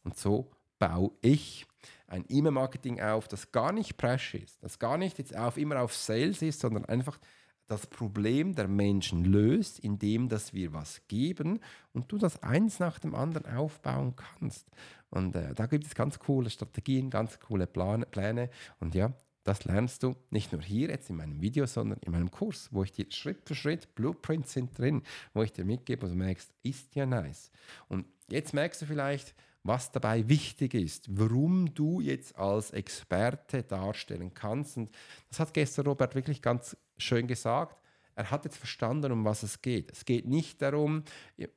Und 0.05 0.17
so 0.17 0.51
baue 0.79 1.13
ich 1.21 1.67
ein 2.07 2.25
E-Mail-Marketing 2.29 3.01
auf, 3.01 3.29
das 3.29 3.53
gar 3.53 3.73
nicht 3.73 3.97
Presch 3.97 4.35
ist, 4.35 4.63
das 4.63 4.79
gar 4.79 4.99
nicht 4.99 5.19
jetzt 5.19 5.37
auf, 5.37 5.57
immer 5.57 5.81
auf 5.81 5.95
Sales 5.95 6.43
ist, 6.43 6.61
sondern 6.61 6.85
einfach 6.85 7.19
das 7.67 7.87
Problem 7.87 8.55
der 8.55 8.69
Menschen 8.69 9.25
löst, 9.25 9.81
indem 9.81 10.29
dass 10.29 10.55
wir 10.55 10.73
was 10.73 11.03
geben 11.09 11.59
und 11.93 12.13
du 12.13 12.19
das 12.19 12.43
eins 12.43 12.79
nach 12.79 12.99
dem 13.01 13.15
anderen 13.15 13.47
aufbauen 13.57 14.15
kannst. 14.15 14.69
Und 15.11 15.35
äh, 15.35 15.53
da 15.55 15.67
gibt 15.67 15.85
es 15.85 15.95
ganz 15.95 16.19
coole 16.19 16.51
Strategien, 16.51 17.11
ganz 17.11 17.41
coole 17.41 17.67
Plan 17.67 18.05
Pläne. 18.11 18.51
Und 18.79 18.95
ja, 18.95 19.13
das 19.47 19.65
lernst 19.65 20.03
du 20.03 20.17
nicht 20.31 20.53
nur 20.53 20.61
hier 20.61 20.89
jetzt 20.89 21.09
in 21.09 21.17
meinem 21.17 21.41
Video, 21.41 21.67
sondern 21.67 22.01
in 22.01 22.13
meinem 22.13 22.31
Kurs, 22.31 22.69
wo 22.73 22.83
ich 22.83 22.93
dir 22.93 23.07
Schritt 23.11 23.39
für 23.45 23.55
Schritt, 23.55 23.95
Blueprints 23.95 24.53
sind 24.53 24.77
drin, 24.77 25.03
wo 25.35 25.43
ich 25.43 25.53
dir 25.53 25.65
mitgebe 25.65 26.05
und 26.05 26.13
du 26.13 26.19
merkst, 26.19 26.53
ist 26.63 26.95
ja 26.97 27.07
nice. 27.07 27.51
Und 27.89 28.07
jetzt 28.29 28.55
merkst 28.55 28.83
du 28.83 28.87
vielleicht, 28.87 29.35
was 29.63 29.93
dabei 29.93 30.29
wichtig 30.29 30.75
ist, 30.75 31.07
warum 31.09 31.75
du 31.75 32.01
jetzt 32.01 32.37
als 32.37 32.73
Experte 32.73 33.63
darstellen 33.63 34.35
kannst. 34.35 34.77
Und 34.77 34.91
das 35.29 35.41
hat 35.41 35.55
gestern 35.55 35.87
Robert 35.87 36.15
wirklich 36.15 36.43
ganz 36.43 36.77
schön 36.99 37.27
gesagt. 37.27 37.81
Er 38.15 38.31
hat 38.31 38.45
jetzt 38.45 38.57
verstanden, 38.57 39.13
um 39.13 39.25
was 39.25 39.43
es 39.43 39.61
geht. 39.61 39.93
Es 39.93 40.05
geht 40.05 40.27
nicht 40.27 40.63
darum, 40.63 41.05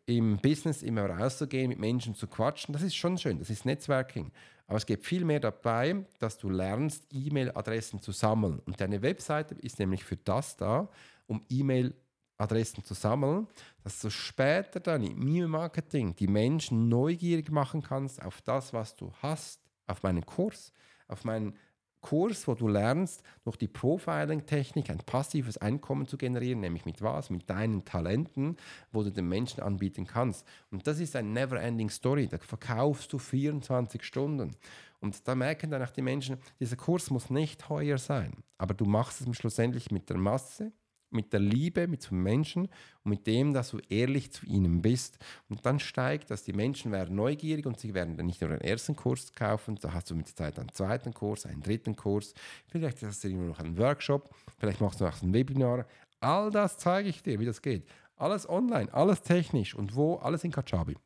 im 0.05 0.37
Business 0.37 0.83
immer 0.83 1.05
rauszugehen, 1.05 1.69
mit 1.69 1.79
Menschen 1.79 2.15
zu 2.15 2.27
quatschen. 2.27 2.73
Das 2.73 2.81
ist 2.81 2.95
schon 2.95 3.17
schön, 3.17 3.39
das 3.39 3.49
ist 3.49 3.65
Netzwerking. 3.65 4.31
Aber 4.69 4.77
es 4.77 4.85
geht 4.85 5.03
viel 5.03 5.25
mehr 5.25 5.39
dabei, 5.39 6.05
dass 6.19 6.37
du 6.37 6.47
lernst, 6.47 7.07
E-Mail-Adressen 7.11 8.03
zu 8.03 8.11
sammeln. 8.11 8.59
Und 8.59 8.79
deine 8.79 9.01
Webseite 9.01 9.55
ist 9.55 9.79
nämlich 9.79 10.03
für 10.03 10.15
das 10.15 10.57
da, 10.57 10.87
um 11.25 11.43
E-Mail-Adressen 11.49 12.83
zu 12.83 12.93
sammeln, 12.93 13.47
dass 13.83 13.99
du 13.99 14.11
später 14.11 14.79
dann 14.79 15.03
im 15.03 15.19
E-Mail-Marketing 15.23 16.15
die 16.15 16.27
Menschen 16.27 16.87
neugierig 16.87 17.49
machen 17.49 17.81
kannst 17.81 18.21
auf 18.21 18.43
das, 18.43 18.71
was 18.71 18.95
du 18.95 19.11
hast, 19.23 19.59
auf 19.87 20.03
meinen 20.03 20.23
Kurs, 20.23 20.71
auf 21.07 21.25
meinen 21.25 21.57
Kurs, 22.01 22.47
wo 22.47 22.55
du 22.55 22.67
lernst, 22.67 23.23
durch 23.43 23.57
die 23.57 23.67
Profiling-Technik 23.67 24.89
ein 24.89 24.99
passives 24.99 25.57
Einkommen 25.57 26.07
zu 26.07 26.17
generieren, 26.17 26.61
nämlich 26.61 26.85
mit 26.85 27.01
was? 27.01 27.29
Mit 27.29 27.49
deinen 27.49 27.85
Talenten, 27.85 28.57
wo 28.91 29.03
du 29.03 29.11
den 29.11 29.27
Menschen 29.27 29.61
anbieten 29.61 30.07
kannst. 30.07 30.45
Und 30.71 30.87
das 30.87 30.99
ist 30.99 31.15
eine 31.15 31.29
never-ending 31.29 31.89
Story. 31.89 32.27
Da 32.27 32.37
verkaufst 32.37 33.11
du 33.11 33.17
24 33.17 34.03
Stunden. 34.03 34.55
Und 35.01 35.27
da 35.27 35.35
merken 35.35 35.71
dann 35.71 35.83
auch 35.83 35.91
die 35.91 36.01
Menschen, 36.01 36.37
dieser 36.59 36.75
Kurs 36.75 37.09
muss 37.09 37.29
nicht 37.29 37.61
teuer 37.61 37.97
sein, 37.97 38.43
aber 38.57 38.73
du 38.73 38.85
machst 38.85 39.21
es 39.21 39.37
schlussendlich 39.37 39.91
mit 39.91 40.09
der 40.09 40.17
Masse 40.17 40.73
mit 41.11 41.33
der 41.33 41.39
Liebe, 41.39 41.87
mit 41.87 42.01
zum 42.01 42.21
Menschen 42.21 42.69
und 43.03 43.11
mit 43.11 43.27
dem, 43.27 43.53
dass 43.53 43.71
du 43.71 43.79
ehrlich 43.89 44.31
zu 44.31 44.45
ihnen 44.45 44.81
bist. 44.81 45.17
Und 45.49 45.65
dann 45.65 45.79
steigt 45.79 46.29
dass 46.29 46.43
die 46.43 46.53
Menschen 46.53 46.91
werden 46.91 47.15
neugierig 47.15 47.65
und 47.65 47.79
sie 47.79 47.93
werden 47.93 48.17
dann 48.17 48.25
nicht 48.25 48.41
nur 48.41 48.49
den 48.49 48.61
ersten 48.61 48.95
Kurs 48.95 49.33
kaufen, 49.33 49.77
da 49.81 49.93
hast 49.93 50.09
du 50.09 50.15
mit 50.15 50.27
der 50.27 50.35
Zeit 50.35 50.59
einen 50.59 50.73
zweiten 50.73 51.13
Kurs, 51.13 51.45
einen 51.45 51.61
dritten 51.61 51.95
Kurs, 51.95 52.33
vielleicht 52.67 53.01
hast 53.03 53.23
du 53.23 53.29
immer 53.29 53.45
noch 53.45 53.59
einen 53.59 53.77
Workshop, 53.77 54.29
vielleicht 54.57 54.81
machst 54.81 54.99
du 54.99 55.05
noch 55.05 55.21
ein 55.21 55.33
Webinar. 55.33 55.85
All 56.19 56.51
das 56.51 56.77
zeige 56.77 57.09
ich 57.09 57.23
dir, 57.23 57.39
wie 57.39 57.45
das 57.45 57.61
geht. 57.61 57.87
Alles 58.17 58.47
online, 58.49 58.93
alles 58.93 59.21
technisch 59.21 59.73
und 59.75 59.95
wo, 59.95 60.15
alles 60.15 60.43
in 60.43 60.51
Kajabi. 60.51 60.97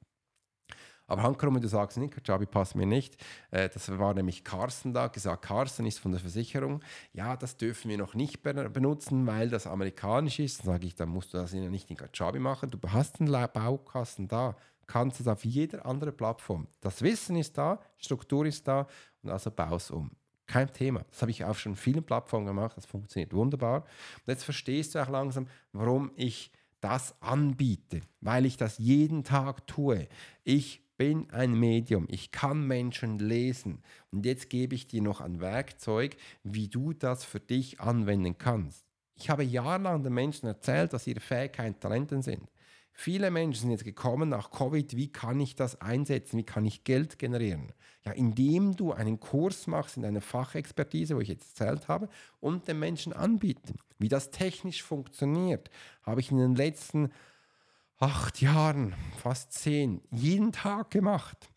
Aber 1.14 1.22
Hankerum, 1.22 1.62
du 1.62 1.68
sagst, 1.68 2.00
nee, 2.00 2.08
Kajabi 2.08 2.48
passt 2.48 2.76
mir 2.76 2.88
nicht, 2.88 3.24
äh, 3.52 3.70
das 3.70 4.00
war 4.00 4.16
nämlich 4.16 4.44
Carsten 4.44 4.96
da, 4.96 5.10
gesagt, 5.10 5.44
Carsten 5.44 5.86
ist 5.86 6.00
von 6.00 6.12
der 6.12 6.20
Versicherung, 6.20 6.82
ja, 7.14 7.38
das 7.38 7.56
dürfen 7.56 7.90
wir 7.92 8.00
noch 8.00 8.16
nicht 8.16 8.42
benutzen, 8.42 9.28
weil 9.28 9.48
das 9.48 9.68
amerikanisch 9.68 10.40
ist. 10.40 10.62
Dann 10.62 10.66
sage 10.66 10.88
ich, 10.88 10.96
dann 10.96 11.10
musst 11.10 11.32
du 11.32 11.38
das 11.38 11.54
ja 11.54 11.70
nicht 11.70 11.92
in 11.92 11.98
Kajabi 11.98 12.40
machen. 12.40 12.72
Du 12.72 12.80
hast 12.90 13.22
einen 13.22 13.32
Baukasten 13.54 14.28
da, 14.28 14.56
kannst 14.88 15.20
es 15.20 15.28
auf 15.28 15.46
jeder 15.46 15.86
anderen 15.86 16.18
Plattform. 16.18 16.68
Das 16.82 17.04
Wissen 17.04 17.36
ist 17.36 17.60
da, 17.60 17.80
Struktur 17.98 18.48
ist 18.48 18.68
da 18.68 18.88
und 19.22 19.30
also 19.30 19.52
baust 19.52 19.92
um. 19.92 20.10
Kein 20.48 20.74
Thema. 20.74 21.06
Das 21.12 21.22
habe 21.22 21.30
ich 21.30 21.46
auf 21.46 21.60
schon 21.60 21.76
vielen 21.76 22.04
Plattformen 22.04 22.48
gemacht. 22.48 22.76
Das 22.76 22.88
funktioniert 22.88 23.34
wunderbar. 23.36 23.82
Und 23.82 24.28
jetzt 24.28 24.46
verstehst 24.46 24.96
du 24.96 25.00
auch 25.04 25.10
langsam, 25.10 25.46
warum 25.74 26.12
ich 26.16 26.52
das 26.82 27.16
anbiete, 27.22 28.02
weil 28.20 28.46
ich 28.46 28.58
das 28.58 28.80
jeden 28.80 29.24
Tag 29.24 29.68
tue. 29.68 30.08
Ich 30.44 30.83
bin 30.98 31.30
ein 31.32 31.54
Medium, 31.54 32.06
ich 32.10 32.32
kann 32.32 32.68
Menschen 32.68 33.20
lesen 33.20 33.84
und 34.12 34.26
jetzt 34.26 34.50
gebe 34.50 34.76
ich 34.76 34.88
dir 34.88 35.02
noch 35.02 35.22
ein 35.22 35.40
Werkzeug, 35.40 36.16
wie 36.44 36.68
du 36.68 36.94
das 36.94 37.24
für 37.24 37.40
dich 37.40 37.80
anwenden 37.80 38.38
kannst. 38.38 38.86
Ich 39.16 39.30
habe 39.30 39.44
jahrelang 39.44 40.04
den 40.04 40.14
Menschen 40.14 40.48
erzählt, 40.48 40.94
dass 40.94 41.08
ihre 41.08 41.20
Fähigkeiten 41.20 41.80
Talenten 41.80 42.22
sind. 42.22 42.50
Viele 42.96 43.32
Menschen 43.32 43.62
sind 43.62 43.72
jetzt 43.72 43.84
gekommen 43.84 44.30
nach 44.30 44.52
Covid, 44.52 44.96
wie 44.96 45.12
kann 45.12 45.40
ich 45.40 45.56
das 45.56 45.82
einsetzen, 45.82 46.38
wie 46.38 46.46
kann 46.46 46.64
ich 46.64 46.84
Geld 46.84 47.18
generieren? 47.18 47.74
Ja, 48.06 48.12
indem 48.12 48.76
du 48.76 48.92
einen 48.92 49.20
Kurs 49.20 49.66
machst 49.66 49.98
in 49.98 50.04
deiner 50.04 50.22
Fachexpertise, 50.22 51.16
wo 51.16 51.20
ich 51.20 51.30
jetzt 51.30 51.60
erzählt 51.60 51.88
habe, 51.88 52.08
und 52.40 52.68
den 52.68 52.78
Menschen 52.78 53.12
anbieten. 53.12 53.80
Wie 53.98 54.10
das 54.10 54.30
technisch 54.30 54.84
funktioniert, 54.84 55.72
habe 56.04 56.22
ich 56.22 56.30
in 56.30 56.38
den 56.38 56.56
letzten 56.56 57.10
acht 58.00 58.42
Jahren, 58.42 58.96
fast 59.22 59.54
zehn, 59.54 60.02
jeden 60.12 60.52
Tag 60.52 60.92
gemacht. 60.92 61.50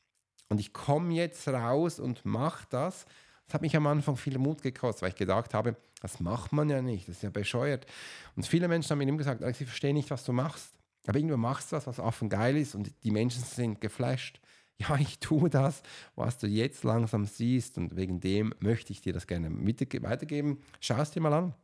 Und 0.48 0.60
ich 0.60 0.72
komme 0.72 1.14
jetzt 1.14 1.48
raus 1.48 1.98
und 1.98 2.24
mache 2.24 2.66
das. 2.70 3.06
Das 3.46 3.54
hat 3.54 3.62
mich 3.62 3.76
am 3.76 3.86
Anfang 3.86 4.16
viel 4.16 4.38
Mut 4.38 4.62
gekostet, 4.62 5.02
weil 5.02 5.08
ich 5.10 5.16
gedacht 5.16 5.54
habe, 5.54 5.76
das 6.00 6.20
macht 6.20 6.52
man 6.52 6.68
ja 6.68 6.82
nicht, 6.82 7.08
das 7.08 7.16
ist 7.16 7.22
ja 7.22 7.30
bescheuert. 7.30 7.86
Und 8.34 8.46
viele 8.46 8.68
Menschen 8.68 8.90
haben 8.90 8.98
mir 8.98 9.08
immer 9.08 9.18
gesagt, 9.18 9.42
ich 9.42 9.56
verstehe 9.56 9.94
nicht, 9.94 10.10
was 10.10 10.24
du 10.24 10.32
machst. 10.32 10.72
Aber 11.06 11.18
irgendwo 11.18 11.36
machst 11.36 11.70
du 11.70 11.76
was, 11.76 11.86
was 11.86 12.00
offen 12.00 12.28
geil 12.28 12.56
ist 12.56 12.74
und 12.74 12.92
die 13.04 13.10
Menschen 13.10 13.42
sind 13.42 13.80
geflasht. 13.80 14.40
Ja, 14.78 14.96
ich 14.96 15.20
tue 15.20 15.48
das, 15.48 15.82
was 16.16 16.36
du 16.38 16.46
jetzt 16.46 16.84
langsam 16.84 17.24
siehst 17.24 17.78
und 17.78 17.96
wegen 17.96 18.20
dem 18.20 18.52
möchte 18.58 18.92
ich 18.92 19.00
dir 19.00 19.14
das 19.14 19.26
gerne 19.26 19.50
weitergeben. 19.50 20.60
Schau 20.80 21.00
es 21.00 21.12
dir 21.12 21.20
mal 21.20 21.32
an. 21.32 21.54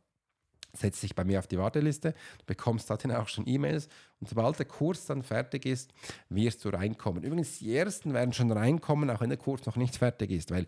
Setz 0.75 1.01
dich 1.01 1.15
bei 1.15 1.23
mir 1.23 1.39
auf 1.39 1.47
die 1.47 1.57
Warteliste, 1.57 2.13
du 2.39 2.45
bekommst 2.45 2.89
dann 2.89 3.11
auch 3.11 3.27
schon 3.27 3.47
E-Mails 3.47 3.87
und 4.19 4.27
sobald 4.27 4.57
der 4.57 4.65
Kurs 4.65 5.05
dann 5.05 5.21
fertig 5.21 5.67
ist, 5.67 5.93
wirst 6.29 6.65
du 6.65 6.69
reinkommen. 6.69 7.23
Übrigens, 7.23 7.59
die 7.59 7.75
ersten 7.75 8.13
werden 8.13 8.33
schon 8.33 8.51
reinkommen, 8.51 9.09
auch 9.11 9.21
wenn 9.21 9.29
der 9.29 9.37
Kurs 9.37 9.65
noch 9.67 9.75
nicht 9.75 9.97
fertig 9.97 10.31
ist, 10.31 10.49
weil 10.49 10.65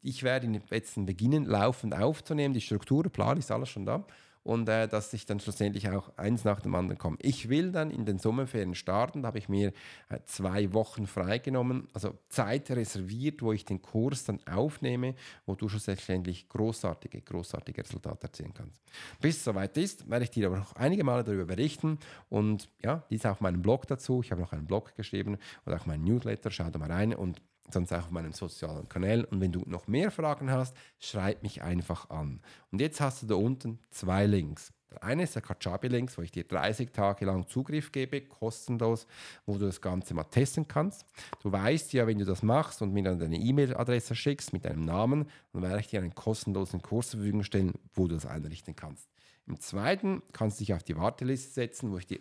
ich 0.00 0.22
werde 0.22 0.46
ihn 0.46 0.62
jetzt 0.70 0.94
beginnen, 1.06 1.44
laufend 1.44 1.94
aufzunehmen. 1.94 2.54
Die 2.54 2.60
Struktur, 2.60 3.04
Plan 3.04 3.36
ist 3.36 3.50
alles 3.50 3.68
schon 3.68 3.86
da 3.86 4.06
und 4.44 4.68
äh, 4.68 4.86
dass 4.86 5.12
ich 5.12 5.26
dann 5.26 5.40
schlussendlich 5.40 5.88
auch 5.88 6.16
eins 6.16 6.44
nach 6.44 6.60
dem 6.60 6.74
anderen 6.74 6.98
komme. 6.98 7.16
Ich 7.20 7.48
will 7.48 7.72
dann 7.72 7.90
in 7.90 8.04
den 8.04 8.18
Sommerferien 8.18 8.74
starten, 8.74 9.22
da 9.22 9.28
habe 9.28 9.38
ich 9.38 9.48
mir 9.48 9.72
äh, 10.10 10.20
zwei 10.26 10.72
Wochen 10.72 11.06
freigenommen, 11.06 11.88
also 11.94 12.16
Zeit 12.28 12.70
reserviert, 12.70 13.42
wo 13.42 13.52
ich 13.52 13.64
den 13.64 13.82
Kurs 13.82 14.24
dann 14.24 14.38
aufnehme, 14.46 15.14
wo 15.46 15.54
du 15.54 15.68
schlussendlich 15.68 16.48
großartige, 16.48 17.22
großartige 17.22 17.82
Resultate 17.82 18.26
erzielen 18.26 18.52
kannst. 18.54 18.82
Bis 19.20 19.38
es 19.38 19.44
soweit 19.44 19.76
ist, 19.78 20.08
werde 20.08 20.24
ich 20.24 20.30
dir 20.30 20.46
aber 20.46 20.58
noch 20.58 20.76
einige 20.76 21.04
Male 21.04 21.24
darüber 21.24 21.46
berichten 21.46 21.98
und 22.28 22.68
ja, 22.82 23.02
dies 23.10 23.24
auf 23.24 23.40
meinem 23.40 23.62
Blog 23.62 23.86
dazu. 23.86 24.20
Ich 24.22 24.30
habe 24.30 24.42
noch 24.42 24.52
einen 24.52 24.66
Blog 24.66 24.94
geschrieben 24.94 25.38
oder 25.64 25.76
auch 25.76 25.86
meinen 25.86 26.04
Newsletter, 26.04 26.50
schau 26.50 26.68
da 26.70 26.78
mal 26.78 26.92
rein 26.92 27.14
und 27.14 27.40
sonst 27.70 27.92
auch 27.92 27.98
auf 27.98 28.10
meinen 28.10 28.32
sozialen 28.32 28.88
Kanälen. 28.88 29.24
Und 29.24 29.40
wenn 29.40 29.52
du 29.52 29.62
noch 29.66 29.86
mehr 29.86 30.10
Fragen 30.10 30.50
hast, 30.50 30.76
schreib 30.98 31.42
mich 31.42 31.62
einfach 31.62 32.10
an. 32.10 32.40
Und 32.70 32.80
jetzt 32.80 33.00
hast 33.00 33.22
du 33.22 33.26
da 33.26 33.34
unten 33.34 33.78
zwei 33.90 34.26
Links. 34.26 34.72
Der 34.90 35.02
eine 35.02 35.24
ist 35.24 35.34
der 35.34 35.42
Kajabi-Links, 35.42 36.16
wo 36.16 36.22
ich 36.22 36.30
dir 36.30 36.44
30 36.44 36.92
Tage 36.92 37.24
lang 37.24 37.48
Zugriff 37.48 37.90
gebe, 37.90 38.20
kostenlos, 38.20 39.06
wo 39.44 39.54
du 39.58 39.66
das 39.66 39.80
Ganze 39.80 40.14
mal 40.14 40.24
testen 40.24 40.68
kannst. 40.68 41.04
Du 41.42 41.50
weißt 41.50 41.92
ja, 41.94 42.06
wenn 42.06 42.18
du 42.18 42.24
das 42.24 42.42
machst 42.42 42.80
und 42.80 42.92
mir 42.92 43.02
dann 43.02 43.18
deine 43.18 43.38
E-Mail-Adresse 43.38 44.14
schickst 44.14 44.52
mit 44.52 44.64
deinem 44.64 44.84
Namen, 44.84 45.28
dann 45.52 45.62
werde 45.62 45.80
ich 45.80 45.88
dir 45.88 46.00
einen 46.00 46.14
kostenlosen 46.14 46.80
Kurs 46.80 47.10
zur 47.10 47.18
Verfügung 47.20 47.42
stellen, 47.42 47.72
wo 47.92 48.06
du 48.06 48.14
das 48.14 48.26
einrichten 48.26 48.76
kannst. 48.76 49.08
Im 49.46 49.58
zweiten 49.58 50.22
kannst 50.32 50.60
du 50.60 50.64
dich 50.64 50.74
auf 50.74 50.84
die 50.84 50.96
Warteliste 50.96 51.52
setzen, 51.52 51.90
wo 51.90 51.98
ich 51.98 52.06
dir 52.06 52.20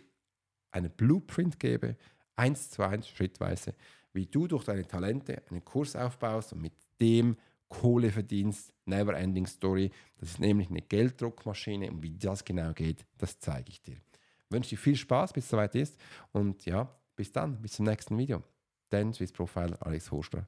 eine 0.72 0.90
Blueprint 0.90 1.60
gebe, 1.60 1.96
eins 2.36 2.70
zu 2.70 2.84
eins, 2.84 3.08
schrittweise, 3.08 3.76
wie 4.14 4.26
du 4.26 4.48
durch 4.48 4.64
deine 4.64 4.86
Talente 4.86 5.42
einen 5.50 5.64
Kurs 5.64 5.96
aufbaust 5.96 6.54
und 6.54 6.62
mit 6.62 6.74
dem 7.00 7.38
Kohle 7.68 8.12
verdienst. 8.12 8.74
Never 8.86 9.16
Ending 9.18 9.48
Story. 9.48 9.92
Das 10.18 10.30
ist 10.30 10.40
nämlich 10.40 10.70
eine 10.70 10.82
Gelddruckmaschine 10.82 11.90
und 11.90 12.04
wie 12.04 12.12
das 12.12 12.46
genau 12.46 12.74
geht, 12.74 13.06
das 13.18 13.40
zeige 13.40 13.70
ich 13.70 13.82
dir. 13.82 13.96
Ich 13.96 14.52
wünsche 14.52 14.72
dir 14.72 14.78
viel 14.78 14.96
Spaß, 14.96 15.34
bis 15.34 15.46
es 15.46 15.50
soweit 15.50 15.74
ist 15.76 16.00
und 16.32 16.66
ja, 16.66 16.90
bis 17.16 17.32
dann, 17.32 17.62
bis 17.62 17.74
zum 17.74 17.86
nächsten 17.86 18.18
Video. 18.18 18.44
Dein 18.90 19.14
Swiss 19.14 19.32
Profiler 19.32 19.78
Alex 19.82 20.12
Horster. 20.12 20.48